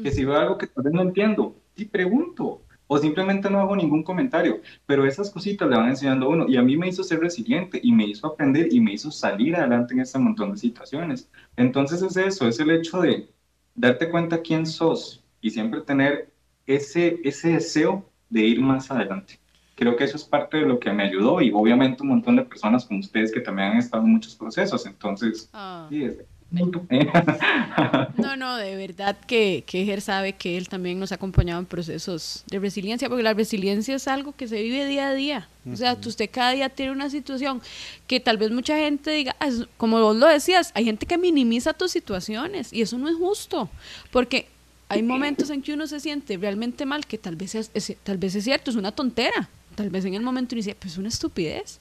Que 0.00 0.12
si 0.12 0.24
veo 0.24 0.36
algo 0.38 0.58
que 0.58 0.68
todavía 0.68 1.02
no 1.02 1.08
entiendo, 1.08 1.56
y 1.74 1.86
pregunto, 1.86 2.62
o 2.88 2.98
simplemente 2.98 3.50
no 3.50 3.60
hago 3.60 3.76
ningún 3.76 4.02
comentario, 4.02 4.60
pero 4.86 5.06
esas 5.06 5.30
cositas 5.30 5.68
le 5.70 5.76
van 5.76 5.90
enseñando 5.90 6.26
a 6.26 6.30
uno 6.30 6.46
y 6.48 6.56
a 6.56 6.62
mí 6.62 6.76
me 6.76 6.88
hizo 6.88 7.04
ser 7.04 7.20
resiliente 7.20 7.80
y 7.82 7.92
me 7.92 8.06
hizo 8.06 8.26
aprender 8.26 8.68
y 8.72 8.80
me 8.80 8.94
hizo 8.94 9.10
salir 9.12 9.56
adelante 9.56 9.94
en 9.94 10.00
este 10.00 10.18
montón 10.18 10.52
de 10.52 10.58
situaciones. 10.58 11.30
Entonces 11.56 12.02
es 12.02 12.16
eso, 12.16 12.48
es 12.48 12.60
el 12.60 12.70
hecho 12.72 13.00
de 13.00 13.30
darte 13.74 14.10
cuenta 14.10 14.42
quién 14.42 14.66
sos 14.66 15.24
y 15.40 15.50
siempre 15.50 15.82
tener 15.82 16.32
ese, 16.66 17.20
ese 17.24 17.50
deseo 17.54 18.10
de 18.28 18.40
ir 18.42 18.60
más 18.60 18.90
adelante. 18.90 19.40
creo 19.74 19.96
que 19.96 20.04
eso 20.04 20.16
es 20.16 20.24
parte 20.24 20.56
de 20.58 20.66
lo 20.66 20.80
que 20.80 20.92
me 20.92 21.04
ayudó 21.04 21.40
y 21.40 21.52
obviamente 21.52 22.02
un 22.02 22.08
montón 22.10 22.36
de 22.36 22.42
personas 22.44 22.84
como 22.86 23.00
ustedes 23.00 23.32
que 23.32 23.40
también 23.40 23.72
han 23.72 23.78
estado 23.78 24.02
en 24.04 24.10
muchos 24.12 24.34
procesos. 24.36 24.84
Entonces, 24.86 25.54
sí, 25.88 26.04
es- 26.04 26.18
No, 28.16 28.36
no, 28.36 28.56
de 28.56 28.74
verdad 28.76 29.16
que, 29.26 29.64
que 29.66 29.84
Ger 29.84 30.00
sabe 30.00 30.32
que 30.32 30.56
él 30.56 30.68
también 30.68 30.98
nos 30.98 31.12
ha 31.12 31.16
acompañado 31.16 31.60
en 31.60 31.66
procesos 31.66 32.42
de 32.46 32.58
resiliencia, 32.58 33.08
porque 33.08 33.22
la 33.22 33.34
resiliencia 33.34 33.94
es 33.96 34.08
algo 34.08 34.32
que 34.34 34.48
se 34.48 34.62
vive 34.62 34.86
día 34.86 35.08
a 35.08 35.14
día. 35.14 35.48
O 35.70 35.76
sea, 35.76 35.96
usted 36.04 36.30
cada 36.32 36.52
día 36.52 36.68
tiene 36.70 36.92
una 36.92 37.10
situación 37.10 37.60
que 38.06 38.18
tal 38.20 38.38
vez 38.38 38.50
mucha 38.50 38.76
gente 38.78 39.10
diga, 39.10 39.36
"Ah, 39.40 39.50
como 39.76 40.00
vos 40.00 40.16
lo 40.16 40.26
decías, 40.26 40.70
hay 40.74 40.84
gente 40.86 41.04
que 41.06 41.18
minimiza 41.18 41.74
tus 41.74 41.90
situaciones 41.92 42.72
y 42.72 42.80
eso 42.82 42.96
no 42.96 43.08
es 43.08 43.16
justo, 43.16 43.68
porque 44.10 44.48
hay 44.88 45.02
momentos 45.02 45.50
en 45.50 45.60
que 45.60 45.74
uno 45.74 45.86
se 45.86 46.00
siente 46.00 46.38
realmente 46.38 46.86
mal, 46.86 47.04
que 47.04 47.18
tal 47.18 47.36
vez 47.36 47.54
es, 47.54 47.70
es- 47.74 47.94
tal 48.02 48.16
vez 48.16 48.34
es 48.34 48.44
cierto, 48.44 48.70
es 48.70 48.76
una 48.76 48.90
tontera, 48.92 49.50
tal 49.74 49.90
vez 49.90 50.04
en 50.06 50.14
el 50.14 50.22
momento 50.22 50.54
uno 50.54 50.60
dice, 50.60 50.74
pues 50.74 50.92
es 50.94 50.98
una 50.98 51.08
estupidez, 51.08 51.78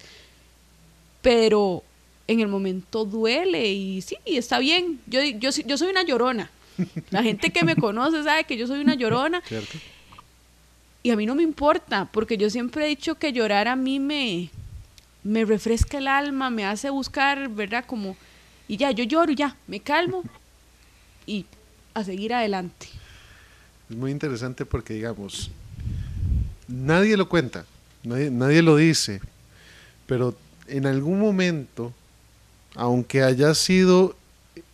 pero 1.22 1.84
en 2.28 2.39
el 2.39 2.47
momento 2.47 3.05
duele 3.05 3.71
y 3.71 4.01
sí, 4.01 4.17
está 4.25 4.59
bien. 4.59 4.99
Yo, 5.07 5.23
yo, 5.23 5.49
yo 5.49 5.78
soy 5.78 5.89
una 5.89 6.03
llorona. 6.03 6.51
La 7.09 7.23
gente 7.23 7.51
que 7.51 7.63
me 7.63 7.75
conoce 7.78 8.23
sabe 8.23 8.43
que 8.43 8.57
yo 8.57 8.67
soy 8.67 8.80
una 8.80 8.95
llorona 8.95 9.41
¿Cierto? 9.45 9.78
y 11.07 11.11
a 11.11 11.15
mí 11.15 11.25
no 11.25 11.36
me 11.36 11.43
importa, 11.43 12.09
porque 12.11 12.38
yo 12.38 12.49
siempre 12.49 12.86
he 12.86 12.89
dicho 12.89 13.15
que 13.15 13.32
llorar 13.32 13.69
a 13.69 13.78
mí 13.78 13.97
me, 13.97 14.49
me 15.23 15.45
refresca 15.45 15.99
el 15.99 16.07
alma, 16.07 16.49
me 16.49 16.65
hace 16.65 16.89
buscar, 16.89 17.47
¿verdad? 17.47 17.86
Como, 17.86 18.17
y 18.67 18.75
ya, 18.75 18.91
yo 18.91 19.05
lloro 19.05 19.32
y 19.32 19.36
ya, 19.36 19.55
me 19.67 19.80
calmo 19.80 20.23
y 21.25 21.45
a 21.93 22.03
seguir 22.03 22.34
adelante. 22.34 22.88
Es 23.89 23.95
muy 23.95 24.11
interesante 24.11 24.65
porque, 24.65 24.95
digamos, 24.95 25.49
nadie 26.67 27.15
lo 27.15 27.30
cuenta, 27.30 27.65
nadie, 28.03 28.30
nadie 28.30 28.61
lo 28.61 28.75
dice, 28.75 29.21
pero 30.07 30.36
en 30.67 30.86
algún 30.86 31.21
momento, 31.21 31.93
aunque 32.78 33.23
haya 33.23 33.53
sido 33.55 34.15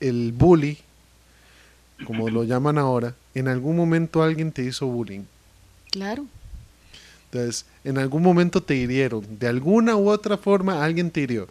el 0.01 0.33
bully, 0.33 0.77
como 2.05 2.29
lo 2.29 2.43
llaman 2.43 2.77
ahora, 2.77 3.15
en 3.33 3.47
algún 3.47 3.77
momento 3.77 4.21
alguien 4.21 4.51
te 4.51 4.63
hizo 4.63 4.85
bullying. 4.85 5.23
Claro. 5.89 6.25
Entonces, 7.25 7.65
en 7.83 7.97
algún 7.97 8.21
momento 8.21 8.61
te 8.61 8.75
hirieron. 8.75 9.25
De 9.39 9.47
alguna 9.47 9.95
u 9.95 10.09
otra 10.09 10.37
forma, 10.37 10.83
alguien 10.83 11.09
te 11.09 11.21
hirió. 11.21 11.47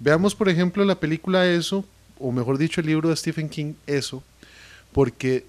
Veamos, 0.00 0.34
por 0.34 0.48
ejemplo, 0.48 0.84
la 0.84 0.98
película 0.98 1.46
Eso, 1.46 1.84
o 2.18 2.32
mejor 2.32 2.56
dicho, 2.56 2.80
el 2.80 2.86
libro 2.86 3.10
de 3.10 3.16
Stephen 3.16 3.50
King, 3.50 3.74
Eso, 3.86 4.22
porque 4.92 5.44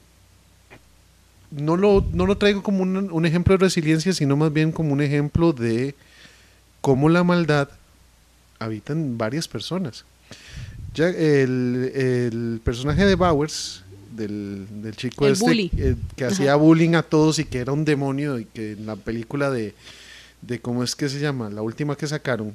no 1.50 1.78
lo, 1.78 2.06
no 2.12 2.26
lo 2.26 2.38
traigo 2.38 2.62
como 2.62 2.84
un, 2.84 3.10
un 3.10 3.26
ejemplo 3.26 3.54
de 3.54 3.60
resiliencia, 3.60 4.12
sino 4.12 4.36
más 4.36 4.52
bien 4.52 4.74
como 4.74 4.92
un 4.92 5.02
ejemplo 5.02 5.54
de 5.54 5.96
cómo 6.82 7.08
la 7.08 7.24
maldad 7.24 7.70
habita 8.60 8.92
en 8.92 9.18
varias 9.18 9.48
personas. 9.48 10.04
El, 10.98 11.92
el 11.94 12.62
personaje 12.64 13.06
de 13.06 13.16
Bowers, 13.16 13.84
del, 14.16 14.66
del 14.82 14.96
chico 14.96 15.26
El 15.28 15.34
este 15.34 15.70
eh, 15.78 15.96
que 16.16 16.24
Ajá. 16.26 16.34
hacía 16.34 16.56
bullying 16.56 16.94
a 16.96 17.04
todos 17.04 17.38
y 17.40 17.44
que 17.46 17.60
era 17.60 17.74
un 17.74 17.84
demonio 17.84 18.40
y 18.40 18.46
que 18.46 18.72
en 18.74 18.86
la 18.86 18.96
película 18.96 19.50
de, 19.52 19.76
de 20.42 20.60
cómo 20.62 20.84
es 20.84 20.96
que 20.96 21.10
se 21.10 21.20
llama, 21.20 21.50
la 21.50 21.62
última 21.62 21.98
que 21.98 22.08
sacaron, 22.08 22.54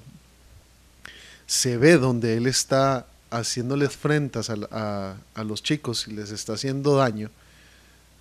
se 1.46 1.76
ve 1.76 1.98
donde 1.98 2.36
él 2.36 2.46
está 2.46 3.06
haciéndoles 3.30 3.94
frentas 3.96 4.48
a, 4.50 4.54
a- 4.70 5.16
a 5.34 5.44
los 5.44 5.62
chicos 5.62 6.06
y 6.08 6.12
les 6.12 6.30
está 6.30 6.54
haciendo 6.54 6.96
daño, 6.96 7.30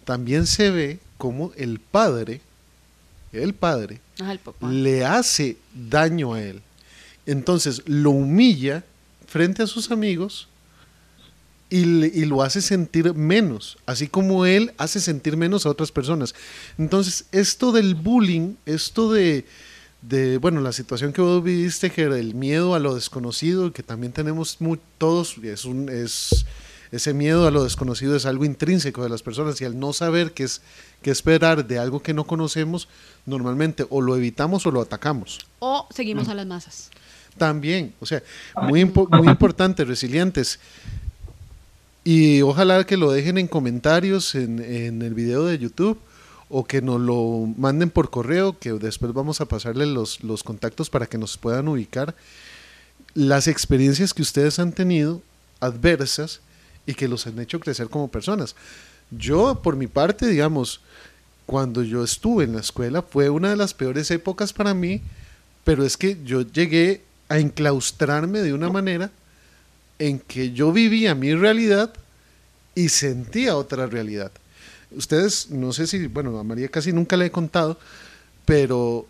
también 0.03 0.45
se 0.47 0.69
ve 0.71 0.99
como 1.17 1.53
el 1.55 1.79
padre, 1.79 2.41
el 3.31 3.53
padre, 3.53 4.01
Ajá, 4.19 4.33
el 4.33 4.39
papá. 4.39 4.69
le 4.69 5.05
hace 5.05 5.57
daño 5.73 6.33
a 6.33 6.41
él. 6.43 6.61
Entonces 7.25 7.83
lo 7.85 8.09
humilla 8.11 8.83
frente 9.29 9.63
a 9.63 9.67
sus 9.67 9.91
amigos 9.91 10.47
y, 11.69 12.25
lo 12.25 12.41
hace 12.41 12.61
sentir 12.61 13.13
menos, 13.13 13.77
así 13.85 14.07
como 14.07 14.45
él 14.45 14.73
hace 14.77 14.99
sentir 14.99 15.37
menos 15.37 15.65
a 15.65 15.69
otras 15.69 15.91
personas. 15.91 16.33
Entonces 16.79 17.25
esto 17.31 17.71
del 17.71 17.93
bullying, 17.93 18.55
esto 18.65 19.11
de, 19.11 19.45
de 20.01 20.39
bueno, 20.39 20.61
la 20.61 20.71
situación 20.71 21.13
que 21.13 21.21
vos 21.21 21.43
viviste, 21.43 21.91
que 21.91 22.01
era 22.03 22.17
el 22.17 22.33
miedo 22.33 22.73
a 22.73 22.79
lo 22.79 22.95
desconocido, 22.95 23.71
que 23.71 23.83
también 23.83 24.13
tenemos 24.13 24.57
mu- 24.59 24.77
todos, 24.97 25.37
es 25.43 25.63
un, 25.65 25.89
es, 25.89 26.45
ese 26.91 27.13
miedo 27.13 27.45
a 27.47 27.51
lo 27.51 27.63
desconocido 27.63 28.15
es 28.15 28.25
algo 28.25 28.45
intrínseco 28.45 29.03
de 29.03 29.09
las 29.09 29.21
personas 29.21 29.61
y 29.61 29.65
al 29.65 29.79
no 29.79 29.93
saber 29.93 30.31
qué 30.31 30.45
es 30.45 30.61
qué 31.03 31.11
esperar 31.11 31.65
de 31.67 31.77
algo 31.77 32.01
que 32.01 32.13
no 32.13 32.25
conocemos, 32.25 32.89
normalmente 33.25 33.85
o 33.89 34.01
lo 34.01 34.17
evitamos 34.17 34.65
o 34.65 34.71
lo 34.71 34.81
atacamos. 34.81 35.39
O 35.59 35.87
seguimos 35.95 36.27
a 36.29 36.33
las 36.33 36.47
masas. 36.47 36.89
También, 37.39 37.93
o 37.99 38.05
sea, 38.05 38.21
muy, 38.61 38.83
impo- 38.83 39.09
muy 39.09 39.27
importante, 39.27 39.83
resilientes. 39.83 40.59
Y 42.03 42.41
ojalá 42.43 42.83
que 42.85 42.97
lo 42.97 43.11
dejen 43.11 43.39
en 43.39 43.47
comentarios 43.47 44.35
en, 44.35 44.59
en 44.59 45.01
el 45.01 45.13
video 45.15 45.45
de 45.45 45.57
YouTube 45.57 45.99
o 46.49 46.65
que 46.65 46.81
nos 46.81 46.99
lo 46.99 47.47
manden 47.57 47.89
por 47.89 48.09
correo, 48.09 48.57
que 48.57 48.73
después 48.73 49.13
vamos 49.13 49.41
a 49.41 49.45
pasarle 49.45 49.85
los, 49.85 50.23
los 50.23 50.43
contactos 50.43 50.89
para 50.89 51.05
que 51.07 51.17
nos 51.17 51.37
puedan 51.37 51.67
ubicar 51.67 52.15
las 53.13 53.47
experiencias 53.47 54.13
que 54.13 54.21
ustedes 54.21 54.59
han 54.59 54.71
tenido 54.71 55.21
adversas 55.59 56.41
y 56.85 56.93
que 56.93 57.07
los 57.07 57.27
han 57.27 57.39
hecho 57.39 57.59
crecer 57.59 57.89
como 57.89 58.07
personas. 58.07 58.55
Yo, 59.11 59.61
por 59.61 59.75
mi 59.75 59.87
parte, 59.87 60.27
digamos, 60.27 60.81
cuando 61.45 61.83
yo 61.83 62.03
estuve 62.03 62.43
en 62.45 62.53
la 62.53 62.61
escuela 62.61 63.01
fue 63.01 63.29
una 63.29 63.49
de 63.49 63.55
las 63.55 63.73
peores 63.73 64.09
épocas 64.11 64.53
para 64.53 64.73
mí, 64.73 65.01
pero 65.63 65.83
es 65.83 65.97
que 65.97 66.17
yo 66.23 66.41
llegué 66.41 67.01
a 67.29 67.39
enclaustrarme 67.39 68.39
de 68.39 68.53
una 68.53 68.69
manera 68.69 69.11
en 69.99 70.19
que 70.19 70.51
yo 70.51 70.71
vivía 70.71 71.15
mi 71.15 71.33
realidad 71.33 71.93
y 72.75 72.89
sentía 72.89 73.55
otra 73.55 73.85
realidad. 73.85 74.31
Ustedes, 74.91 75.49
no 75.51 75.71
sé 75.71 75.85
si, 75.87 76.07
bueno, 76.07 76.37
a 76.39 76.43
María 76.43 76.67
casi 76.69 76.91
nunca 76.91 77.15
le 77.15 77.27
he 77.27 77.31
contado, 77.31 77.79
pero 78.45 79.07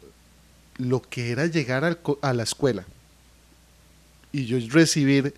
lo 0.77 1.01
que 1.01 1.31
era 1.31 1.45
llegar 1.45 1.97
a 2.21 2.33
la 2.33 2.43
escuela 2.43 2.85
y 4.31 4.45
yo 4.45 4.57
recibir 4.69 5.33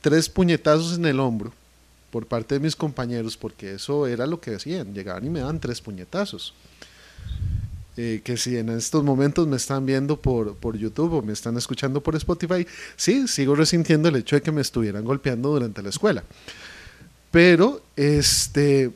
tres 0.00 0.28
puñetazos 0.28 0.96
en 0.96 1.06
el 1.06 1.20
hombro 1.20 1.52
por 2.10 2.26
parte 2.26 2.54
de 2.54 2.60
mis 2.60 2.76
compañeros, 2.76 3.36
porque 3.36 3.74
eso 3.74 4.06
era 4.06 4.26
lo 4.26 4.40
que 4.40 4.54
hacían, 4.54 4.94
llegaban 4.94 5.24
y 5.26 5.30
me 5.30 5.40
daban 5.40 5.60
tres 5.60 5.80
puñetazos. 5.80 6.54
Eh, 8.00 8.20
que 8.22 8.36
si 8.36 8.56
en 8.56 8.68
estos 8.68 9.02
momentos 9.02 9.48
me 9.48 9.56
están 9.56 9.84
viendo 9.84 10.20
por, 10.20 10.54
por 10.54 10.76
YouTube 10.76 11.14
o 11.14 11.20
me 11.20 11.32
están 11.32 11.56
escuchando 11.56 12.00
por 12.00 12.14
Spotify, 12.14 12.64
sí, 12.94 13.26
sigo 13.26 13.56
resintiendo 13.56 14.08
el 14.08 14.14
hecho 14.14 14.36
de 14.36 14.42
que 14.42 14.52
me 14.52 14.60
estuvieran 14.60 15.04
golpeando 15.04 15.48
durante 15.48 15.82
la 15.82 15.88
escuela. 15.88 16.22
Pero, 17.32 17.82
este, 17.96 18.92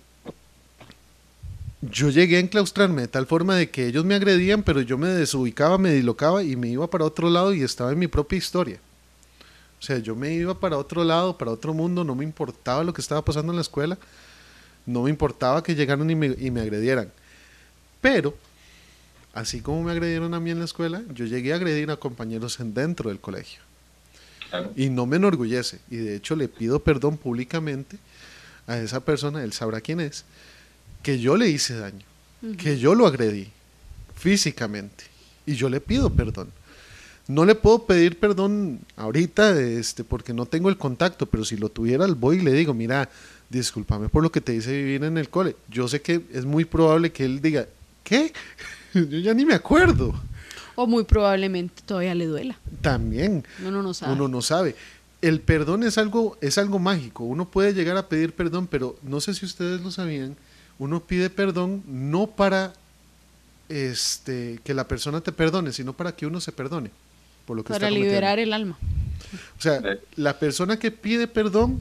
yo 1.80 2.10
llegué 2.10 2.36
a 2.36 2.40
enclaustrarme 2.40 3.02
de 3.02 3.08
tal 3.08 3.26
forma 3.26 3.56
de 3.56 3.70
que 3.70 3.88
ellos 3.88 4.04
me 4.04 4.14
agredían, 4.14 4.62
pero 4.62 4.80
yo 4.82 4.96
me 4.96 5.08
desubicaba, 5.08 5.78
me 5.78 5.92
dislocaba 5.92 6.44
y 6.44 6.54
me 6.54 6.68
iba 6.68 6.88
para 6.88 7.04
otro 7.04 7.28
lado 7.28 7.52
y 7.52 7.64
estaba 7.64 7.90
en 7.90 7.98
mi 7.98 8.06
propia 8.06 8.36
historia. 8.36 8.78
O 9.80 9.82
sea, 9.82 9.98
yo 9.98 10.14
me 10.14 10.32
iba 10.32 10.54
para 10.54 10.78
otro 10.78 11.02
lado, 11.02 11.36
para 11.36 11.50
otro 11.50 11.74
mundo, 11.74 12.04
no 12.04 12.14
me 12.14 12.22
importaba 12.22 12.84
lo 12.84 12.94
que 12.94 13.00
estaba 13.00 13.24
pasando 13.24 13.50
en 13.50 13.56
la 13.56 13.62
escuela, 13.62 13.98
no 14.86 15.02
me 15.02 15.10
importaba 15.10 15.60
que 15.60 15.74
llegaran 15.74 16.08
y 16.08 16.14
me, 16.14 16.36
y 16.38 16.52
me 16.52 16.60
agredieran. 16.60 17.10
Pero, 18.00 18.32
así 19.32 19.60
como 19.60 19.82
me 19.82 19.92
agredieron 19.92 20.34
a 20.34 20.40
mí 20.40 20.50
en 20.50 20.58
la 20.58 20.64
escuela, 20.64 21.02
yo 21.14 21.24
llegué 21.24 21.52
a 21.52 21.56
agredir 21.56 21.90
a 21.90 21.96
compañeros 21.96 22.60
en, 22.60 22.74
dentro 22.74 23.10
del 23.10 23.20
colegio. 23.20 23.60
Claro. 24.50 24.72
Y 24.76 24.90
no 24.90 25.06
me 25.06 25.16
enorgullece. 25.16 25.80
Y 25.90 25.96
de 25.96 26.16
hecho 26.16 26.36
le 26.36 26.48
pido 26.48 26.80
perdón 26.82 27.16
públicamente 27.16 27.98
a 28.66 28.78
esa 28.78 29.04
persona, 29.04 29.42
él 29.42 29.52
sabrá 29.52 29.80
quién 29.80 30.00
es, 30.00 30.24
que 31.02 31.18
yo 31.18 31.36
le 31.36 31.48
hice 31.48 31.74
daño, 31.76 32.04
que 32.58 32.78
yo 32.78 32.94
lo 32.94 33.06
agredí 33.06 33.50
físicamente. 34.14 35.04
Y 35.46 35.54
yo 35.54 35.68
le 35.68 35.80
pido 35.80 36.10
perdón. 36.10 36.50
No 37.28 37.44
le 37.44 37.54
puedo 37.54 37.86
pedir 37.86 38.18
perdón 38.18 38.80
ahorita 38.96 39.60
este, 39.60 40.04
porque 40.04 40.32
no 40.32 40.46
tengo 40.46 40.68
el 40.68 40.76
contacto, 40.76 41.26
pero 41.26 41.44
si 41.44 41.56
lo 41.56 41.68
tuviera, 41.68 42.06
voy 42.06 42.38
y 42.38 42.42
le 42.42 42.52
digo, 42.52 42.74
mira, 42.74 43.08
discúlpame 43.48 44.08
por 44.08 44.22
lo 44.22 44.32
que 44.32 44.40
te 44.40 44.54
hice 44.54 44.72
vivir 44.72 45.04
en 45.04 45.18
el 45.18 45.28
cole. 45.28 45.56
Yo 45.68 45.88
sé 45.88 46.02
que 46.02 46.22
es 46.32 46.44
muy 46.44 46.64
probable 46.64 47.12
que 47.12 47.24
él 47.24 47.40
diga, 47.40 47.66
¿qué? 48.02 48.32
Yo 49.10 49.18
ya 49.18 49.34
ni 49.34 49.44
me 49.44 49.54
acuerdo. 49.54 50.14
O 50.74 50.86
muy 50.86 51.04
probablemente 51.04 51.82
todavía 51.84 52.14
le 52.14 52.26
duela. 52.26 52.56
También, 52.80 53.44
Uno 53.64 53.82
no 53.82 53.92
sabe. 53.94 54.12
uno 54.12 54.28
no 54.28 54.42
sabe. 54.42 54.74
El 55.20 55.40
perdón 55.40 55.84
es 55.84 55.98
algo, 55.98 56.36
es 56.40 56.58
algo 56.58 56.78
mágico. 56.78 57.24
Uno 57.24 57.48
puede 57.48 57.74
llegar 57.74 57.96
a 57.96 58.08
pedir 58.08 58.32
perdón, 58.32 58.66
pero 58.66 58.98
no 59.02 59.20
sé 59.20 59.34
si 59.34 59.44
ustedes 59.46 59.80
lo 59.80 59.90
sabían. 59.90 60.36
Uno 60.78 61.00
pide 61.00 61.30
perdón 61.30 61.82
no 61.86 62.26
para 62.26 62.72
este, 63.68 64.60
que 64.64 64.74
la 64.74 64.88
persona 64.88 65.20
te 65.20 65.30
perdone, 65.32 65.72
sino 65.72 65.92
para 65.92 66.12
que 66.16 66.26
uno 66.26 66.40
se 66.40 66.52
perdone. 66.52 66.90
Por 67.46 67.56
lo 67.56 67.64
que 67.64 67.72
para 67.72 67.88
está 67.88 67.98
liberar 67.98 68.38
el 68.38 68.52
alma. 68.52 68.78
O 69.58 69.62
sea, 69.62 69.80
la 70.16 70.38
persona 70.38 70.78
que 70.78 70.90
pide 70.90 71.26
perdón 71.28 71.80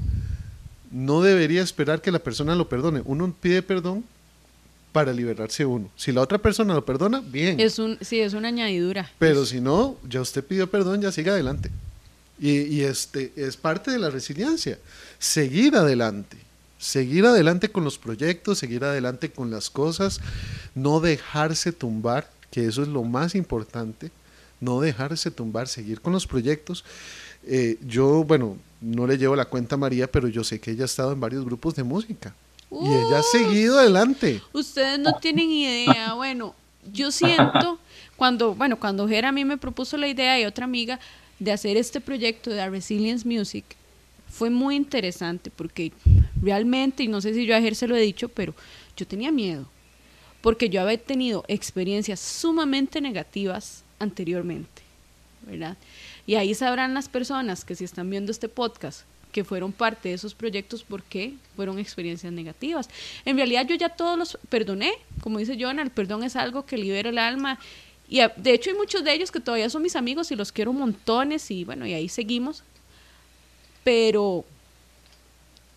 no 0.92 1.22
debería 1.22 1.62
esperar 1.62 2.02
que 2.02 2.12
la 2.12 2.20
persona 2.20 2.56
lo 2.56 2.70
perdone. 2.70 3.02
Uno 3.06 3.34
pide 3.40 3.62
perdón 3.62 4.04
para 4.92 5.14
liberarse 5.14 5.66
uno. 5.66 5.90
Si 5.96 6.12
la 6.12 6.22
otra 6.22 6.38
persona 6.38 6.74
lo 6.74 6.86
perdona, 6.86 7.22
bien. 7.22 7.60
Es 7.60 7.80
un, 7.80 7.98
sí, 8.02 8.20
es 8.20 8.34
una 8.34 8.50
añadidura. 8.50 9.10
Pero 9.20 9.46
si 9.46 9.62
no, 9.62 9.98
ya 10.08 10.22
usted 10.22 10.44
pidió 10.44 10.70
perdón, 10.70 11.02
ya 11.02 11.12
siga 11.12 11.34
adelante. 11.34 11.72
Y, 12.40 12.62
y 12.62 12.82
este 12.82 13.32
es 13.36 13.56
parte 13.56 13.92
de 13.92 14.00
la 14.00 14.10
resiliencia, 14.10 14.80
seguir 15.20 15.76
adelante, 15.76 16.38
seguir 16.80 17.26
adelante 17.26 17.70
con 17.70 17.84
los 17.84 18.00
proyectos, 18.00 18.58
seguir 18.58 18.84
adelante 18.84 19.30
con 19.30 19.52
las 19.52 19.70
cosas, 19.70 20.20
no 20.74 21.00
dejarse 21.00 21.72
tumbar, 21.72 22.30
que 22.50 22.66
eso 22.66 22.82
es 22.82 22.88
lo 22.88 23.04
más 23.04 23.36
importante, 23.36 24.12
no 24.60 24.82
dejarse 24.82 25.32
tumbar, 25.32 25.68
seguir 25.68 26.02
con 26.02 26.14
los 26.14 26.26
proyectos. 26.26 26.84
Eh, 27.46 27.78
yo, 27.86 28.24
bueno, 28.24 28.58
no 28.82 29.06
le 29.06 29.18
llevo 29.18 29.36
la 29.36 29.46
cuenta 29.46 29.76
a 29.76 29.78
María, 29.78 30.12
pero 30.12 30.28
yo 30.28 30.44
sé 30.44 30.60
que 30.60 30.72
ella 30.72 30.84
ha 30.84 30.86
estado 30.86 31.12
en 31.12 31.20
varios 31.20 31.46
grupos 31.46 31.76
de 31.76 31.84
música. 31.84 32.34
Y 32.72 32.88
ella 32.88 33.20
ha 33.20 33.24
seguido 33.24 33.80
adelante. 33.80 34.42
Ustedes 34.54 34.98
no 35.00 35.14
tienen 35.20 35.52
idea. 35.52 36.14
Bueno, 36.16 36.56
yo 36.92 37.12
siento 37.12 37.80
cuando, 38.16 38.56
bueno, 38.56 38.80
cuando 38.80 39.08
Jera 39.08 39.30
a 39.30 39.32
mí 39.32 39.44
me 39.46 39.58
propuso 39.58 39.98
la 39.98 40.08
idea 40.08 40.40
y 40.40 40.46
otra 40.46 40.66
amiga 40.66 41.00
de 41.40 41.52
hacer 41.52 41.76
este 41.76 42.00
proyecto 42.00 42.50
de 42.50 42.70
Resilience 42.70 43.28
Music, 43.28 43.66
fue 44.30 44.50
muy 44.50 44.76
interesante 44.76 45.50
porque 45.50 45.92
realmente, 46.42 47.04
y 47.04 47.08
no 47.08 47.20
sé 47.20 47.34
si 47.34 47.46
yo 47.46 47.56
a 47.56 47.62
Ger 47.62 47.76
se 47.76 47.88
lo 47.88 47.96
he 47.96 48.02
dicho, 48.02 48.30
pero 48.30 48.56
yo 48.96 49.06
tenía 49.06 49.32
miedo. 49.32 49.68
Porque 50.42 50.70
yo 50.70 50.82
había 50.82 50.98
tenido 50.98 51.44
experiencias 51.48 52.20
sumamente 52.20 53.02
negativas 53.02 53.84
anteriormente, 54.00 54.82
¿verdad? 55.46 55.78
Y 56.26 56.36
ahí 56.36 56.56
sabrán 56.56 56.94
las 56.94 57.10
personas 57.10 57.66
que 57.66 57.76
si 57.76 57.84
están 57.84 58.10
viendo 58.10 58.32
este 58.32 58.48
podcast 58.48 59.02
que 59.32 59.44
fueron 59.44 59.72
parte 59.72 60.10
de 60.10 60.16
esos 60.16 60.34
proyectos 60.34 60.84
porque 60.84 61.34
fueron 61.56 61.80
experiencias 61.80 62.32
negativas. 62.32 62.90
En 63.26 63.38
realidad 63.38 63.66
yo 63.68 63.76
ya 63.76 63.90
todos 63.90 64.18
los 64.18 64.38
perdoné, 64.50 64.94
como 65.22 65.40
dice 65.40 65.58
Jonah, 65.60 65.82
el 65.82 65.92
perdón 65.92 66.24
es 66.24 66.36
algo 66.36 66.66
que 66.66 66.78
libera 66.78 67.10
el 67.10 67.18
alma 67.18 67.60
y 68.10 68.20
de 68.36 68.54
hecho 68.54 68.70
hay 68.70 68.76
muchos 68.76 69.04
de 69.04 69.14
ellos 69.14 69.32
que 69.32 69.40
todavía 69.40 69.70
son 69.70 69.82
mis 69.82 69.96
amigos 69.96 70.32
y 70.32 70.36
los 70.36 70.52
quiero 70.52 70.74
montones 70.74 71.50
y 71.50 71.64
bueno, 71.64 71.86
y 71.88 71.94
ahí 71.94 72.10
seguimos. 72.10 72.64
Pero 73.84 74.46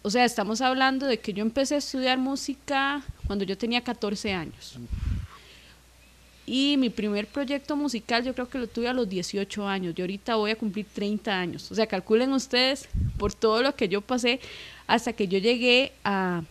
o 0.07 0.11
sea, 0.11 0.27
estamos 0.27 0.61
hablando 0.61 1.07
de 1.07 1.19
que 1.19 1.33
yo 1.33 1.41
empecé 1.41 1.77
a 1.77 1.79
estudiar 1.79 2.19
música 2.19 3.03
cuando 3.27 3.43
yo 3.47 3.57
tenía 3.57 3.83
14 3.83 4.35
años. 4.35 4.77
Y 6.47 6.77
mi 6.77 6.91
primer 6.91 7.27
proyecto 7.27 7.75
musical 7.75 8.23
yo 8.25 8.35
creo 8.35 8.49
que 8.49 8.59
lo 8.59 8.67
tuve 8.67 8.89
a 8.89 8.93
los 8.93 9.09
18 9.09 9.67
años. 9.67 9.95
Yo 9.95 10.05
ahorita 10.05 10.37
voy 10.37 10.51
a 10.51 10.57
cumplir 10.57 10.85
30 10.93 11.33
años. 11.39 11.71
O 11.73 11.75
sea, 11.75 11.87
calculen 11.87 12.33
ustedes 12.33 12.87
por 13.19 13.33
todo 13.33 13.63
lo 13.63 13.75
que 13.75 13.89
yo 13.89 14.03
pasé 14.03 14.41
hasta 14.87 15.15
que 15.15 15.27
yo 15.27 15.39
llegué 15.39 15.93
a, 16.05 16.43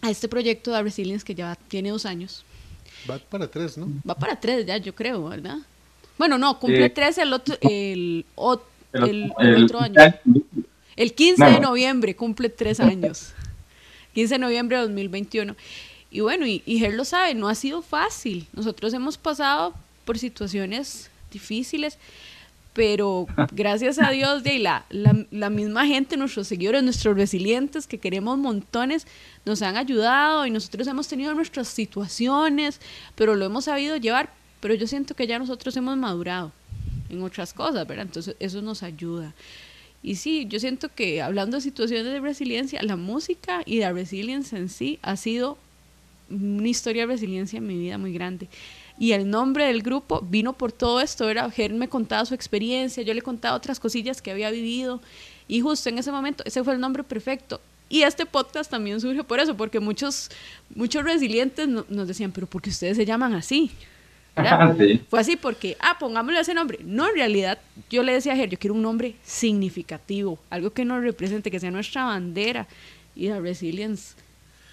a 0.00 0.10
este 0.10 0.28
proyecto 0.28 0.70
de 0.72 0.82
Resilience 0.82 1.24
que 1.24 1.34
ya 1.34 1.56
tiene 1.68 1.90
dos 1.90 2.06
años. 2.06 2.44
Va 3.10 3.18
para 3.18 3.48
tres, 3.50 3.76
¿no? 3.76 3.88
Va 4.08 4.14
para 4.14 4.38
tres 4.38 4.64
ya, 4.66 4.76
yo 4.76 4.94
creo, 4.94 5.24
¿verdad? 5.28 5.56
Bueno, 6.16 6.38
no, 6.38 6.58
cumple 6.60 6.86
Sí. 6.88 6.92
tres 6.94 7.18
el 7.18 7.32
otro, 7.32 7.56
el, 7.62 8.24
ot- 8.36 8.62
El, 8.92 9.02
el- 9.04 9.32
el 9.40 9.54
el- 9.56 9.64
otro 9.64 9.80
año. 9.80 9.94
El 10.96 11.14
15 11.14 11.42
No. 11.44 11.50
de 11.50 11.60
noviembre 11.60 12.14
cumple 12.14 12.48
tres 12.48 12.78
años. 12.78 13.32
15 14.14 14.34
de 14.34 14.38
noviembre 14.38 14.76
de 14.76 14.82
2021. 14.84 15.56
Y 16.10 16.20
bueno, 16.20 16.46
y, 16.46 16.62
y 16.66 16.86
lo 16.88 17.04
sabe, 17.04 17.34
no 17.34 17.48
ha 17.48 17.54
sido 17.54 17.82
fácil. 17.82 18.46
Nosotros 18.52 18.92
hemos 18.94 19.16
pasado 19.16 19.74
por 20.04 20.18
situaciones 20.18 21.10
difíciles, 21.30 21.98
pero 22.72 23.26
gracias 23.52 23.98
a 23.98 24.10
Dios, 24.10 24.42
de 24.42 24.58
la, 24.58 24.84
la 24.90 25.50
misma 25.50 25.86
gente, 25.86 26.16
nuestros 26.16 26.48
seguidores, 26.48 26.82
nuestros 26.82 27.16
resilientes, 27.16 27.86
que 27.86 27.98
queremos 27.98 28.38
montones, 28.38 29.06
nos 29.44 29.62
han 29.62 29.76
ayudado 29.76 30.46
y 30.46 30.50
nosotros 30.50 30.86
hemos 30.88 31.08
tenido 31.08 31.34
nuestras 31.34 31.68
situaciones, 31.68 32.80
pero 33.14 33.36
lo 33.36 33.44
hemos 33.44 33.64
sabido 33.66 33.96
llevar. 33.96 34.30
Pero 34.60 34.74
yo 34.74 34.86
siento 34.86 35.14
que 35.14 35.26
ya 35.26 35.38
nosotros 35.38 35.76
hemos 35.76 35.96
madurado 35.96 36.52
en 37.08 37.22
otras 37.22 37.54
cosas, 37.54 37.86
¿verdad? 37.86 38.06
Entonces 38.06 38.36
eso 38.38 38.60
nos 38.62 38.82
ayuda. 38.82 39.32
Y 40.02 40.16
sí, 40.16 40.46
yo 40.48 40.58
siento 40.60 40.88
que 40.94 41.20
hablando 41.20 41.56
de 41.56 41.60
situaciones 41.60 42.04
de 42.04 42.20
resiliencia, 42.20 42.82
la 42.82 42.96
música 42.96 43.62
y 43.66 43.80
la 43.80 43.92
resiliencia 43.92 44.58
en 44.58 44.68
sí 44.68 44.98
ha 45.02 45.16
sido 45.16 45.58
una 46.30 46.68
historia 46.68 47.02
de 47.06 47.12
resiliencia 47.14 47.58
en 47.58 47.66
mi 47.66 47.78
vida 47.78 47.98
muy 47.98 48.12
grande. 48.12 48.48
Y 48.98 49.12
el 49.12 49.28
nombre 49.30 49.64
del 49.64 49.82
grupo 49.82 50.20
vino 50.20 50.52
por 50.52 50.72
todo 50.72 51.00
esto, 51.00 51.28
era 51.28 51.50
Ger 51.50 51.72
me 51.72 51.88
contaba 51.88 52.24
su 52.26 52.34
experiencia, 52.34 53.02
yo 53.02 53.14
le 53.14 53.22
contaba 53.22 53.56
otras 53.56 53.80
cosillas 53.80 54.20
que 54.22 54.30
había 54.30 54.50
vivido 54.50 55.00
y 55.48 55.60
justo 55.62 55.88
en 55.88 55.98
ese 55.98 56.12
momento 56.12 56.42
ese 56.46 56.62
fue 56.62 56.74
el 56.74 56.80
nombre 56.80 57.02
perfecto. 57.02 57.60
Y 57.88 58.02
este 58.02 58.24
podcast 58.24 58.70
también 58.70 59.00
surge 59.00 59.24
por 59.24 59.40
eso, 59.40 59.56
porque 59.56 59.80
muchos 59.80 60.30
muchos 60.74 61.02
resilientes 61.02 61.66
no- 61.66 61.84
nos 61.88 62.06
decían, 62.06 62.30
pero 62.30 62.46
¿por 62.46 62.62
qué 62.62 62.70
ustedes 62.70 62.96
se 62.96 63.04
llaman 63.04 63.32
así? 63.34 63.70
Fue 65.10 65.18
así 65.18 65.36
porque, 65.36 65.76
ah, 65.80 65.96
pongámosle 65.98 66.38
ese 66.40 66.54
nombre. 66.54 66.78
No, 66.84 67.08
en 67.08 67.14
realidad, 67.16 67.58
yo 67.90 68.02
le 68.04 68.12
decía 68.12 68.32
a 68.34 68.36
Ger, 68.36 68.48
yo 68.48 68.58
quiero 68.58 68.74
un 68.74 68.82
nombre 68.82 69.16
significativo, 69.24 70.38
algo 70.50 70.70
que 70.70 70.84
nos 70.84 71.02
represente, 71.02 71.50
que 71.50 71.58
sea 71.60 71.70
nuestra 71.72 72.04
bandera. 72.04 72.66
Y 73.16 73.28
la 73.28 73.40
resilience 73.40 74.14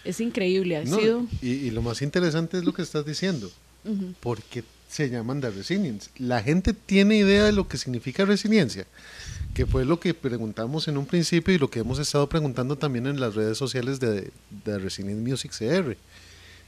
es 0.07 0.19
increíble, 0.21 0.77
ha 0.77 0.83
No, 0.85 0.97
sido... 0.99 1.25
y, 1.41 1.49
y 1.49 1.71
lo 1.71 1.81
más 1.81 2.01
interesante 2.01 2.57
es 2.57 2.63
lo 2.63 2.73
que 2.73 2.81
estás 2.81 3.05
diciendo. 3.05 3.51
Ujú. 3.85 4.13
porque 4.19 4.63
se 4.89 5.09
llaman 5.09 5.39
de 5.39 5.49
resilience. 5.49 6.09
La 6.17 6.41
gente 6.43 6.73
tiene 6.73 7.15
idea 7.17 7.45
de 7.45 7.51
lo 7.53 7.67
que 7.69 7.77
significa 7.77 8.25
resiliencia, 8.25 8.85
que 9.53 9.65
fue 9.65 9.85
lo 9.85 9.99
que 9.99 10.13
preguntamos 10.13 10.87
en 10.89 10.97
un 10.97 11.05
principio 11.05 11.53
y 11.53 11.57
lo 11.57 11.69
que 11.69 11.79
hemos 11.79 11.97
estado 11.99 12.27
preguntando 12.27 12.75
también 12.77 13.07
en 13.07 13.19
las 13.19 13.35
redes 13.35 13.57
sociales 13.57 13.99
de, 14.01 14.31
de 14.65 14.79
Resilient 14.79 15.25
Music 15.25 15.51
CR. 15.57 15.95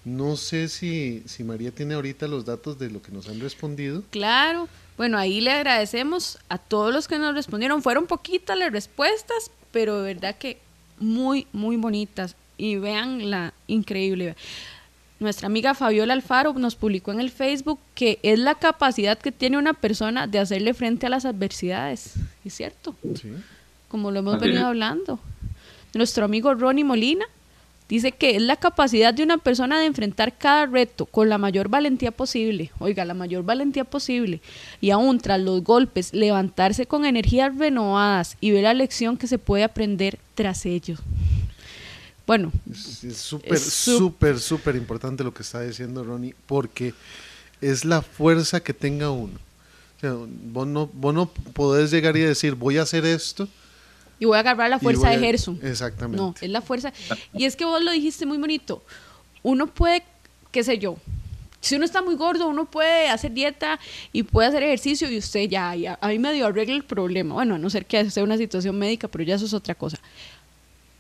No 0.06 0.38
sé 0.38 0.70
si, 0.70 1.24
si 1.26 1.44
María 1.44 1.72
tiene 1.72 1.96
ahorita 1.96 2.28
los 2.28 2.46
datos 2.46 2.80
de 2.80 2.90
lo 2.90 3.02
que 3.02 3.12
nos 3.12 3.28
han 3.28 3.40
respondido. 3.42 4.04
Claro, 4.12 4.70
bueno, 4.98 5.18
ahí 5.18 5.42
le 5.42 5.52
agradecemos 5.52 6.38
a 6.48 6.58
todos 6.58 6.94
los 6.94 7.08
que 7.10 7.20
nos 7.20 7.36
respondieron. 7.36 7.82
Fueron 7.84 8.08
poquitas 8.08 8.58
las 8.58 8.72
respuestas, 8.72 9.52
pero 9.72 10.02
de 10.02 10.14
verdad 10.14 10.38
que 10.38 10.58
muy, 11.00 11.48
muy 11.52 11.76
bonitas. 11.76 12.36
Y 12.60 12.76
vean 12.76 13.30
la 13.32 13.54
increíble. 13.68 14.36
Nuestra 15.22 15.48
amiga 15.48 15.74
Fabiola 15.74 16.14
Alfaro 16.14 16.54
nos 16.54 16.76
publicó 16.76 17.12
en 17.14 17.22
el 17.22 17.30
Facebook 17.32 17.80
que 17.96 18.20
es 18.22 18.38
la 18.38 18.56
capacidad 18.56 19.18
que 19.18 19.32
tiene 19.32 19.58
una 19.58 19.74
persona 19.74 20.28
de 20.28 20.40
hacerle 20.40 20.74
frente 20.74 21.06
a 21.06 21.10
las 21.10 21.24
adversidades. 21.26 22.16
Es 22.44 22.54
cierto, 22.54 22.96
Sí. 23.16 23.30
como 23.88 24.12
lo 24.12 24.20
hemos 24.20 24.36
Así 24.36 24.44
venido 24.46 24.62
es. 24.64 24.68
hablando. 24.68 25.20
Nuestro 25.94 26.26
amigo 26.26 26.54
Ronnie 26.54 26.84
Molina 26.84 27.26
dice 27.88 28.12
que 28.12 28.36
es 28.36 28.42
la 28.42 28.58
capacidad 28.58 29.14
de 29.14 29.24
una 29.24 29.38
persona 29.38 29.80
de 29.80 29.86
enfrentar 29.86 30.38
cada 30.38 30.66
reto 30.66 31.06
con 31.06 31.30
la 31.30 31.38
mayor 31.38 31.70
valentía 31.70 32.12
posible. 32.12 32.72
Oiga, 32.80 33.06
la 33.06 33.14
mayor 33.14 33.44
valentía 33.44 33.86
posible. 33.86 34.42
Y 34.82 34.92
aún 34.92 35.18
tras 35.20 35.40
los 35.40 35.64
golpes, 35.64 36.14
levantarse 36.14 36.86
con 36.86 37.06
energías 37.06 37.58
renovadas 37.58 38.36
y 38.42 38.52
ver 38.52 38.64
la 38.64 38.74
lección 38.74 39.16
que 39.18 39.28
se 39.28 39.38
puede 39.40 39.64
aprender 39.64 40.20
tras 40.36 40.66
ello. 40.66 40.96
Bueno, 42.30 42.52
Es 42.72 43.18
súper, 43.18 43.58
súper, 43.58 44.40
súper 44.40 44.76
importante 44.76 45.24
lo 45.24 45.34
que 45.34 45.42
está 45.42 45.62
diciendo 45.62 46.04
Ronnie, 46.04 46.36
porque 46.46 46.94
es 47.60 47.86
la 47.86 48.04
fuerza 48.04 48.60
que 48.60 48.72
tenga 48.72 49.10
uno. 49.10 49.34
O 49.98 50.00
sea, 50.00 50.14
vos, 50.14 50.68
no, 50.68 50.86
vos 50.94 51.12
no 51.12 51.26
podés 51.26 51.90
llegar 51.90 52.16
y 52.18 52.20
decir, 52.20 52.54
voy 52.54 52.78
a 52.78 52.84
hacer 52.84 53.04
esto. 53.04 53.48
y 54.20 54.26
voy 54.26 54.38
a 54.38 54.42
agarrar 54.42 54.70
la 54.70 54.78
fuerza 54.78 55.10
de 55.10 55.16
a- 55.16 55.20
Gerson. 55.20 55.60
Exactamente. 55.64 56.18
No, 56.22 56.36
es 56.40 56.50
la 56.52 56.62
fuerza. 56.62 56.94
Y 57.34 57.46
es 57.46 57.56
que 57.56 57.66
vos 57.66 57.84
lo 57.84 57.90
dijiste 57.92 58.28
muy 58.28 58.38
bonito. 58.38 58.84
Uno 59.42 59.66
puede, 59.66 60.04
qué 60.52 60.64
sé 60.64 60.78
yo, 60.78 60.98
si 61.62 61.78
uno 61.78 61.84
está 61.86 62.04
muy 62.04 62.14
gordo, 62.14 62.48
uno 62.48 62.66
puede 62.66 63.10
hacer 63.10 63.32
dieta 63.34 63.80
y 64.14 64.22
puede 64.22 64.50
hacer 64.50 64.62
ejercicio 64.62 65.10
y 65.10 65.18
usted 65.18 65.50
ya, 65.50 65.74
ya 65.74 65.98
ahí 66.00 66.20
medio 66.20 66.46
arregla 66.46 66.76
el 66.76 66.84
problema. 66.84 67.34
Bueno, 67.34 67.56
a 67.56 67.58
no 67.58 67.72
ser 67.72 67.88
que 67.88 68.12
sea 68.12 68.24
una 68.24 68.38
situación 68.38 68.78
médica, 68.78 69.08
pero 69.08 69.24
ya 69.24 69.34
eso 69.34 69.46
es 69.48 69.54
otra 69.56 69.74
cosa. 69.74 69.98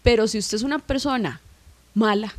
Pero 0.09 0.27
si 0.27 0.39
usted 0.39 0.57
es 0.57 0.63
una 0.63 0.79
persona 0.79 1.39
mala, 1.93 2.33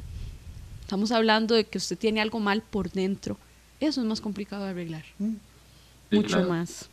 estamos 0.81 1.13
hablando 1.13 1.55
de 1.55 1.63
que 1.67 1.79
usted 1.79 1.97
tiene 1.97 2.21
algo 2.21 2.41
mal 2.41 2.63
por 2.69 2.91
dentro, 2.91 3.39
eso 3.79 4.01
es 4.01 4.07
más 4.09 4.21
complicado 4.21 4.65
de 4.65 4.71
arreglar. 4.71 5.05
Mm, 5.21 5.35
Sí, 6.11 6.17
Mucho 6.17 6.29
claro. 6.39 6.49
más. 6.49 6.89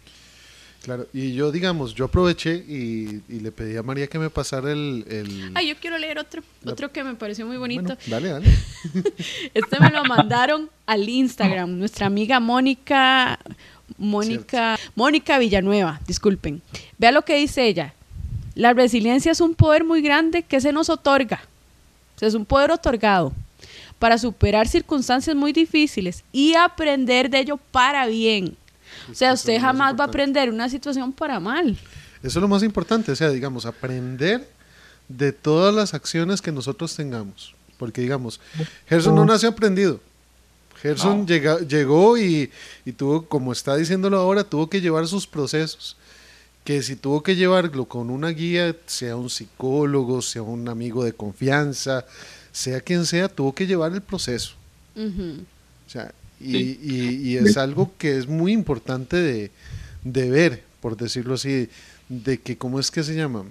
Claro, 0.84 1.08
y 1.14 1.34
yo, 1.34 1.52
digamos, 1.52 1.96
yo 1.96 2.06
aproveché 2.06 2.58
y, 2.68 3.24
y 3.28 3.40
le 3.40 3.52
pedí 3.52 3.76
a 3.76 3.82
María 3.82 4.06
que 4.06 4.20
me 4.20 4.30
pasara 4.30 4.72
el... 4.72 5.04
el- 5.10 5.52
Ay, 5.56 5.70
yo 5.70 5.76
quiero 5.82 5.98
leer 5.98 6.20
otro, 6.20 6.44
La- 6.62 6.74
otro 6.74 6.92
que 6.92 7.04
me 7.04 7.16
pareció 7.16 7.48
muy 7.48 7.58
bonito. 7.58 7.82
Bueno, 7.82 7.98
dale, 8.06 8.30
dale. 8.30 8.46
Este 9.56 9.80
me 9.80 9.90
lo 9.90 10.06
mandaron 10.06 10.70
al 10.86 11.10
Instagram. 11.10 11.76
Nuestra 11.80 12.06
amiga 12.06 12.40
Mónica, 12.40 13.40
Mónica, 13.98 14.78
Mónica 14.94 15.40
Villanueva, 15.40 16.00
disculpen. 16.06 16.62
Vea 17.00 17.12
lo 17.12 17.24
que 17.26 17.36
dice 17.38 17.66
ella. 17.68 17.96
La 18.58 18.74
resiliencia 18.74 19.32
es 19.32 19.40
un 19.40 19.54
poder 19.54 19.84
muy 19.84 20.02
grande 20.02 20.42
que 20.44 20.60
se 20.60 20.72
nos 20.72 20.90
otorga. 20.90 21.42
O 22.16 22.20
sea, 22.20 22.28
es 22.28 22.34
un 22.34 22.46
poder 22.46 22.72
otorgado 22.72 23.32
para 24.00 24.18
superar 24.18 24.68
circunstancias 24.68 25.36
muy 25.36 25.54
difíciles 25.54 26.24
y 26.32 26.56
aprender 26.56 27.30
de 27.30 27.40
ello 27.40 27.58
para 27.72 28.08
bien. 28.08 28.58
O 29.12 29.14
sea, 29.14 29.30
Eso 29.30 29.34
es 29.34 29.40
usted 29.42 29.54
lo 29.54 29.60
más 29.60 29.68
jamás 29.68 29.80
va 29.80 29.88
a 29.88 29.92
importante. 29.92 30.10
aprender 30.10 30.50
una 30.50 30.70
situación 30.70 31.14
para 31.14 31.40
mal. 31.40 31.78
Eso 32.24 32.40
es 32.40 32.42
lo 32.42 32.48
más 32.48 32.64
importante, 32.64 33.12
o 33.12 33.16
sea, 33.16 33.30
digamos, 33.30 33.66
aprender 33.66 34.50
de 35.08 35.32
todas 35.32 35.74
las 35.74 35.94
acciones 35.94 36.42
que 36.42 36.52
nosotros 36.52 36.96
tengamos. 36.96 37.54
porque 37.78 38.02
digamos, 38.02 38.40
Gerson 38.90 39.14
no 39.14 39.24
nació 39.24 39.50
aprendido. 39.50 40.02
Gerson 40.82 41.28
llegó 41.28 42.18
y, 42.18 42.52
y, 42.86 42.92
tuvo, 42.92 43.26
como 43.28 43.52
está 43.52 43.76
diciéndolo 43.76 44.18
ahora, 44.18 44.44
tuvo 44.44 44.68
que 44.68 44.82
llevar 44.82 45.08
sus 45.08 45.28
procesos. 45.28 45.96
Que 46.68 46.84
si 46.84 46.98
tuvo 46.98 47.24
que 47.24 47.38
llevarlo 47.38 47.86
con 47.86 48.10
una 48.10 48.28
guía, 48.28 48.76
sea 48.88 49.16
un 49.16 49.30
psicólogo, 49.30 50.22
sea 50.22 50.42
un 50.42 50.68
amigo 50.68 51.06
de 51.06 51.14
confianza, 51.14 52.06
sea 52.52 52.82
quien 52.82 53.06
sea, 53.06 53.30
tuvo 53.30 53.56
que 53.56 53.66
llevar 53.66 53.94
el 53.94 54.02
proceso. 54.02 54.56
O 54.98 55.90
sea, 55.90 56.12
y, 56.42 56.58
y, 56.58 57.38
es 57.38 57.56
algo 57.56 57.94
que 57.98 58.18
es 58.18 58.28
muy 58.28 58.52
importante 58.52 59.16
de, 59.16 59.50
de 60.04 60.30
ver, 60.30 60.64
por 60.82 60.98
decirlo 60.98 61.36
así, 61.36 61.70
de 62.10 62.42
que, 62.42 62.58
¿cómo 62.58 62.82
es 62.82 62.92
que 62.92 63.02
se 63.02 63.16
llama? 63.16 63.46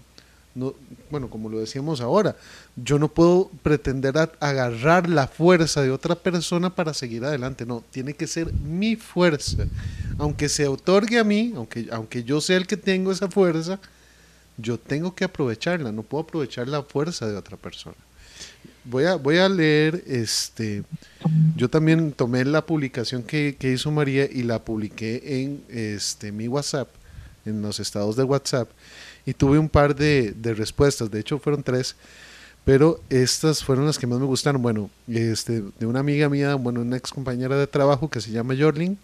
No, 0.55 0.75
bueno, 1.11 1.31
como 1.31 1.49
lo 1.49 1.59
decíamos 1.59 2.03
ahora, 2.03 2.37
yo 2.77 2.99
no 2.99 3.09
puedo 3.09 3.51
pretender 3.63 4.15
agarrar 4.41 5.09
la 5.09 5.27
fuerza 5.27 5.81
de 5.81 5.91
otra 5.91 6.17
persona 6.17 6.75
para 6.75 6.93
seguir 6.93 7.25
adelante, 7.25 7.65
no, 7.65 7.83
tiene 7.91 8.13
que 8.13 8.27
ser 8.27 8.53
mi 8.53 8.95
fuerza. 8.95 9.65
Aunque 10.19 10.49
se 10.49 10.67
otorgue 10.67 11.19
a 11.19 11.25
mí, 11.25 11.53
aunque, 11.57 11.89
aunque 11.93 12.25
yo 12.25 12.41
sea 12.41 12.57
el 12.57 12.67
que 12.67 12.77
tengo 12.77 13.13
esa 13.13 13.29
fuerza, 13.29 13.79
yo 14.57 14.79
tengo 14.79 15.15
que 15.15 15.25
aprovecharla, 15.25 15.93
no 15.93 16.03
puedo 16.03 16.25
aprovechar 16.25 16.69
la 16.69 16.83
fuerza 16.83 17.27
de 17.27 17.37
otra 17.37 17.57
persona. 17.57 17.97
Voy 18.85 19.05
a, 19.05 19.17
voy 19.17 19.39
a 19.39 19.49
leer, 19.49 20.03
este, 20.07 20.85
yo 21.57 21.69
también 21.69 22.13
tomé 22.13 22.45
la 22.45 22.65
publicación 22.65 23.23
que, 23.23 23.57
que 23.59 23.73
hizo 23.73 23.91
María 23.91 24.29
y 24.31 24.43
la 24.43 24.65
publiqué 24.65 25.43
en 25.43 25.63
este, 25.69 26.33
mi 26.33 26.49
WhatsApp, 26.49 26.89
en 27.45 27.63
los 27.63 27.81
estados 27.81 28.17
de 28.17 28.25
WhatsApp 28.25 28.71
y 29.27 29.35
tuve 29.35 29.59
un 29.59 29.69
par 29.69 29.95
de, 29.95 30.35
respuestas, 30.57 31.11
de 31.11 31.19
hecho 31.19 31.39
fueron 31.41 31.63
tres, 31.65 31.97
pero 32.65 33.01
estas 33.11 33.65
fueron 33.65 33.87
las 33.87 33.99
que 33.99 34.07
más 34.07 34.21
me 34.21 34.25
gustaron. 34.25 34.63
Bueno, 34.63 34.89
este, 35.09 35.65
de 35.79 35.87
una 35.87 36.01
amiga 36.01 36.29
mía, 36.29 36.55
bueno, 36.55 36.81
una 36.81 36.97
ex 36.97 37.11
compañera 37.11 37.57
de 37.57 37.67
trabajo 37.67 38.09
que 38.09 38.21
se 38.21 38.31
llama 38.31 38.55
Jorlin, 38.59 38.97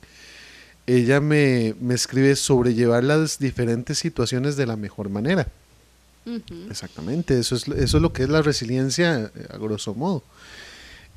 ella 0.87 1.21
me, 1.21 1.75
me 1.81 1.95
escribe 1.95 2.37
sobre 2.37 2.75
llevar 2.75 3.05
las 3.05 3.39
diferentes 3.39 3.99
situaciones 3.99 4.57
de 4.57 4.67
la 4.67 4.77
mejor 4.77 5.09
manera. 5.09 5.47
Exactamente, 6.71 7.39
eso 7.39 7.57
es, 7.57 7.67
eso 7.67 7.97
es 7.97 8.03
lo 8.03 8.13
que 8.13 8.23
es 8.23 8.29
la 8.29 8.43
resiliencia 8.43 9.31
eh, 9.35 9.47
a 9.51 9.59
grosso 9.59 9.95
modo. 9.95 10.23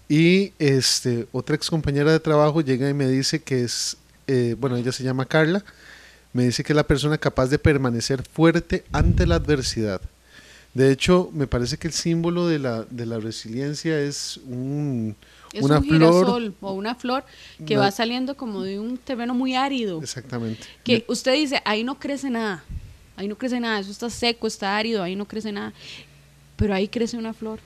Y 0.10 0.54
este, 0.60 1.28
otra 1.32 1.56
ex 1.56 1.70
compañera 1.70 2.12
de 2.12 2.20
trabajo 2.20 2.62
llega 2.62 2.90
y 2.90 2.94
me 2.94 3.08
dice 3.08 3.42
que 3.42 3.64
es, 3.64 3.98
eh, 4.28 4.56
bueno, 4.60 4.78
ella 4.78 4.92
se 4.92 5.04
llama 5.04 5.26
Carla, 5.26 5.64
me 6.34 6.44
dice 6.44 6.64
que 6.64 6.74
es 6.74 6.76
la 6.76 6.88
persona 6.88 7.18
capaz 7.18 7.48
de 7.48 7.60
permanecer 7.60 8.24
fuerte 8.24 8.84
ante 8.92 9.26
la 9.26 9.36
adversidad. 9.36 10.02
De 10.74 10.92
hecho, 10.92 11.30
me 11.34 11.48
parece 11.48 11.78
que 11.78 11.88
el 11.88 11.94
símbolo 11.94 12.48
de 12.48 12.60
la, 12.60 12.84
de 12.90 13.06
la 13.06 13.20
resiliencia 13.20 14.00
es 14.00 14.38
un, 14.46 15.16
una 15.62 15.82
flor 15.82 16.54
o 16.62 16.74
una 16.74 16.96
flor 16.96 17.24
que 17.66 17.78
va 17.78 17.92
saliendo 17.92 18.36
como 18.36 18.62
de 18.64 18.80
un 18.80 18.98
terreno 18.98 19.34
muy 19.34 19.56
árido. 19.56 20.02
Exactamente. 20.02 20.66
Que 20.84 21.06
usted 21.08 21.34
dice, 21.34 21.62
ahí 21.66 21.84
no 21.84 22.00
crece 22.00 22.30
nada, 22.30 22.64
ahí 23.16 23.28
no 23.28 23.38
crece 23.38 23.60
nada, 23.60 23.80
eso 23.80 23.92
está 23.92 24.10
seco, 24.10 24.48
está 24.48 24.78
árido, 24.78 25.04
ahí 25.04 25.16
no 25.16 25.26
crece 25.26 25.52
nada, 25.52 25.74
pero 26.56 26.74
ahí 26.74 26.88
crece 26.88 27.18
una 27.18 27.34
flor. 27.34 27.60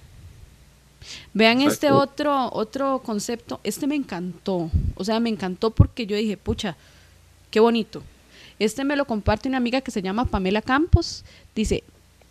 Vean 1.33 1.61
este 1.61 1.91
otro, 1.91 2.49
otro 2.51 2.99
concepto, 2.99 3.59
este 3.63 3.87
me 3.87 3.95
encantó, 3.95 4.69
o 4.95 5.03
sea, 5.03 5.19
me 5.19 5.29
encantó 5.29 5.71
porque 5.71 6.05
yo 6.05 6.15
dije, 6.15 6.37
pucha, 6.37 6.75
qué 7.51 7.59
bonito. 7.59 8.03
Este 8.59 8.83
me 8.83 8.97
lo 8.97 9.05
comparte 9.05 9.47
una 9.47 9.57
amiga 9.57 9.79
que 9.79 9.91
se 9.91 10.01
llama 10.01 10.25
Pamela 10.25 10.61
Campos. 10.61 11.23
Dice, 11.55 11.83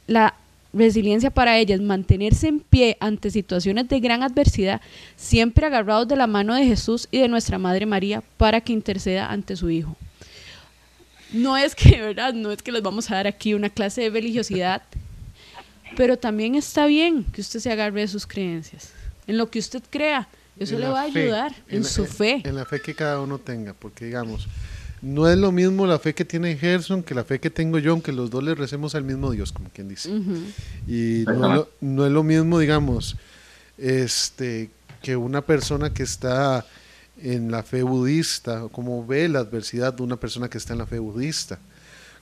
la 0.06 0.34
resiliencia 0.72 1.30
para 1.30 1.56
ella 1.58 1.74
es 1.74 1.80
mantenerse 1.80 2.48
en 2.48 2.60
pie 2.60 2.96
ante 3.00 3.30
situaciones 3.30 3.88
de 3.88 4.00
gran 4.00 4.22
adversidad, 4.22 4.80
siempre 5.16 5.66
agarrados 5.66 6.08
de 6.08 6.16
la 6.16 6.26
mano 6.26 6.54
de 6.54 6.64
Jesús 6.64 7.08
y 7.10 7.18
de 7.18 7.28
nuestra 7.28 7.58
Madre 7.58 7.86
María 7.86 8.22
para 8.36 8.60
que 8.60 8.72
interceda 8.72 9.30
ante 9.30 9.56
su 9.56 9.70
Hijo. 9.70 9.96
No 11.32 11.56
es 11.56 11.74
que, 11.74 12.00
¿verdad? 12.00 12.32
No 12.32 12.50
es 12.50 12.62
que 12.62 12.72
les 12.72 12.82
vamos 12.82 13.10
a 13.10 13.16
dar 13.16 13.26
aquí 13.26 13.54
una 13.54 13.70
clase 13.70 14.02
de 14.02 14.10
religiosidad, 14.10 14.82
pero 15.96 16.16
también 16.16 16.54
está 16.54 16.86
bien 16.86 17.24
que 17.24 17.40
usted 17.40 17.60
se 17.60 17.70
agarre 17.70 18.00
de 18.00 18.08
sus 18.08 18.26
creencias, 18.26 18.92
en 19.26 19.36
lo 19.36 19.50
que 19.50 19.58
usted 19.58 19.82
crea. 19.90 20.28
Eso 20.58 20.76
le 20.76 20.88
va 20.88 21.02
a 21.02 21.04
ayudar 21.04 21.54
en, 21.68 21.84
su 21.84 22.04
fe. 22.04 22.42
En 22.44 22.56
la 22.56 22.64
fe 22.64 22.80
que 22.80 22.92
cada 22.92 23.20
uno 23.20 23.38
tenga, 23.38 23.74
porque 23.74 24.06
digamos, 24.06 24.48
no 25.00 25.28
es 25.28 25.38
lo 25.38 25.52
mismo 25.52 25.86
la 25.86 25.98
fe 25.98 26.14
que 26.14 26.24
tiene 26.24 26.56
Gerson 26.56 27.02
que 27.02 27.14
la 27.14 27.24
fe 27.24 27.38
que 27.38 27.50
tengo 27.50 27.78
yo, 27.78 27.92
aunque 27.92 28.12
los 28.12 28.30
dos 28.30 28.42
le 28.42 28.54
recemos 28.54 28.94
al 28.94 29.04
mismo 29.04 29.30
Dios, 29.30 29.52
como 29.52 29.68
quien 29.70 29.88
dice. 29.88 30.10
Y 30.86 31.24
no, 31.80 32.06
es 32.06 32.12
lo 32.12 32.22
mismo, 32.22 32.58
digamos, 32.58 33.16
este, 33.76 34.70
que 35.02 35.16
una 35.16 35.42
persona 35.42 35.92
que 35.92 36.02
está 36.02 36.66
en 37.20 37.50
la 37.50 37.62
fe 37.62 37.82
budista, 37.82 38.68
como 38.72 39.06
ve 39.06 39.28
la 39.28 39.40
adversidad 39.40 39.94
de 39.94 40.02
una 40.02 40.16
persona 40.16 40.48
que 40.48 40.58
está 40.58 40.72
en 40.72 40.80
la 40.80 40.86
fe 40.86 40.98
budista, 40.98 41.58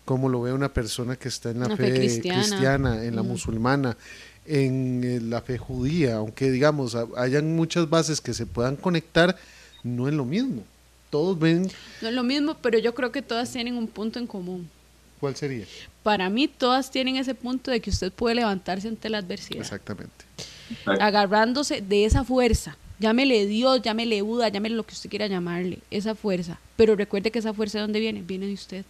como 0.04 0.28
lo 0.28 0.42
ve 0.42 0.52
una 0.52 0.72
persona 0.72 1.16
que 1.16 1.28
está 1.28 1.50
en 1.50 1.60
la 1.60 1.76
fe, 1.76 1.92
cristiana. 1.94 3.04
en 3.04 3.16
la 3.16 3.22
musulmana, 3.22 3.96
en 4.44 5.02
eh, 5.02 5.20
la 5.20 5.40
fe 5.40 5.58
judía, 5.58 6.16
aunque 6.16 6.50
digamos, 6.50 6.96
hayan 7.16 7.56
muchas 7.56 7.90
bases 7.90 8.20
que 8.20 8.32
se 8.32 8.46
puedan 8.46 8.76
conectar, 8.76 9.36
no 9.82 10.08
es 10.08 10.14
lo 10.14 10.24
mismo 10.24 10.62
todos 11.10 11.38
ven... 11.38 11.70
No 12.02 12.08
es 12.08 12.14
lo 12.14 12.22
mismo, 12.22 12.56
pero 12.60 12.78
yo 12.78 12.94
creo 12.94 13.12
que 13.12 13.22
todas 13.22 13.50
tienen 13.52 13.76
un 13.76 13.88
punto 13.88 14.18
en 14.18 14.26
común. 14.26 14.68
¿Cuál 15.20 15.36
sería? 15.36 15.64
Para 16.02 16.28
mí 16.30 16.48
todas 16.48 16.90
tienen 16.90 17.16
ese 17.16 17.34
punto 17.34 17.70
de 17.70 17.80
que 17.80 17.90
usted 17.90 18.12
puede 18.12 18.34
levantarse 18.34 18.88
ante 18.88 19.08
la 19.08 19.18
adversidad. 19.18 19.60
Exactamente. 19.60 20.24
Agarrándose 20.84 21.80
de 21.80 22.04
esa 22.04 22.24
fuerza. 22.24 22.76
Llámele 22.98 23.46
Dios, 23.46 23.82
llámele 23.82 24.22
Buda, 24.22 24.48
llámele 24.48 24.74
lo 24.74 24.84
que 24.84 24.94
usted 24.94 25.10
quiera 25.10 25.26
llamarle, 25.26 25.78
esa 25.90 26.14
fuerza. 26.14 26.58
Pero 26.76 26.96
recuerde 26.96 27.30
que 27.30 27.38
esa 27.38 27.52
fuerza 27.52 27.78
de 27.78 27.82
dónde 27.82 28.00
viene? 28.00 28.22
Viene 28.22 28.46
de 28.46 28.54
usted. 28.54 28.84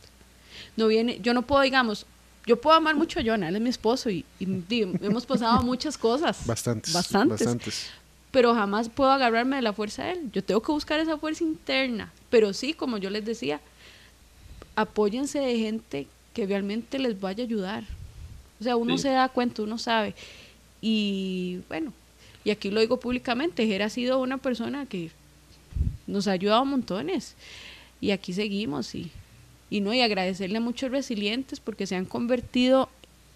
No 0.77 0.87
viene, 0.87 1.19
yo 1.21 1.35
no 1.35 1.43
puedo, 1.43 1.62
digamos, 1.62 2.07
yo 2.47 2.61
puedo 2.61 2.77
amar 2.77 2.95
mucho 2.95 3.19
a 3.19 3.25
Jonah, 3.25 3.49
él 3.49 3.57
es 3.57 3.62
mi 3.62 3.71
esposo 3.71 4.09
y, 4.09 4.25
hemos 4.39 5.27
pasado 5.27 5.62
muchas 5.62 5.99
cosas. 5.99 6.47
Bastantes. 6.47 6.93
Bastantes. 6.93 7.41
Bastantes 7.41 7.91
pero 8.37 8.55
jamás 8.55 8.91
puedo 8.91 9.11
agarrarme 9.11 9.57
de 9.57 9.62
la 9.62 9.72
fuerza 9.72 10.05
de 10.05 10.12
él. 10.12 10.30
Yo 10.30 10.45
tengo 10.45 10.61
que 10.61 10.70
buscar 10.70 11.01
esa 11.01 11.16
fuerza 11.16 11.43
interna. 11.43 12.12
Pero 12.28 12.53
sí, 12.53 12.74
como 12.74 12.99
yo 12.99 13.09
les 13.09 13.24
decía, 13.24 13.62
apóyense 14.74 15.39
de 15.39 15.59
gente 15.59 16.07
que 16.34 16.45
realmente 16.45 16.99
les 16.99 17.18
vaya 17.18 17.45
a 17.45 17.47
ayudar. 17.47 17.84
O 18.61 18.64
sea, 18.64 18.76
uno 18.76 18.99
se 18.99 19.09
da 19.09 19.30
cuenta, 19.30 19.62
uno 19.62 19.78
sabe. 19.78 20.14
Y 20.82 21.61
bueno, 21.70 21.95
y 22.45 22.51
aquí 22.51 22.70
lo 22.70 22.80
digo 22.80 23.01
públicamente, 23.01 23.66
Jera 23.66 23.87
ha 23.87 23.89
sido 23.89 24.20
una 24.20 24.37
persona 24.37 24.84
que 24.84 25.11
nos 26.07 26.28
ha 26.28 26.32
ayudado 26.32 26.62
montones. 26.66 27.37
Y 28.03 28.11
aquí 28.11 28.34
seguimos 28.34 28.95
y, 28.95 29.11
y 29.70 29.80
no, 29.80 29.95
y 29.95 30.03
agradecerle 30.03 30.59
a 30.59 30.61
muchos 30.61 30.91
resilientes 30.91 31.59
porque 31.59 31.87
se 31.87 31.97
han 31.97 32.05
convertido 32.05 32.91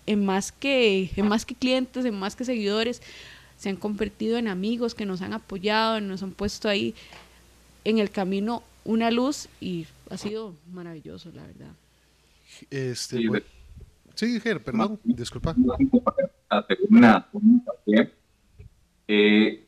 en 0.05 0.27
más 0.27 0.53
que, 0.53 1.11
en 1.17 1.27
más 1.27 1.47
que 1.47 1.55
clientes, 1.55 2.05
en 2.05 2.19
más 2.19 2.37
que 2.37 2.45
seguidores, 2.45 3.01
se 3.61 3.69
han 3.69 3.77
convertido 3.77 4.39
en 4.39 4.49
amigos 4.49 4.95
que 4.95 5.05
nos 5.05 5.21
han 5.21 5.35
apoyado, 5.35 6.01
nos 6.01 6.23
han 6.23 6.31
puesto 6.31 6.67
ahí 6.67 6.95
en 7.85 7.99
el 7.99 8.11
camino 8.11 8.63
una 8.87 9.11
luz 9.11 9.51
y 9.61 9.87
ha 10.09 10.17
sido 10.17 10.55
maravilloso, 10.73 11.31
la 11.35 11.43
verdad. 11.43 11.73
Este, 12.71 13.19
sí, 14.15 14.41
Ger, 14.41 14.63
perdón, 14.65 14.99
disculpa. 15.05 15.55
Una, 16.89 17.29
eh, 19.07 19.67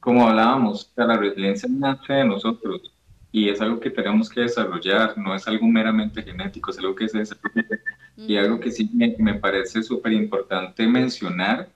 como 0.00 0.26
hablábamos, 0.26 0.92
la 0.96 1.16
resiliencia 1.16 1.68
nace 1.70 2.14
de 2.14 2.24
nosotros 2.24 2.92
y 3.30 3.50
es 3.50 3.60
algo 3.60 3.78
que 3.78 3.90
tenemos 3.90 4.28
que 4.30 4.40
desarrollar, 4.40 5.16
no 5.16 5.32
es 5.32 5.46
algo 5.46 5.68
meramente 5.68 6.24
genético, 6.24 6.72
es 6.72 6.78
algo 6.78 6.96
que 6.96 7.08
se 7.08 7.18
desarrolla. 7.18 7.68
Y 8.16 8.36
algo 8.36 8.58
que 8.58 8.72
sí 8.72 8.90
me, 8.92 9.14
me 9.20 9.34
parece 9.34 9.80
súper 9.80 10.12
importante 10.12 10.88
mencionar 10.88 11.68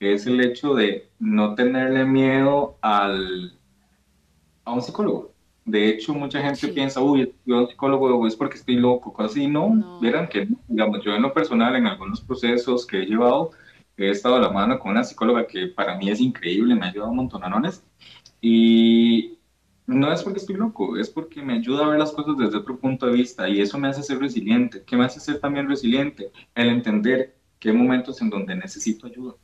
que 0.00 0.14
es 0.14 0.26
el 0.26 0.40
hecho 0.40 0.74
de 0.74 1.10
no 1.18 1.54
tenerle 1.54 2.06
miedo 2.06 2.78
al, 2.80 3.52
a 4.64 4.72
un 4.72 4.80
psicólogo. 4.80 5.34
De 5.66 5.90
hecho, 5.90 6.14
mucha 6.14 6.40
gente 6.40 6.68
piensa, 6.68 7.02
uy, 7.02 7.34
yo 7.44 7.58
un 7.58 7.68
psicólogo 7.68 8.26
es 8.26 8.34
porque 8.34 8.56
estoy 8.56 8.76
loco, 8.76 9.12
casi 9.12 9.46
no, 9.46 9.74
no. 9.74 10.00
Vieran 10.00 10.26
que, 10.26 10.48
digamos, 10.68 11.04
yo 11.04 11.14
en 11.14 11.20
lo 11.20 11.34
personal, 11.34 11.76
en 11.76 11.86
algunos 11.86 12.22
procesos 12.22 12.86
que 12.86 13.02
he 13.02 13.06
llevado, 13.06 13.50
he 13.98 14.08
estado 14.08 14.36
a 14.36 14.40
la 14.40 14.48
mano 14.48 14.78
con 14.78 14.92
una 14.92 15.04
psicóloga 15.04 15.46
que 15.46 15.66
para 15.66 15.98
mí 15.98 16.08
es 16.08 16.18
increíble, 16.18 16.74
me 16.74 16.86
ha 16.86 16.88
ayudado 16.88 17.10
un 17.10 17.16
montonones, 17.16 17.84
y 18.40 19.38
no 19.86 20.10
es 20.10 20.22
porque 20.22 20.38
estoy 20.38 20.56
loco, 20.56 20.96
es 20.96 21.10
porque 21.10 21.42
me 21.42 21.58
ayuda 21.58 21.84
a 21.84 21.88
ver 21.90 21.98
las 21.98 22.12
cosas 22.12 22.38
desde 22.38 22.56
otro 22.56 22.78
punto 22.78 23.04
de 23.04 23.12
vista, 23.12 23.46
y 23.50 23.60
eso 23.60 23.78
me 23.78 23.88
hace 23.88 24.02
ser 24.02 24.18
resiliente. 24.18 24.82
¿Qué 24.82 24.96
me 24.96 25.04
hace 25.04 25.20
ser 25.20 25.40
también 25.40 25.68
resiliente? 25.68 26.32
El 26.54 26.70
entender 26.70 27.36
que 27.58 27.68
hay 27.68 27.76
momentos 27.76 28.22
en 28.22 28.30
donde 28.30 28.56
necesito 28.56 29.06
ayuda 29.06 29.34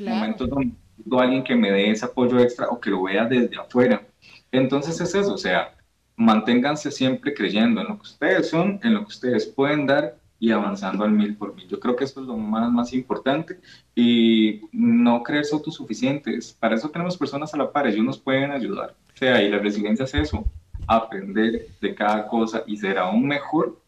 momentos 0.00 0.48
donde 0.48 0.72
alguien 1.18 1.44
que 1.44 1.54
me 1.54 1.70
dé 1.70 1.90
ese 1.90 2.06
apoyo 2.06 2.38
extra 2.38 2.68
o 2.68 2.80
que 2.80 2.90
lo 2.90 3.02
vea 3.02 3.24
desde 3.26 3.56
afuera. 3.56 4.02
Entonces 4.50 5.00
es 5.00 5.14
eso, 5.14 5.34
o 5.34 5.38
sea, 5.38 5.74
manténganse 6.16 6.90
siempre 6.90 7.34
creyendo 7.34 7.80
en 7.80 7.88
lo 7.88 7.96
que 7.96 8.02
ustedes 8.02 8.48
son, 8.48 8.80
en 8.82 8.94
lo 8.94 9.00
que 9.00 9.08
ustedes 9.08 9.46
pueden 9.46 9.86
dar 9.86 10.16
y 10.38 10.50
avanzando 10.50 11.04
al 11.04 11.10
mil 11.10 11.36
por 11.36 11.54
mil. 11.54 11.66
Yo 11.68 11.80
creo 11.80 11.96
que 11.96 12.04
eso 12.04 12.20
es 12.20 12.26
lo 12.26 12.36
más, 12.36 12.70
más 12.70 12.92
importante 12.92 13.58
y 13.94 14.60
no 14.72 15.22
creerse 15.22 15.54
autosuficientes. 15.54 16.52
Para 16.58 16.74
eso 16.76 16.88
tenemos 16.90 17.16
personas 17.16 17.52
a 17.54 17.56
la 17.56 17.72
par, 17.72 17.86
ellos 17.86 18.04
nos 18.04 18.18
pueden 18.18 18.52
ayudar. 18.52 18.94
O 19.14 19.16
sea, 19.16 19.42
y 19.42 19.48
la 19.48 19.58
resiliencia 19.58 20.04
es 20.04 20.14
eso, 20.14 20.44
aprender 20.86 21.68
de 21.80 21.94
cada 21.94 22.26
cosa 22.26 22.62
y 22.66 22.76
ser 22.76 22.98
aún 22.98 23.26
mejor 23.26 23.80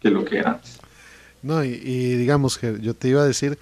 que 0.00 0.10
lo 0.10 0.24
que 0.24 0.38
era 0.38 0.52
antes. 0.52 0.80
No, 1.42 1.62
y, 1.62 1.70
digamos 1.70 2.58
que 2.58 2.78
yo 2.80 2.94
te 2.94 3.08
iba 3.08 3.22
a 3.22 3.26
decir, 3.26 3.58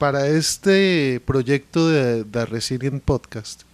para 0.00 0.28
este 0.28 1.20
proyecto 1.26 1.86
de, 1.90 2.46
Resilient 2.46 3.02
Podcast, 3.02 3.64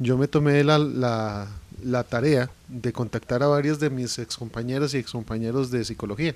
yo 0.00 0.18
me 0.18 0.26
tomé 0.26 0.64
la, 0.64 0.76
la, 0.76 1.46
la 1.84 2.02
tarea 2.02 2.50
de 2.66 2.92
contactar 2.92 3.44
a 3.44 3.46
varios 3.46 3.78
de 3.78 3.88
mis 3.88 4.18
excompañeras 4.18 4.92
y 4.94 4.96
excompañeros 4.96 5.70
de 5.70 5.84
psicología. 5.84 6.34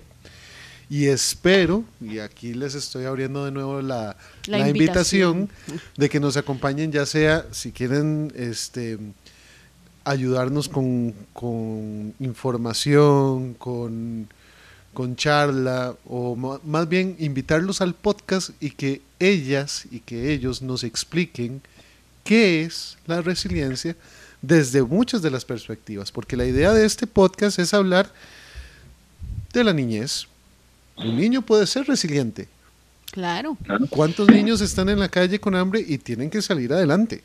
Y 0.88 1.06
espero, 1.06 1.82
y 2.00 2.20
aquí 2.20 2.54
les 2.54 2.76
estoy 2.76 3.04
abriendo 3.04 3.44
de 3.44 3.50
nuevo 3.50 3.82
la, 3.82 4.16
la, 4.46 4.68
invitación. 4.68 5.50
de 5.96 6.08
que 6.08 6.20
nos 6.20 6.36
acompañen, 6.36 6.92
ya 6.92 7.04
sea 7.04 7.44
si 7.50 7.72
quieren 7.72 8.32
este, 8.36 8.96
ayudarnos 10.04 10.68
con, 10.68 11.14
con 11.32 12.14
información, 12.20 13.54
con, 13.54 14.28
con 14.94 15.16
charla, 15.16 15.94
o 16.04 16.36
más 16.36 16.88
bien 16.88 17.16
invitarlos 17.18 17.80
al 17.80 17.94
podcast 17.94 18.50
y 18.60 18.70
que 18.70 19.00
ellas 19.18 19.86
y 19.90 20.00
que 20.00 20.32
ellos 20.32 20.60
nos 20.60 20.84
expliquen 20.84 21.62
qué 22.24 22.62
es 22.62 22.98
la 23.06 23.22
resiliencia 23.22 23.96
desde 24.42 24.82
muchas 24.82 25.22
de 25.22 25.30
las 25.30 25.44
perspectivas, 25.44 26.12
porque 26.12 26.36
la 26.36 26.44
idea 26.44 26.72
de 26.72 26.84
este 26.84 27.06
podcast 27.06 27.58
es 27.58 27.72
hablar 27.72 28.12
de 29.52 29.64
la 29.64 29.72
niñez. 29.72 30.26
Un 30.96 31.16
niño 31.16 31.42
puede 31.42 31.66
ser 31.66 31.86
resiliente. 31.86 32.48
Claro. 33.12 33.56
¿Cuántos 33.90 34.28
niños 34.28 34.60
están 34.60 34.88
en 34.88 34.98
la 34.98 35.08
calle 35.08 35.38
con 35.38 35.54
hambre 35.54 35.84
y 35.86 35.98
tienen 35.98 36.30
que 36.30 36.42
salir 36.42 36.72
adelante? 36.72 37.22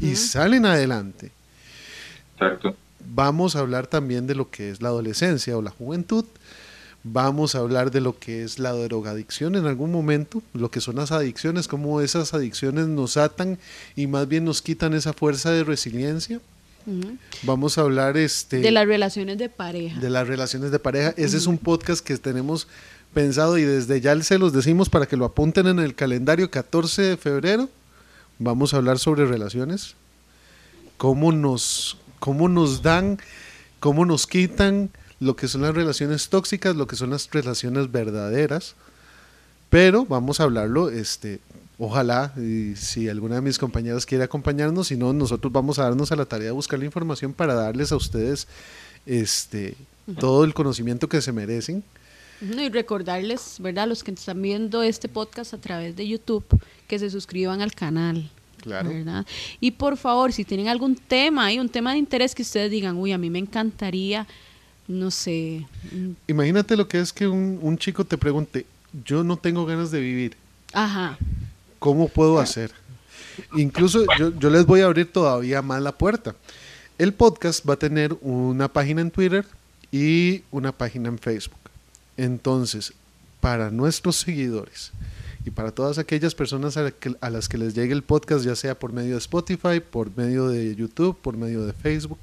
Y 0.00 0.16
salen 0.16 0.64
adelante. 0.64 1.32
Exacto. 2.34 2.76
Vamos 3.14 3.56
a 3.56 3.60
hablar 3.60 3.88
también 3.88 4.26
de 4.26 4.34
lo 4.34 4.50
que 4.50 4.70
es 4.70 4.80
la 4.80 4.88
adolescencia 4.88 5.56
o 5.56 5.62
la 5.62 5.70
juventud 5.70 6.24
Vamos 7.04 7.54
a 7.54 7.58
hablar 7.58 7.90
de 7.90 8.00
lo 8.00 8.18
que 8.18 8.44
es 8.44 8.60
la 8.60 8.72
drogadicción 8.72 9.56
en 9.56 9.66
algún 9.66 9.90
momento, 9.90 10.40
lo 10.54 10.70
que 10.70 10.80
son 10.80 10.96
las 10.96 11.10
adicciones, 11.10 11.66
cómo 11.66 12.00
esas 12.00 12.32
adicciones 12.32 12.86
nos 12.86 13.16
atan 13.16 13.58
y 13.96 14.06
más 14.06 14.28
bien 14.28 14.44
nos 14.44 14.62
quitan 14.62 14.94
esa 14.94 15.12
fuerza 15.12 15.50
de 15.50 15.64
resiliencia. 15.64 16.40
Vamos 17.42 17.78
a 17.78 17.82
hablar 17.82 18.16
este, 18.16 18.58
de 18.58 18.70
las 18.70 18.86
relaciones 18.86 19.38
de 19.38 19.48
pareja. 19.48 20.00
De 20.00 20.10
las 20.10 20.26
relaciones 20.26 20.70
de 20.70 20.78
pareja. 20.78 21.14
Ese 21.16 21.36
es 21.36 21.46
un 21.46 21.58
podcast 21.58 22.04
que 22.04 22.16
tenemos 22.18 22.66
pensado 23.12 23.58
y 23.58 23.62
desde 23.62 24.00
ya 24.00 24.20
se 24.22 24.38
los 24.38 24.52
decimos 24.52 24.88
para 24.88 25.06
que 25.06 25.16
lo 25.16 25.24
apunten 25.24 25.66
en 25.66 25.78
el 25.78 25.94
calendario 25.94 26.50
14 26.50 27.02
de 27.02 27.16
febrero. 27.16 27.68
Vamos 28.38 28.74
a 28.74 28.78
hablar 28.78 28.98
sobre 28.98 29.26
relaciones, 29.26 29.94
cómo 30.96 31.30
nos, 31.30 31.98
cómo 32.18 32.48
nos 32.48 32.82
dan, 32.82 33.18
cómo 33.78 34.04
nos 34.04 34.26
quitan, 34.26 34.90
lo 35.22 35.36
que 35.36 35.46
son 35.46 35.62
las 35.62 35.74
relaciones 35.74 36.28
tóxicas, 36.28 36.74
lo 36.74 36.88
que 36.88 36.96
son 36.96 37.10
las 37.10 37.30
relaciones 37.30 37.90
verdaderas. 37.92 38.74
Pero 39.70 40.04
vamos 40.04 40.40
a 40.40 40.42
hablarlo, 40.42 40.90
este, 40.90 41.38
ojalá, 41.78 42.34
y 42.36 42.74
si 42.76 43.08
alguna 43.08 43.36
de 43.36 43.40
mis 43.40 43.56
compañeras 43.56 44.04
quiere 44.04 44.24
acompañarnos, 44.24 44.88
si 44.88 44.96
no, 44.96 45.12
nosotros 45.12 45.52
vamos 45.52 45.78
a 45.78 45.84
darnos 45.84 46.10
a 46.10 46.16
la 46.16 46.26
tarea 46.26 46.46
de 46.46 46.52
buscar 46.52 46.78
la 46.78 46.86
información 46.86 47.32
para 47.32 47.54
darles 47.54 47.92
a 47.92 47.96
ustedes 47.96 48.48
este, 49.06 49.76
todo 50.18 50.44
el 50.44 50.54
conocimiento 50.54 51.08
que 51.08 51.22
se 51.22 51.32
merecen. 51.32 51.84
Y 52.40 52.68
recordarles, 52.70 53.56
¿verdad? 53.60 53.86
Los 53.86 54.02
que 54.02 54.10
están 54.10 54.42
viendo 54.42 54.82
este 54.82 55.08
podcast 55.08 55.54
a 55.54 55.58
través 55.58 55.94
de 55.94 56.08
YouTube, 56.08 56.44
que 56.88 56.98
se 56.98 57.08
suscriban 57.08 57.62
al 57.62 57.72
canal. 57.72 58.28
Claro. 58.60 58.90
¿verdad? 58.90 59.26
Y 59.60 59.72
por 59.72 59.96
favor, 59.96 60.32
si 60.32 60.44
tienen 60.44 60.68
algún 60.68 60.96
tema, 60.96 61.46
hay 61.46 61.58
un 61.58 61.68
tema 61.68 61.92
de 61.92 61.98
interés 61.98 62.34
que 62.34 62.42
ustedes 62.42 62.70
digan, 62.70 62.96
uy, 62.96 63.12
a 63.12 63.18
mí 63.18 63.30
me 63.30 63.40
encantaría 63.40 64.26
no 64.88 65.10
sé. 65.10 65.66
Imagínate 66.26 66.76
lo 66.76 66.88
que 66.88 67.00
es 67.00 67.12
que 67.12 67.28
un, 67.28 67.78
chico 67.78 68.04
te 68.04 68.18
pregunte, 68.18 68.66
yo 69.04 69.24
no 69.24 69.36
tengo 69.36 69.66
ganas 69.66 69.90
de 69.90 70.00
vivir. 70.00 70.36
Ajá. 70.72 71.18
¿Cómo 71.78 72.08
puedo 72.08 72.38
hacer? 72.38 72.72
Incluso 73.56 74.04
yo, 74.18 74.32
yo, 74.38 74.50
les 74.50 74.66
voy 74.66 74.80
a 74.80 74.86
abrir 74.86 75.10
todavía 75.10 75.62
más 75.62 75.82
la 75.82 75.92
puerta. 75.92 76.34
El 76.98 77.12
podcast 77.14 77.68
va 77.68 77.74
a 77.74 77.78
tener 77.78 78.16
una 78.20 78.68
página 78.68 79.00
en 79.00 79.10
Twitter 79.10 79.46
y 79.90 80.42
una 80.50 80.72
página 80.72 81.08
en 81.08 81.18
Facebook. 81.18 81.58
Entonces, 82.16 82.92
para 83.40 83.70
nuestros 83.70 84.16
seguidores 84.16 84.92
y 85.44 85.50
para 85.50 85.72
todas 85.72 85.98
aquellas 85.98 86.34
personas 86.34 86.76
a, 86.76 86.92
a 87.20 87.30
las 87.30 87.48
que 87.48 87.58
les 87.58 87.74
llegue 87.74 87.92
el 87.92 88.02
podcast, 88.02 88.44
ya 88.44 88.54
sea 88.54 88.78
por 88.78 88.92
medio 88.92 89.12
de 89.12 89.18
Spotify, 89.18 89.80
por 89.80 90.16
medio 90.16 90.48
de 90.48 90.76
YouTube, 90.76 91.18
por 91.20 91.36
medio 91.36 91.66
de 91.66 91.72
Facebook, 91.72 92.18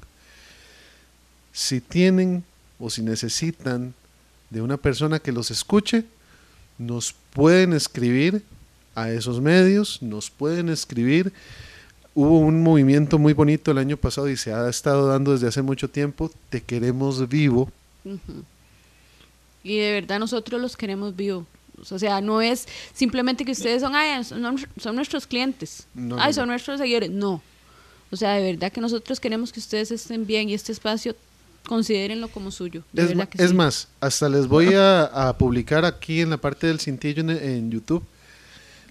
si 1.52 1.80
tienen 1.80 2.44
o 2.78 2.90
si 2.90 3.02
necesitan 3.02 3.94
de 4.50 4.62
una 4.62 4.76
persona 4.76 5.18
que 5.18 5.32
los 5.32 5.50
escuche, 5.50 6.04
nos 6.78 7.14
pueden 7.32 7.72
escribir 7.72 8.42
a 8.94 9.10
esos 9.10 9.40
medios, 9.40 10.02
nos 10.02 10.30
pueden 10.30 10.68
escribir. 10.68 11.32
Hubo 12.14 12.38
un 12.40 12.62
movimiento 12.62 13.18
muy 13.18 13.32
bonito 13.32 13.70
el 13.70 13.78
año 13.78 13.96
pasado 13.96 14.28
y 14.28 14.36
se 14.36 14.52
ha 14.52 14.68
estado 14.68 15.06
dando 15.06 15.32
desde 15.32 15.46
hace 15.46 15.62
mucho 15.62 15.88
tiempo, 15.88 16.30
te 16.48 16.60
queremos 16.60 17.28
vivo. 17.28 17.70
Y 19.62 19.78
de 19.78 19.92
verdad 19.92 20.18
nosotros 20.18 20.60
los 20.60 20.76
queremos 20.76 21.14
vivo. 21.14 21.46
O 21.88 21.98
sea, 21.98 22.20
no 22.20 22.42
es 22.42 22.66
simplemente 22.94 23.44
que 23.44 23.52
ustedes 23.52 23.80
son, 23.80 23.94
son, 24.78 24.96
nuestros 24.96 25.26
clientes, 25.26 25.86
ay, 26.18 26.32
son 26.34 26.48
nuestros 26.48 26.78
seguidores. 26.78 27.10
No. 27.10 27.42
O 28.10 28.16
sea, 28.16 28.34
de 28.34 28.52
verdad 28.52 28.72
que 28.72 28.80
nosotros 28.80 29.20
queremos 29.20 29.52
que 29.52 29.60
ustedes 29.60 29.90
estén 29.90 30.26
bien 30.26 30.48
y 30.48 30.54
este 30.54 30.72
espacio 30.72 31.14
considérenlo 31.66 32.28
como 32.28 32.50
suyo. 32.50 32.82
es, 33.38 33.52
más, 33.52 33.88
hasta 34.00 34.28
les 34.28 34.46
voy 34.46 34.70
a, 34.74 35.34
publicar 35.38 35.84
aquí 35.84 36.20
en 36.20 36.30
la 36.30 36.36
parte 36.36 36.66
del 36.66 36.80
cintillo 36.80 37.22
en, 37.30 37.70
YouTube 37.70 38.04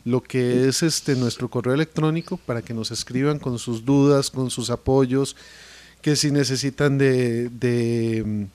lo 0.06 0.24
que 0.24 0.68
es 0.68 0.82
este 0.82 1.16
nuestro 1.16 1.50
correo 1.50 1.74
electrónico 1.74 2.38
para 2.38 2.62
que 2.62 2.74
nos 2.74 2.90
escriban 2.90 3.38
con 3.38 3.60
sus 3.60 3.84
dudas, 3.84 4.32
con 4.32 4.50
sus 4.50 4.70
apoyos, 4.70 5.36
que 6.02 6.16
si 6.16 6.32
necesitan 6.32 6.98
de, 6.98 7.50
de, 7.50 8.48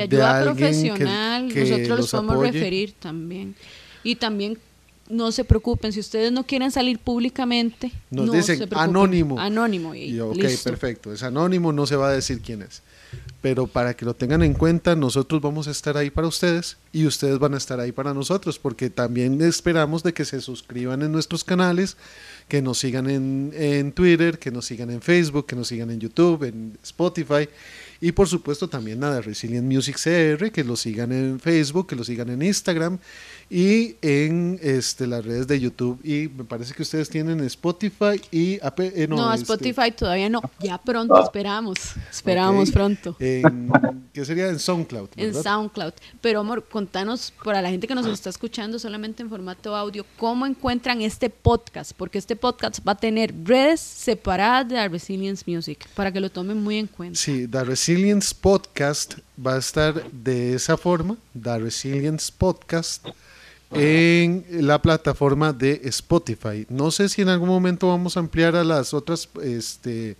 ayuda 0.00 0.42
profesional, 0.42 1.48
nosotros 1.48 1.98
los 2.00 2.10
podemos 2.10 2.40
referir 2.40 2.94
también. 2.98 3.54
Y 4.02 4.16
también 4.16 4.58
no 5.08 5.30
se 5.30 5.44
preocupen, 5.44 5.92
si 5.92 6.00
ustedes 6.00 6.32
no 6.32 6.44
quieren 6.44 6.72
salir 6.72 6.98
públicamente, 6.98 7.92
nos 8.10 8.32
dicen 8.32 8.68
anónimo. 8.72 9.38
Anónimo. 9.38 9.94
Y, 9.94 10.18
ok, 10.18 10.44
perfecto. 10.64 11.12
Es 11.12 11.22
anónimo, 11.22 11.72
no 11.72 11.86
se 11.86 11.94
va 11.94 12.08
a 12.08 12.12
decir 12.12 12.40
quién 12.42 12.62
es 12.62 12.82
pero 13.40 13.66
para 13.66 13.94
que 13.94 14.04
lo 14.04 14.14
tengan 14.14 14.42
en 14.42 14.54
cuenta, 14.54 14.94
nosotros 14.94 15.42
vamos 15.42 15.66
a 15.66 15.72
estar 15.72 15.96
ahí 15.96 16.10
para 16.10 16.28
ustedes 16.28 16.76
y 16.92 17.06
ustedes 17.06 17.38
van 17.38 17.54
a 17.54 17.56
estar 17.56 17.80
ahí 17.80 17.90
para 17.90 18.14
nosotros, 18.14 18.58
porque 18.58 18.88
también 18.88 19.40
esperamos 19.42 20.02
de 20.02 20.12
que 20.12 20.24
se 20.24 20.40
suscriban 20.40 21.02
en 21.02 21.10
nuestros 21.10 21.42
canales, 21.42 21.96
que 22.48 22.62
nos 22.62 22.78
sigan 22.78 23.10
en, 23.10 23.52
en 23.54 23.92
Twitter, 23.92 24.38
que 24.38 24.50
nos 24.50 24.66
sigan 24.66 24.90
en 24.90 25.02
Facebook, 25.02 25.46
que 25.46 25.56
nos 25.56 25.68
sigan 25.68 25.90
en 25.90 26.00
YouTube, 26.00 26.44
en 26.44 26.78
Spotify 26.82 27.48
y 28.02 28.10
por 28.10 28.28
supuesto 28.28 28.68
también 28.68 28.98
nada, 28.98 29.20
Resilient 29.20 29.64
Music 29.64 29.96
CR, 29.96 30.50
que 30.50 30.64
lo 30.64 30.74
sigan 30.74 31.12
en 31.12 31.38
Facebook, 31.38 31.86
que 31.86 31.94
lo 31.94 32.02
sigan 32.02 32.30
en 32.30 32.42
Instagram 32.42 32.98
y 33.48 33.94
en 34.02 34.58
este, 34.60 35.06
las 35.06 35.24
redes 35.24 35.46
de 35.46 35.60
YouTube. 35.60 36.00
Y 36.02 36.28
me 36.36 36.42
parece 36.42 36.74
que 36.74 36.82
ustedes 36.82 37.08
tienen 37.08 37.38
Spotify 37.44 38.20
y 38.32 38.54
eh, 38.54 39.06
no, 39.08 39.32
este, 39.32 39.42
Spotify 39.42 39.92
todavía 39.92 40.28
no. 40.28 40.40
Ya 40.58 40.78
pronto, 40.78 41.22
esperamos. 41.22 41.78
Esperamos 42.10 42.72
pronto. 42.72 43.14
En, 43.20 43.70
¿Qué 44.12 44.24
sería? 44.24 44.48
En 44.48 44.58
SoundCloud. 44.58 45.10
En 45.16 45.32
SoundCloud. 45.32 45.92
Pero 46.20 46.40
amor, 46.40 46.64
contanos 46.68 47.32
para 47.44 47.62
la 47.62 47.70
gente 47.70 47.86
que 47.86 47.94
nos 47.94 48.06
está 48.06 48.30
escuchando 48.30 48.80
solamente 48.80 49.22
en 49.22 49.28
formato 49.28 49.76
audio, 49.76 50.04
¿cómo 50.16 50.44
encuentran 50.44 51.02
este 51.02 51.30
podcast? 51.30 51.92
Porque 51.96 52.18
este 52.18 52.34
podcast 52.34 52.80
va 52.84 52.92
a 52.92 52.96
tener 52.96 53.32
redes 53.44 53.78
separadas 53.78 54.68
de 54.68 54.74
The 54.74 54.88
Resilience 54.88 55.44
Music, 55.46 55.86
para 55.94 56.10
que 56.10 56.18
lo 56.18 56.30
tomen 56.30 56.60
muy 56.60 56.78
en 56.78 56.88
cuenta. 56.88 57.16
Sí, 57.16 57.46
The 57.46 57.62
Resilience 57.62 57.91
Podcast 58.40 59.18
va 59.44 59.54
a 59.54 59.58
estar 59.58 60.10
de 60.10 60.54
esa 60.54 60.76
forma, 60.76 61.16
The 61.40 61.58
Resilience 61.58 62.32
Podcast 62.36 63.06
en 63.70 64.44
la 64.50 64.80
plataforma 64.80 65.52
de 65.52 65.80
Spotify. 65.84 66.66
No 66.68 66.90
sé 66.90 67.08
si 67.08 67.22
en 67.22 67.28
algún 67.28 67.48
momento 67.48 67.88
vamos 67.88 68.16
a 68.16 68.20
ampliar 68.20 68.56
a 68.56 68.64
las 68.64 68.94
otras 68.94 69.28
este, 69.42 70.16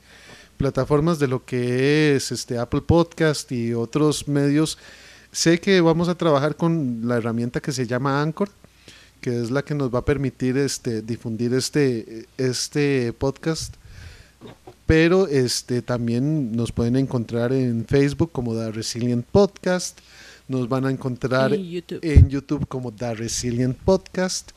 plataformas 0.57 1.19
de 1.19 1.29
lo 1.29 1.45
que 1.45 2.15
es 2.15 2.31
este 2.31 2.59
Apple 2.59 2.83
Podcast 2.83 3.51
y 3.53 3.73
otros 3.73 4.29
medios. 4.29 4.77
Sé 5.31 5.59
que 5.59 5.81
vamos 5.81 6.09
a 6.09 6.15
trabajar 6.15 6.57
con 6.57 7.03
la 7.05 7.17
herramienta 7.17 7.61
que 7.61 7.73
se 7.73 7.87
llama 7.87 8.21
Anchor, 8.21 8.51
que 9.23 9.41
es 9.41 9.51
la 9.51 9.63
que 9.63 9.75
nos 9.75 9.95
va 9.95 10.01
a 10.01 10.05
permitir 10.05 10.59
este, 10.59 11.01
difundir 11.01 11.55
este, 11.55 12.27
este 12.37 13.15
podcast. 13.15 13.77
Pero 14.87 15.27
este, 15.27 15.83
también 15.83 16.55
nos 16.55 16.73
pueden 16.73 16.97
encontrar 16.97 17.53
en 17.53 17.85
Facebook 17.87 18.31
como 18.33 18.55
The 18.55 18.73
Resilient 18.73 19.25
Podcast, 19.27 19.99
Nos 20.49 20.69
van 20.69 20.85
a 20.87 20.91
encontrar 20.91 21.55
En 21.55 21.65
YouTube. 21.71 22.01
en 22.03 22.29
YouTube 22.29 22.67
como 22.69 22.93
The 22.93 23.15
Resilient 23.15 23.77
Podcast 23.79 24.51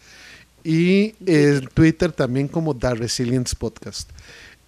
y 0.63 1.13
en 1.25 1.67
Twitter 1.73 2.11
también 2.11 2.47
como 2.47 2.75
The 2.75 2.95
Resilience 2.95 3.55
Podcast. 3.55 4.09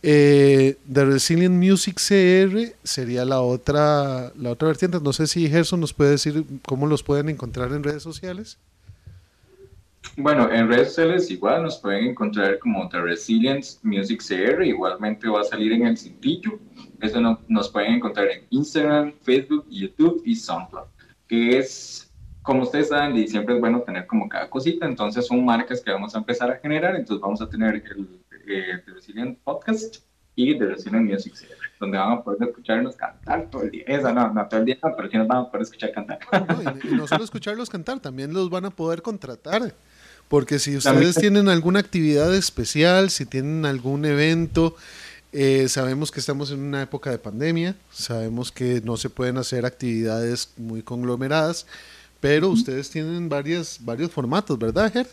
Eh, 0.03 0.77
The 0.93 1.05
Resilient 1.05 1.55
Music 1.55 1.95
CR 1.95 2.75
sería 2.83 3.25
la 3.25 3.41
otra, 3.41 4.31
la 4.37 4.51
otra 4.51 4.67
vertiente. 4.67 4.99
No 5.01 5.11
sé 5.11 5.25
si 5.25 5.49
Gerson 5.49 5.79
nos 5.79 5.93
puede 5.93 6.11
decir 6.11 6.45
cómo 6.65 6.85
los 6.85 7.01
pueden 7.01 7.29
encontrar 7.29 7.73
en 7.73 7.83
redes 7.83 8.03
sociales. 8.03 8.57
Bueno, 10.15 10.51
en 10.51 10.67
redes 10.67 10.89
sociales 10.89 11.29
igual 11.29 11.63
nos 11.63 11.77
pueden 11.77 12.05
encontrar 12.07 12.57
como 12.59 12.87
The 12.89 13.01
Resilience 13.01 13.79
Music 13.83 14.21
CR, 14.27 14.63
igualmente 14.65 15.27
va 15.27 15.41
a 15.41 15.43
salir 15.43 15.71
en 15.73 15.85
el 15.85 15.97
cintillo. 15.97 16.59
Eso 17.01 17.21
no- 17.21 17.39
nos 17.47 17.69
pueden 17.69 17.93
encontrar 17.95 18.27
en 18.27 18.45
Instagram, 18.49 19.13
Facebook, 19.21 19.65
YouTube 19.69 20.21
y 20.25 20.35
SoundCloud, 20.35 20.85
que 21.27 21.59
es, 21.59 22.11
como 22.41 22.63
ustedes 22.63 22.89
saben, 22.89 23.15
y 23.15 23.27
siempre 23.27 23.55
es 23.55 23.59
bueno 23.61 23.81
tener 23.81 24.07
como 24.07 24.27
cada 24.27 24.49
cosita, 24.49 24.85
entonces 24.87 25.27
son 25.27 25.45
marcas 25.45 25.81
que 25.81 25.91
vamos 25.91 26.15
a 26.15 26.17
empezar 26.19 26.49
a 26.49 26.57
generar, 26.57 26.95
entonces 26.95 27.21
vamos 27.21 27.41
a 27.41 27.47
tener 27.49 27.75
el 27.75 28.07
eh, 28.47 28.81
The 28.85 28.91
Resilient 28.93 29.37
Podcast 29.43 29.97
y 30.33 30.57
The 30.57 30.65
Resilient 30.65 31.11
Music 31.11 31.33
CR, 31.35 31.53
donde 31.79 31.97
van 31.99 32.13
a 32.13 32.23
poder 32.23 32.47
escucharnos 32.49 32.95
cantar 32.95 33.49
todo 33.51 33.63
el 33.63 33.71
día. 33.71 33.83
Esa 33.85 34.11
no, 34.13 34.33
no 34.33 34.47
todo 34.47 34.61
el 34.61 34.65
día, 34.65 34.77
pero 34.81 35.09
sí 35.11 35.17
nos 35.17 35.27
van 35.27 35.37
a 35.39 35.45
poder 35.51 35.61
escuchar 35.63 35.91
cantar. 35.91 36.19
No, 36.31 36.71
y, 36.83 36.93
y 36.93 36.95
no 36.95 37.05
solo 37.07 37.23
escucharlos 37.23 37.69
cantar, 37.69 37.99
también 37.99 38.33
los 38.33 38.49
van 38.49 38.65
a 38.65 38.69
poder 38.71 39.01
contratar. 39.03 39.73
Porque 40.27 40.59
si 40.59 40.75
ustedes 40.75 41.15
tienen 41.15 41.47
alguna 41.47 41.79
actividad 41.79 42.35
especial, 42.35 43.09
si 43.09 43.25
tienen 43.25 43.65
algún 43.65 44.05
evento, 44.05 44.75
eh, 45.31 45.67
sabemos 45.69 46.11
que 46.11 46.19
estamos 46.19 46.51
en 46.51 46.59
una 46.59 46.81
época 46.81 47.11
de 47.11 47.17
pandemia, 47.17 47.75
sabemos 47.91 48.51
que 48.51 48.81
no 48.83 48.97
se 48.97 49.09
pueden 49.09 49.37
hacer 49.37 49.65
actividades 49.65 50.53
muy 50.57 50.81
conglomeradas, 50.81 51.67
pero 52.19 52.49
ustedes 52.49 52.89
tienen 52.89 53.29
varias, 53.29 53.79
varios 53.83 54.11
formatos, 54.11 54.57
¿verdad, 54.57 54.91
Ger? 54.91 55.07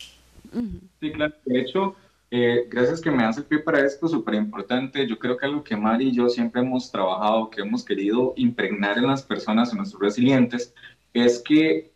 Sí, 1.01 1.13
claro. 1.13 1.35
De 1.45 1.61
hecho, 1.61 1.97
eh, 2.31 2.67
gracias 2.69 3.01
que 3.01 3.11
me 3.11 3.23
das 3.23 3.37
el 3.39 3.45
pie 3.45 3.61
para 3.61 3.85
esto, 3.85 4.09
súper 4.09 4.35
importante. 4.35 5.07
Yo 5.07 5.19
creo 5.19 5.37
que 5.37 5.47
algo 5.47 5.63
que 5.63 5.77
Mari 5.77 6.09
y 6.09 6.17
yo 6.17 6.29
siempre 6.29 6.63
hemos 6.63 6.91
trabajado, 6.91 7.51
que 7.51 7.61
hemos 7.61 7.85
querido 7.85 8.35
impregnar 8.37 8.99
en 8.99 9.07
las 9.07 9.23
personas, 9.23 9.71
en 9.71 9.79
nuestros 9.79 10.03
resilientes, 10.03 10.75
es 11.13 11.41
que 11.41 11.93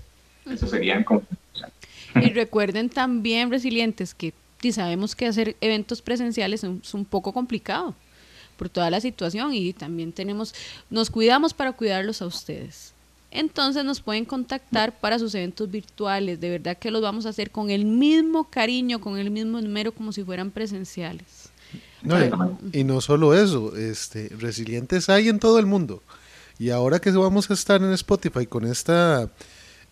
Eso 0.45 0.67
serían 0.67 1.03
como... 1.03 1.21
Y 2.15 2.29
recuerden 2.33 2.89
también, 2.89 3.49
resilientes, 3.49 4.13
que 4.13 4.33
sí 4.61 4.71
sabemos 4.71 5.15
que 5.15 5.27
hacer 5.27 5.55
eventos 5.61 6.01
presenciales 6.01 6.63
es 6.63 6.93
un 6.93 7.05
poco 7.05 7.33
complicado 7.33 7.95
por 8.57 8.69
toda 8.69 8.89
la 8.89 9.01
situación 9.01 9.53
y 9.53 9.73
también 9.73 10.13
tenemos, 10.13 10.53
nos 10.89 11.09
cuidamos 11.09 11.53
para 11.53 11.71
cuidarlos 11.71 12.21
a 12.21 12.27
ustedes. 12.27 12.93
Entonces 13.31 13.85
nos 13.85 14.01
pueden 14.01 14.25
contactar 14.25 14.99
para 14.99 15.17
sus 15.17 15.33
eventos 15.33 15.71
virtuales. 15.71 16.39
De 16.39 16.49
verdad 16.49 16.77
que 16.77 16.91
los 16.91 17.01
vamos 17.01 17.25
a 17.25 17.29
hacer 17.29 17.49
con 17.49 17.69
el 17.69 17.85
mismo 17.85 18.49
cariño, 18.49 18.99
con 18.99 19.17
el 19.17 19.31
mismo 19.31 19.61
número, 19.61 19.93
como 19.93 20.11
si 20.11 20.23
fueran 20.23 20.51
presenciales. 20.51 21.49
No, 22.03 22.17
y, 22.19 22.81
y 22.81 22.83
no 22.83 22.99
solo 22.99 23.33
eso, 23.33 23.75
este, 23.77 24.29
resilientes 24.37 25.07
hay 25.09 25.29
en 25.29 25.39
todo 25.39 25.59
el 25.59 25.65
mundo. 25.65 26.03
Y 26.59 26.69
ahora 26.69 26.99
que 26.99 27.09
vamos 27.09 27.49
a 27.49 27.53
estar 27.53 27.81
en 27.81 27.91
Spotify 27.93 28.45
con 28.45 28.65
esta, 28.65 29.29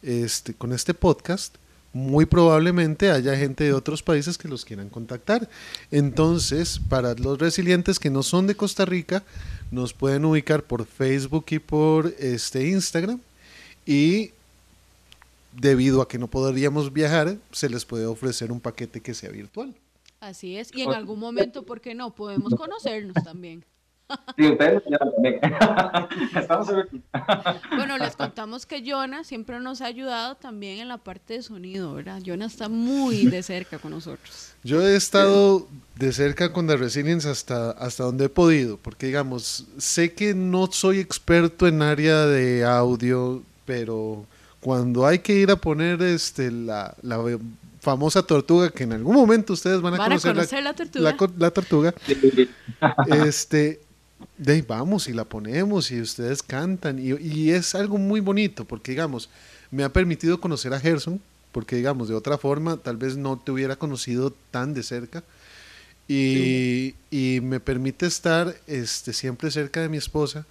este, 0.04 0.54
con 0.54 0.74
este 0.74 0.94
podcast, 0.94 1.56
muy 1.94 2.26
probablemente 2.26 3.12
haya 3.12 3.36
gente 3.36 3.64
de 3.64 3.74
otros 3.74 4.04
países 4.04 4.38
que 4.38 4.48
los 4.48 4.66
quieran 4.66 4.90
contactar. 4.90 5.50
Entonces, 5.92 6.80
para 6.90 7.16
los 7.16 7.40
resilientes 7.40 8.00
que 8.00 8.10
no 8.10 8.24
son 8.24 8.48
de 8.48 8.56
Costa 8.56 8.86
Rica, 8.86 9.24
nos 9.72 9.94
pueden 9.94 10.26
ubicar 10.26 10.64
por 10.64 10.86
Facebook 10.86 11.46
y 11.50 11.60
por 11.60 12.14
este 12.20 12.68
Instagram. 12.68 13.20
Y 13.86 14.32
debido 15.54 16.02
a 16.02 16.08
que 16.08 16.20
no 16.20 16.28
podríamos 16.28 16.94
viajar, 16.94 17.38
se 17.52 17.70
les 17.70 17.86
puede 17.86 18.06
ofrecer 18.06 18.52
un 18.52 18.60
paquete 18.60 19.02
que 19.02 19.14
sea 19.14 19.32
virtual. 19.32 19.74
Así 20.20 20.58
es. 20.58 20.70
Y 20.76 20.82
en 20.82 20.94
algún 20.94 21.20
momento, 21.20 21.64
¿por 21.64 21.82
qué 21.82 21.96
no? 21.96 22.14
Podemos 22.14 22.54
conocernos 22.54 23.24
también. 23.24 23.64
Sí, 24.38 24.48
ustedes 24.48 24.82
ya 24.90 24.98
también. 24.98 25.40
Estamos 26.36 26.70
aquí. 26.70 27.02
Bueno, 27.76 27.98
les 27.98 28.16
contamos 28.16 28.66
que 28.66 28.84
Jonah 28.86 29.24
siempre 29.24 29.60
nos 29.60 29.82
ha 29.82 29.86
ayudado 29.86 30.36
también 30.36 30.80
en 30.80 30.88
la 30.88 30.98
parte 30.98 31.36
de 31.36 31.44
sonido, 31.44 31.94
¿verdad? 31.94 32.22
Jonah 32.26 32.46
está 32.46 32.70
muy 32.70 33.28
de 33.28 33.44
cerca 33.44 33.78
con 33.78 33.92
nosotros. 33.92 34.54
Yo 34.64 34.82
he 34.82 34.96
estado 34.96 35.68
de 35.96 36.12
cerca 36.12 36.52
con 36.52 36.68
The 36.68 36.78
Resilience 36.78 37.30
hasta, 37.30 37.72
hasta 37.72 38.04
donde 38.04 38.26
he 38.26 38.30
podido, 38.30 38.78
porque 38.78 39.08
digamos, 39.08 39.68
sé 39.78 40.14
que 40.14 40.34
no 40.34 40.72
soy 40.72 41.00
experto 41.00 41.68
en 41.68 41.82
área 41.82 42.26
de 42.26 42.66
audio, 42.66 43.44
pero 43.66 44.26
cuando 44.60 45.06
hay 45.06 45.20
que 45.20 45.34
ir 45.34 45.52
a 45.52 45.56
poner 45.56 46.02
este 46.02 46.52
la, 46.52 46.96
la 47.02 47.20
famosa 47.80 48.24
tortuga, 48.24 48.70
que 48.70 48.84
en 48.84 48.94
algún 48.94 49.16
momento 49.16 49.54
ustedes 49.54 49.82
van 49.82 49.94
a, 49.94 49.98
¿Van 49.98 50.12
a 50.12 50.16
conocer, 50.16 50.34
conocer 50.34 50.64
la 50.64 50.74
tortuga? 50.74 51.16
La 51.38 51.52
tortuga, 51.52 51.94
este, 53.26 53.82
de 54.38 54.54
ahí 54.54 54.62
vamos 54.62 55.08
y 55.08 55.14
la 55.14 55.26
ponemos 55.26 55.92
y 55.92 56.02
ustedes 56.02 56.44
cantan. 56.44 57.00
Y, 57.00 57.14
y 57.20 57.52
es 57.52 57.76
algo 57.76 57.98
muy 57.98 58.20
bonito 58.20 58.66
porque 58.66 58.92
digamos 58.92 59.30
me 59.72 59.84
ha 59.84 59.90
permitido 59.90 60.40
conocer 60.40 60.74
a 60.74 60.80
Gerson 60.80 61.22
porque 61.52 61.76
digamos 61.76 62.10
de 62.10 62.16
otra 62.16 62.38
forma 62.38 62.78
tal 62.78 62.98
vez 62.98 63.18
no 63.18 63.38
te 63.38 63.52
hubiera 63.52 63.76
conocido 63.76 64.34
tan 64.52 64.74
de 64.74 64.84
cerca. 64.84 65.24
Y, 66.08 66.96
y 67.12 67.40
me 67.42 67.60
permite 67.60 68.08
estar 68.08 68.56
este 68.66 69.14
siempre 69.14 69.52
cerca 69.52 69.82
de 69.82 69.90
mi 69.90 69.98
esposa 69.98 70.48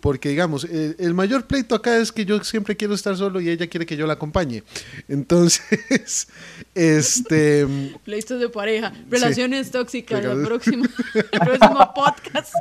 porque 0.00 0.28
digamos 0.28 0.64
el, 0.64 0.96
el 0.98 1.14
mayor 1.14 1.46
pleito 1.46 1.74
acá 1.74 1.96
es 1.96 2.12
que 2.12 2.24
yo 2.24 2.42
siempre 2.44 2.76
quiero 2.76 2.94
estar 2.94 3.16
solo 3.16 3.40
y 3.40 3.48
ella 3.48 3.66
quiere 3.66 3.86
que 3.86 3.96
yo 3.96 4.06
la 4.06 4.14
acompañe 4.14 4.62
entonces 5.08 6.28
este 6.74 7.66
Pleitos 8.04 8.40
de 8.40 8.48
pareja, 8.48 8.92
relaciones 9.10 9.70
tóxicas, 9.70 10.24
el 10.24 10.42
próximo, 10.42 10.84
el 11.14 11.40
próximo 11.40 11.92
podcast. 11.94 12.54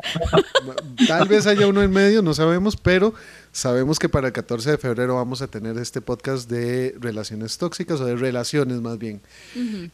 Tal 1.07 1.27
vez 1.27 1.47
haya 1.47 1.67
uno 1.67 1.81
en 1.81 1.91
medio, 1.91 2.21
no 2.21 2.33
sabemos, 2.33 2.75
pero 2.75 3.13
sabemos 3.51 3.99
que 3.99 4.09
para 4.09 4.27
el 4.27 4.33
14 4.33 4.71
de 4.71 4.77
febrero 4.77 5.15
vamos 5.15 5.41
a 5.41 5.47
tener 5.47 5.77
este 5.77 6.01
podcast 6.01 6.49
de 6.49 6.95
relaciones 6.99 7.57
tóxicas 7.57 7.99
o 8.01 8.05
de 8.05 8.15
relaciones 8.15 8.81
más 8.81 8.97
bien. 8.97 9.21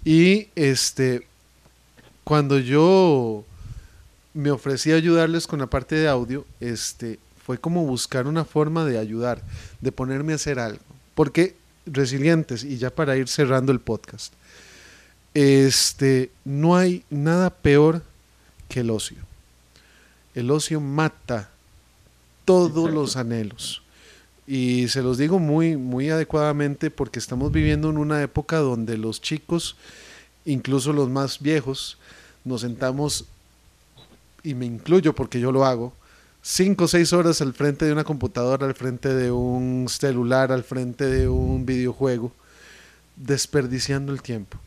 Y 0.04 0.48
este, 0.56 1.28
cuando 2.24 2.60
yo 2.60 3.46
me 4.34 4.52
ofrecí 4.52 4.92
a 4.92 4.96
ayudarles 4.96 5.48
con 5.48 5.60
la 5.60 5.68
parte 5.68 5.96
de 5.96 6.08
audio, 6.08 6.46
este, 6.60 7.20
fue 7.46 7.58
como 7.58 7.86
buscar 7.86 8.28
una 8.28 8.46
forma 8.46 8.86
de 8.86 8.98
ayudar, 8.98 9.42
de 9.82 9.92
ponerme 9.92 10.32
a 10.34 10.36
hacer 10.36 10.60
algo. 10.60 10.84
Porque 11.14 11.56
resilientes, 11.86 12.64
y 12.64 12.78
ya 12.78 12.90
para 12.90 13.18
ir 13.18 13.28
cerrando 13.28 13.72
el 13.72 13.80
podcast, 13.80 14.34
este, 15.34 16.32
no 16.46 16.76
hay 16.76 17.04
nada 17.10 17.50
peor 17.50 18.02
que 18.70 18.80
el 18.80 18.90
ocio. 18.90 19.18
El 20.34 20.52
ocio 20.52 20.80
mata 20.80 21.50
todos 22.46 22.70
Exacto. 22.70 22.96
los 22.96 23.16
anhelos. 23.18 23.84
Y 24.48 24.88
se 24.88 25.02
los 25.02 25.18
digo 25.18 25.40
muy, 25.40 25.78
muy 25.78 26.10
adecuadamente 26.10 26.92
porque 26.92 27.20
estamos 27.20 27.52
viviendo 27.52 27.90
en 27.90 27.98
una 27.98 28.22
época 28.22 28.58
donde 28.58 28.98
los 28.98 29.22
chicos, 29.22 29.76
incluso 30.46 30.94
los 30.94 31.10
más 31.10 31.40
viejos, 31.40 31.98
nos 32.44 32.62
sentamos, 32.62 33.26
y 34.44 34.54
me 34.54 34.66
incluyo 34.66 35.14
porque 35.14 35.40
yo 35.40 35.52
lo 35.52 35.66
hago, 35.66 35.94
cinco 36.44 36.84
o 36.84 36.88
seis 36.88 37.14
horas 37.14 37.42
al 37.42 37.54
frente 37.54 37.86
de 37.86 37.94
una 37.94 38.04
computadora, 38.04 38.68
al 38.68 38.76
frente 38.76 39.10
de 39.16 39.32
un 39.32 39.88
celular, 39.90 40.52
al 40.52 40.64
frente 40.64 41.06
de 41.06 41.28
un 41.28 41.66
videojuego, 41.66 42.32
desperdiciando 43.16 44.12
el 44.12 44.22
tiempo. 44.22 44.60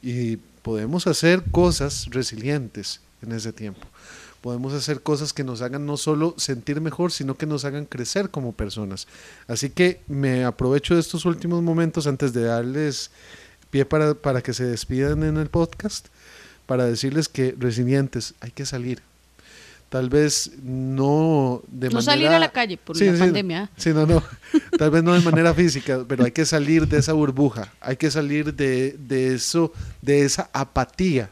Y 0.00 0.36
podemos 0.62 1.06
hacer 1.06 1.42
cosas 1.50 2.06
resilientes 2.10 3.00
en 3.20 3.32
ese 3.32 3.52
tiempo. 3.52 3.86
Podemos 4.40 4.72
hacer 4.72 5.02
cosas 5.02 5.32
que 5.32 5.42
nos 5.42 5.60
hagan 5.60 5.84
no 5.84 5.96
solo 5.96 6.34
sentir 6.38 6.80
mejor, 6.80 7.10
sino 7.10 7.36
que 7.36 7.46
nos 7.46 7.64
hagan 7.64 7.86
crecer 7.86 8.30
como 8.30 8.52
personas. 8.52 9.08
Así 9.48 9.70
que 9.70 10.00
me 10.06 10.44
aprovecho 10.44 10.94
de 10.94 11.00
estos 11.00 11.24
últimos 11.24 11.60
momentos 11.62 12.06
antes 12.06 12.32
de 12.32 12.44
darles 12.44 13.10
pie 13.70 13.84
para, 13.84 14.14
para 14.14 14.40
que 14.40 14.54
se 14.54 14.64
despidan 14.64 15.24
en 15.24 15.36
el 15.36 15.48
podcast, 15.48 16.06
para 16.66 16.84
decirles 16.84 17.28
que 17.28 17.56
resilientes, 17.58 18.34
hay 18.40 18.52
que 18.52 18.64
salir, 18.64 19.02
tal 19.88 20.08
vez 20.08 20.50
no 20.62 21.62
de 21.68 21.88
no 21.88 21.94
manera... 21.94 22.12
salir 22.12 22.28
a 22.28 22.38
la 22.38 22.50
calle 22.50 22.76
por 22.76 23.00
la 23.00 23.18
pandemia. 23.18 23.70
Sí, 23.76 23.90
no, 23.90 24.06
no. 24.06 24.22
Tal 24.78 24.90
vez 24.90 25.02
no 25.02 25.14
de 25.14 25.20
manera 25.20 25.54
física, 25.54 26.04
pero 26.06 26.24
hay 26.24 26.32
que 26.32 26.44
salir 26.44 26.86
de 26.86 26.98
esa 26.98 27.12
burbuja, 27.12 27.72
hay 27.80 27.96
que 27.96 28.10
salir 28.10 28.54
de, 28.54 28.92
de 28.98 29.34
eso, 29.34 29.72
de 30.02 30.24
esa 30.24 30.50
apatía, 30.52 31.30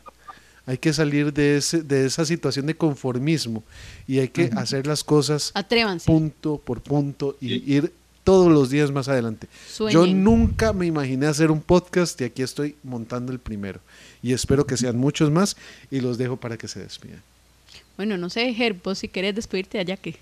hay 0.67 0.79
que 0.79 0.93
salir 0.93 1.33
de, 1.33 1.59
ese, 1.59 1.83
de 1.83 2.07
esa 2.07 2.25
situación 2.25 2.67
de 2.67 2.77
conformismo 2.77 3.63
y 4.07 4.19
hay 4.19 4.29
que 4.29 4.51
hacer 4.57 4.87
las 4.87 5.05
cosas 5.05 5.53
Atrévanse. 5.55 6.07
punto 6.07 6.59
por 6.59 6.81
punto 6.81 7.37
y 7.41 7.73
ir 7.73 7.93
todos 8.25 8.51
los 8.51 8.71
días 8.71 8.91
más 8.91 9.07
adelante. 9.07 9.47
Sueñen. 9.71 9.93
Yo 9.93 10.07
nunca 10.13 10.73
me 10.73 10.87
imaginé 10.87 11.29
hacer 11.29 11.53
un 11.53 11.61
podcast 11.61 12.21
y 12.21 12.25
aquí 12.25 12.43
estoy 12.43 12.75
montando 12.83 13.31
el 13.31 13.39
primero. 13.39 13.79
Y 14.21 14.33
espero 14.33 14.67
que 14.67 14.77
sean 14.77 14.97
muchos 14.99 15.31
más 15.31 15.57
y 15.93 16.01
los 16.01 16.19
dejo 16.19 16.37
para 16.37 16.57
que 16.57 16.67
se 16.67 16.81
despidan. 16.81 17.23
Bueno, 17.97 18.17
no 18.19 18.29
sé, 18.29 18.53
Ger, 18.53 18.75
vos 18.83 18.99
si 18.99 19.09
querés 19.09 19.35
despedirte 19.35 19.79
allá 19.79 19.97
que... 19.97 20.17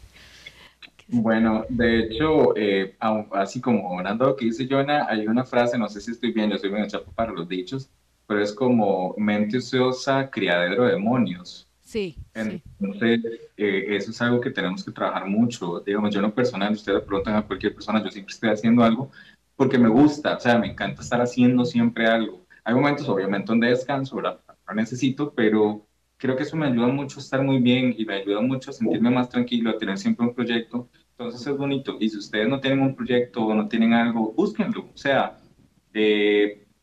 Bueno, 1.07 1.67
de 1.69 2.01
hecho, 2.01 2.57
eh, 2.57 2.97
así 3.33 3.61
como 3.61 4.03
de 4.03 4.15
lo 4.15 4.37
que 4.37 4.47
dice 4.47 4.67
Jonah, 4.69 5.07
hay 5.09 5.27
una 5.27 5.45
frase, 5.45 5.77
no 5.77 5.89
sé 5.89 6.01
si 6.01 6.13
estoy 6.13 6.33
bien, 6.33 6.51
yo 6.51 6.57
soy 6.57 6.71
medio 6.71 6.89
chapo 6.89 7.13
para 7.13 7.33
los 7.33 7.47
dichos, 7.47 7.91
pero 8.27 8.41
es 8.41 8.53
como 8.53 9.15
mente 9.19 9.59
ociosa, 9.59 10.31
criadero 10.31 10.85
de 10.85 10.93
demonios. 10.93 11.69
Sí, 11.83 12.17
sí. 12.35 12.63
Entonces, 12.81 13.21
eh, 13.59 13.87
eso 13.91 14.11
es 14.13 14.23
algo 14.23 14.41
que 14.41 14.51
tenemos 14.51 14.83
que 14.83 14.93
trabajar 14.93 15.27
mucho. 15.27 15.81
Digamos, 15.81 16.13
yo 16.13 16.21
en 16.21 16.27
lo 16.27 16.35
personal, 16.35 16.73
ustedes 16.73 17.03
preguntan 17.03 17.37
a 17.37 17.43
cualquier 17.43 17.75
persona, 17.75 18.03
yo 18.03 18.11
siempre 18.11 18.33
estoy 18.33 18.49
haciendo 18.49 18.83
algo 18.83 19.11
porque 19.57 19.79
me 19.79 19.89
gusta, 19.89 20.37
o 20.37 20.41
sea, 20.41 20.59
me 20.59 20.69
encanta 20.69 21.03
estar 21.03 21.21
haciendo 21.21 21.65
siempre 21.65 22.07
algo. 22.07 22.47
Hay 22.65 22.75
momentos, 22.75 23.09
obviamente, 23.09 23.47
donde 23.47 23.69
descanso, 23.69 24.17
¿verdad? 24.17 24.41
Lo 24.67 24.75
necesito, 24.75 25.33
pero 25.33 25.87
creo 26.25 26.37
que 26.37 26.45
eso 26.45 26.57
me 26.57 26.69
ayuda 26.69 26.87
mucho 26.87 27.19
a 27.19 27.23
estar 27.23 27.43
muy 27.43 27.59
bien 27.59 27.95
y 27.99 28.07
me 28.07 28.15
ayuda 28.15 28.41
mucho 28.41 28.71
a 28.71 28.73
sentirme 28.73 29.11
más 29.11 29.29
tranquilo, 29.29 29.69
a 29.69 29.77
tener 29.77 29.99
siempre 29.99 30.27
un 30.27 30.35
proyecto. 30.35 30.89
Entonces 31.11 31.47
es 31.47 31.55
bonito. 31.55 31.99
Y 32.01 32.09
si 32.09 32.17
ustedes 32.17 32.49
no 32.49 32.61
tienen 32.61 32.81
un 32.81 32.97
proyecto 32.97 33.45
o 33.45 33.53
no 33.53 33.69
tienen 33.69 33.93
algo, 33.93 34.33
búsquenlo. 34.33 34.89
O 34.95 34.97
sea, 34.97 35.37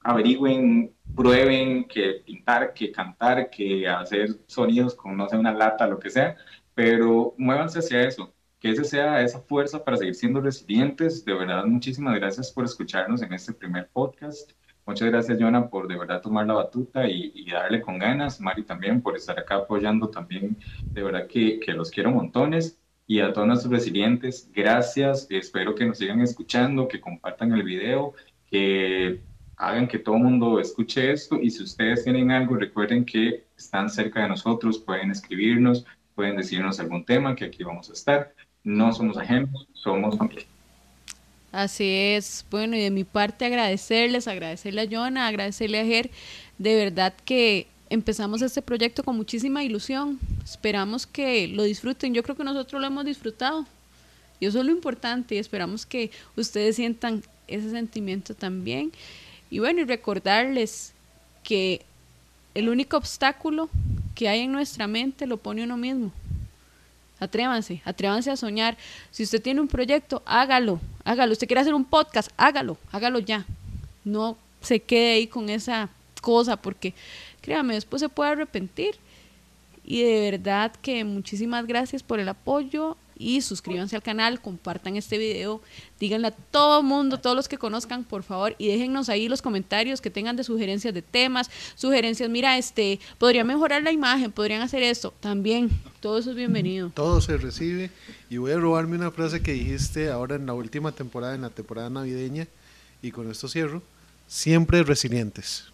averigüen, 0.03 0.93
prueben 1.15 1.85
que 1.85 2.21
pintar, 2.23 2.71
que 2.71 2.91
cantar, 2.91 3.49
que 3.49 3.87
hacer 3.87 4.29
sonidos 4.45 4.93
con, 4.93 5.17
no 5.17 5.27
sé, 5.27 5.35
una 5.35 5.51
lata, 5.51 5.87
lo 5.87 5.97
que 5.97 6.11
sea, 6.11 6.37
pero 6.75 7.33
muévanse 7.39 7.79
hacia 7.79 8.03
eso. 8.03 8.31
Que 8.59 8.69
ese 8.69 8.83
sea 8.83 9.23
esa 9.23 9.39
fuerza 9.39 9.83
para 9.83 9.97
seguir 9.97 10.13
siendo 10.13 10.39
resilientes. 10.39 11.25
De 11.25 11.33
verdad, 11.33 11.65
muchísimas 11.65 12.13
gracias 12.13 12.51
por 12.51 12.65
escucharnos 12.65 13.23
en 13.23 13.33
este 13.33 13.53
primer 13.53 13.89
podcast. 13.91 14.51
Muchas 14.91 15.09
gracias, 15.09 15.37
Jonah, 15.39 15.69
por 15.69 15.87
de 15.87 15.97
verdad 15.97 16.21
tomar 16.21 16.45
la 16.45 16.55
batuta 16.55 17.07
y, 17.07 17.31
y 17.33 17.49
darle 17.49 17.79
con 17.79 17.97
ganas. 17.97 18.41
Mari 18.41 18.63
también 18.63 19.01
por 19.01 19.15
estar 19.15 19.39
acá 19.39 19.55
apoyando 19.55 20.09
también. 20.09 20.57
De 20.83 21.01
verdad 21.01 21.27
que, 21.27 21.61
que 21.61 21.71
los 21.71 21.89
quiero 21.89 22.11
montones. 22.11 22.77
Y 23.07 23.21
a 23.21 23.31
todos 23.31 23.47
nuestros 23.47 23.71
resilientes, 23.71 24.51
gracias. 24.53 25.27
Espero 25.29 25.75
que 25.75 25.85
nos 25.85 25.97
sigan 25.97 26.19
escuchando, 26.19 26.89
que 26.89 26.99
compartan 26.99 27.53
el 27.53 27.63
video, 27.63 28.15
que 28.49 29.21
hagan 29.55 29.87
que 29.87 29.97
todo 29.97 30.17
el 30.17 30.23
mundo 30.23 30.59
escuche 30.59 31.09
esto. 31.09 31.39
Y 31.41 31.51
si 31.51 31.63
ustedes 31.63 32.03
tienen 32.03 32.29
algo, 32.29 32.55
recuerden 32.55 33.05
que 33.05 33.45
están 33.57 33.89
cerca 33.89 34.23
de 34.23 34.27
nosotros, 34.27 34.77
pueden 34.77 35.09
escribirnos, 35.09 35.85
pueden 36.15 36.35
decirnos 36.35 36.81
algún 36.81 37.05
tema, 37.05 37.33
que 37.33 37.45
aquí 37.45 37.63
vamos 37.63 37.89
a 37.89 37.93
estar. 37.93 38.33
No 38.65 38.91
somos 38.91 39.17
ajenos, 39.17 39.69
somos 39.71 40.17
familia. 40.17 40.43
Así 41.51 41.85
es. 41.85 42.45
Bueno, 42.49 42.75
y 42.75 42.81
de 42.81 42.91
mi 42.91 43.03
parte 43.03 43.45
agradecerles, 43.45 44.27
agradecerle 44.27 44.81
a 44.81 44.87
Jonah, 44.89 45.27
agradecerle 45.27 45.79
a 45.79 45.85
Ger. 45.85 46.09
De 46.57 46.75
verdad 46.75 47.13
que 47.25 47.67
empezamos 47.89 48.41
este 48.41 48.61
proyecto 48.61 49.03
con 49.03 49.17
muchísima 49.17 49.63
ilusión. 49.63 50.19
Esperamos 50.43 51.05
que 51.05 51.47
lo 51.49 51.63
disfruten. 51.63 52.13
Yo 52.13 52.23
creo 52.23 52.37
que 52.37 52.43
nosotros 52.43 52.79
lo 52.79 52.87
hemos 52.87 53.05
disfrutado. 53.05 53.65
Y 54.39 54.45
eso 54.45 54.59
es 54.59 54.65
lo 54.65 54.71
importante. 54.71 55.35
Y 55.35 55.39
esperamos 55.39 55.85
que 55.85 56.09
ustedes 56.37 56.77
sientan 56.77 57.21
ese 57.47 57.69
sentimiento 57.69 58.33
también. 58.33 58.91
Y 59.49 59.59
bueno, 59.59 59.81
y 59.81 59.83
recordarles 59.83 60.93
que 61.43 61.81
el 62.53 62.69
único 62.69 62.95
obstáculo 62.95 63.69
que 64.15 64.29
hay 64.29 64.41
en 64.41 64.53
nuestra 64.53 64.87
mente 64.87 65.27
lo 65.27 65.37
pone 65.37 65.63
uno 65.63 65.75
mismo. 65.75 66.13
Atrévanse, 67.21 67.83
atrévanse 67.85 68.31
a 68.31 68.35
soñar. 68.35 68.75
Si 69.11 69.21
usted 69.21 69.39
tiene 69.39 69.61
un 69.61 69.67
proyecto, 69.67 70.23
hágalo, 70.25 70.81
hágalo. 71.05 71.33
Usted 71.33 71.45
quiere 71.45 71.61
hacer 71.61 71.75
un 71.75 71.85
podcast, 71.85 72.31
hágalo, 72.35 72.77
hágalo 72.91 73.19
ya. 73.19 73.45
No 74.03 74.37
se 74.59 74.79
quede 74.79 75.13
ahí 75.13 75.27
con 75.27 75.47
esa 75.49 75.89
cosa 76.19 76.57
porque 76.57 76.95
créame, 77.41 77.75
después 77.75 77.99
se 77.99 78.09
puede 78.09 78.31
arrepentir. 78.31 78.95
Y 79.83 80.01
de 80.01 80.31
verdad 80.31 80.71
que 80.81 81.03
muchísimas 81.03 81.67
gracias 81.67 82.01
por 82.01 82.19
el 82.19 82.27
apoyo 82.27 82.97
y 83.21 83.41
suscríbanse 83.41 83.95
al 83.95 84.01
canal, 84.01 84.41
compartan 84.41 84.95
este 84.97 85.17
video, 85.17 85.61
díganle 85.99 86.27
a 86.27 86.31
todo 86.31 86.81
mundo, 86.81 87.19
todos 87.19 87.35
los 87.35 87.47
que 87.47 87.57
conozcan, 87.57 88.03
por 88.03 88.23
favor, 88.23 88.55
y 88.57 88.67
déjennos 88.67 89.09
ahí 89.09 89.29
los 89.29 89.41
comentarios 89.41 90.01
que 90.01 90.09
tengan 90.09 90.35
de 90.35 90.43
sugerencias 90.43 90.93
de 90.93 91.01
temas, 91.01 91.51
sugerencias, 91.75 92.29
mira, 92.29 92.57
este, 92.57 92.99
podría 93.17 93.43
mejorar 93.43 93.83
la 93.83 93.91
imagen, 93.91 94.31
podrían 94.31 94.61
hacer 94.61 94.83
esto, 94.83 95.13
también, 95.19 95.69
todo 95.99 96.17
eso 96.17 96.31
es 96.31 96.35
bienvenido. 96.35 96.89
Todo 96.93 97.21
se 97.21 97.37
recibe 97.37 97.91
y 98.29 98.37
voy 98.37 98.51
a 98.51 98.57
robarme 98.57 98.97
una 98.97 99.11
frase 99.11 99.41
que 99.41 99.53
dijiste 99.53 100.09
ahora 100.09 100.35
en 100.35 100.45
la 100.47 100.53
última 100.53 100.91
temporada, 100.91 101.35
en 101.35 101.41
la 101.41 101.49
temporada 101.49 101.89
navideña, 101.89 102.47
y 103.01 103.11
con 103.11 103.29
esto 103.29 103.47
cierro. 103.47 103.81
Siempre 104.27 104.83
resilientes. 104.83 105.70